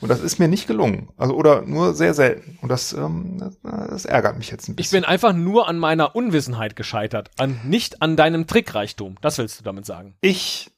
Und 0.01 0.09
das 0.11 0.20
ist 0.20 0.38
mir 0.38 0.46
nicht 0.46 0.68
gelungen. 0.68 1.09
Also, 1.16 1.34
oder 1.34 1.62
nur 1.62 1.92
sehr 1.92 2.14
selten. 2.14 2.57
Und 2.62 2.68
das, 2.68 2.92
ähm, 2.92 3.38
das, 3.38 3.59
das 3.62 4.05
ärgert 4.05 4.38
mich 4.38 4.49
jetzt 4.51 4.68
ein 4.68 4.72
Ich 4.72 4.76
bisschen. 4.76 5.01
bin 5.01 5.05
einfach 5.09 5.32
nur 5.32 5.66
an 5.66 5.76
meiner 5.78 6.14
Unwissenheit 6.14 6.76
gescheitert, 6.76 7.30
an, 7.36 7.61
nicht 7.64 8.01
an 8.01 8.14
deinem 8.16 8.46
Trickreichtum. 8.46 9.16
Das 9.22 9.38
willst 9.38 9.59
du 9.59 9.64
damit 9.64 9.86
sagen. 9.86 10.14
Ich 10.20 10.70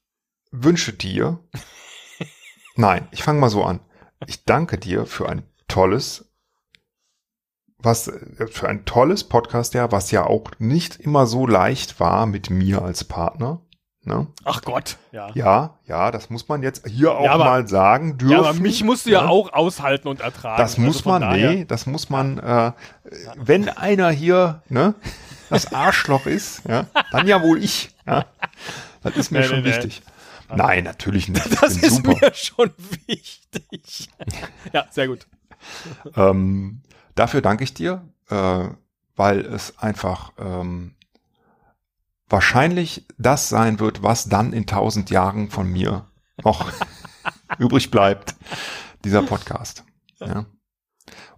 wünsche 0.52 0.94
dir, 0.94 1.38
nein, 2.76 3.08
ich 3.10 3.22
fange 3.22 3.40
mal 3.40 3.50
so 3.50 3.62
an. 3.62 3.80
Ich 4.26 4.44
danke 4.44 4.78
dir 4.78 5.04
für 5.04 5.28
ein 5.28 5.42
tolles, 5.68 6.29
was, 7.82 8.08
äh, 8.08 8.46
für 8.50 8.68
ein 8.68 8.84
tolles 8.84 9.24
Podcast, 9.24 9.74
ja, 9.74 9.90
was 9.92 10.10
ja 10.10 10.24
auch 10.26 10.44
nicht 10.58 10.96
immer 10.96 11.26
so 11.26 11.46
leicht 11.46 12.00
war 12.00 12.26
mit 12.26 12.50
mir 12.50 12.82
als 12.82 13.04
Partner. 13.04 13.60
Ne? 14.02 14.28
Ach 14.44 14.62
Gott. 14.62 14.96
Ja. 15.12 15.28
Ja, 15.34 15.78
ja, 15.86 16.10
das 16.10 16.30
muss 16.30 16.48
man 16.48 16.62
jetzt 16.62 16.86
hier 16.88 17.14
auch 17.14 17.24
Ja, 17.24 17.32
aber- 17.32 17.44
mal 17.44 17.68
sagen 17.68 18.16
dürfen. 18.16 18.32
Ja, 18.32 18.38
aber 18.40 18.54
mich 18.54 18.82
musst 18.82 19.04
du 19.04 19.10
ja, 19.10 19.22
Ja. 19.24 19.28
auch 19.28 19.52
aushalten 19.52 20.08
und 20.08 20.20
ertragen. 20.20 20.56
Das 20.56 20.78
muss 20.78 20.96
Also 20.96 21.02
von 21.02 21.12
man, 21.12 21.22
daher- 21.22 21.50
nee, 21.52 21.64
das 21.66 21.84
muss 21.84 22.08
man, 22.08 22.38
äh, 22.38 22.72
wenn 23.36 23.68
einer 23.68 24.08
hier, 24.10 24.62
ne, 24.70 24.94
das 25.50 25.72
Arschloch 25.74 26.24
ist, 26.26 26.62
ja, 26.66 26.86
dann 27.12 27.26
ja 27.28 27.42
wohl 27.42 27.62
ich, 27.62 27.90
ja. 28.06 28.24
Das 29.02 29.16
ist 29.16 29.30
mir 29.32 29.40
Nee, 29.40 29.44
schon 29.46 29.56
nee, 29.62 29.68
nee. 29.68 29.76
wichtig. 29.76 30.02
Nein, 30.52 30.84
natürlich 30.84 31.28
nicht. 31.28 31.46
Ich 31.46 31.60
Das 31.60 31.76
ist 31.76 31.96
super. 31.96 32.14
mir 32.20 32.34
schon 32.34 32.70
wichtig. 33.06 34.08
ja, 34.72 34.86
sehr 34.90 35.08
gut. 35.08 35.26
Ähm, 36.16 36.80
dafür 37.20 37.42
danke 37.42 37.64
ich 37.64 37.74
dir, 37.74 38.02
äh, 38.30 38.68
weil 39.14 39.40
es 39.40 39.78
einfach 39.78 40.32
ähm, 40.38 40.94
wahrscheinlich 42.30 43.06
das 43.18 43.50
sein 43.50 43.78
wird, 43.78 44.02
was 44.02 44.30
dann 44.30 44.54
in 44.54 44.66
tausend 44.66 45.10
Jahren 45.10 45.50
von 45.50 45.70
mir 45.70 46.06
noch 46.42 46.72
übrig 47.58 47.90
bleibt, 47.90 48.34
dieser 49.04 49.22
Podcast. 49.22 49.84
Ja. 50.18 50.46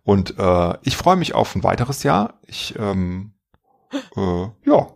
Und 0.05 0.39
äh, 0.39 0.79
ich 0.83 0.97
freue 0.97 1.17
mich 1.17 1.35
auf 1.35 1.57
ein 1.57 1.65
weiteres 1.65 2.05
Jahr. 2.05 2.39
Ich, 2.47 2.79
ähm, 2.79 3.35
äh, 4.17 4.47
ja, 4.65 4.87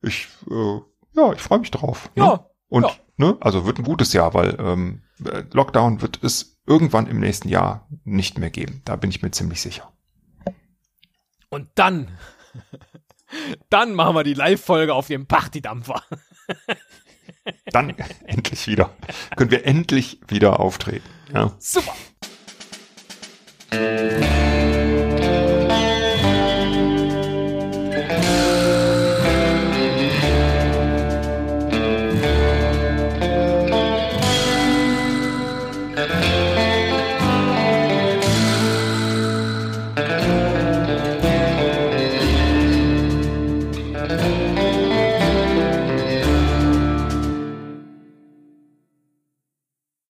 ich, 0.00 0.28
äh, 0.50 0.80
ja, 1.16 1.32
ich 1.34 1.42
freue 1.42 1.58
mich 1.58 1.70
drauf. 1.70 2.10
Ne? 2.16 2.24
Ja. 2.24 2.46
Und 2.68 2.84
ja. 2.84 2.92
ne, 3.18 3.36
also 3.40 3.66
wird 3.66 3.78
ein 3.78 3.84
gutes 3.84 4.14
Jahr, 4.14 4.32
weil 4.32 4.56
ähm, 4.58 5.02
äh, 5.22 5.42
Lockdown 5.52 6.00
wird 6.00 6.24
es 6.24 6.58
irgendwann 6.66 7.08
im 7.08 7.20
nächsten 7.20 7.48
Jahr 7.50 7.86
nicht 8.04 8.38
mehr 8.38 8.50
geben. 8.50 8.80
Da 8.86 8.96
bin 8.96 9.10
ich 9.10 9.20
mir 9.20 9.32
ziemlich 9.32 9.60
sicher. 9.60 9.92
Und 11.50 11.68
dann, 11.74 12.16
dann 13.68 13.92
machen 13.94 14.14
wir 14.14 14.24
die 14.24 14.34
Live-Folge 14.34 14.94
auf 14.94 15.08
dem 15.08 15.26
Partydampfer. 15.26 16.02
Dann 17.66 17.90
endlich 18.24 18.66
wieder. 18.66 18.90
Können 19.36 19.50
wir 19.50 19.66
endlich 19.66 20.20
wieder 20.28 20.60
auftreten. 20.60 21.08
Ja. 21.32 21.54
Super. 21.58 21.94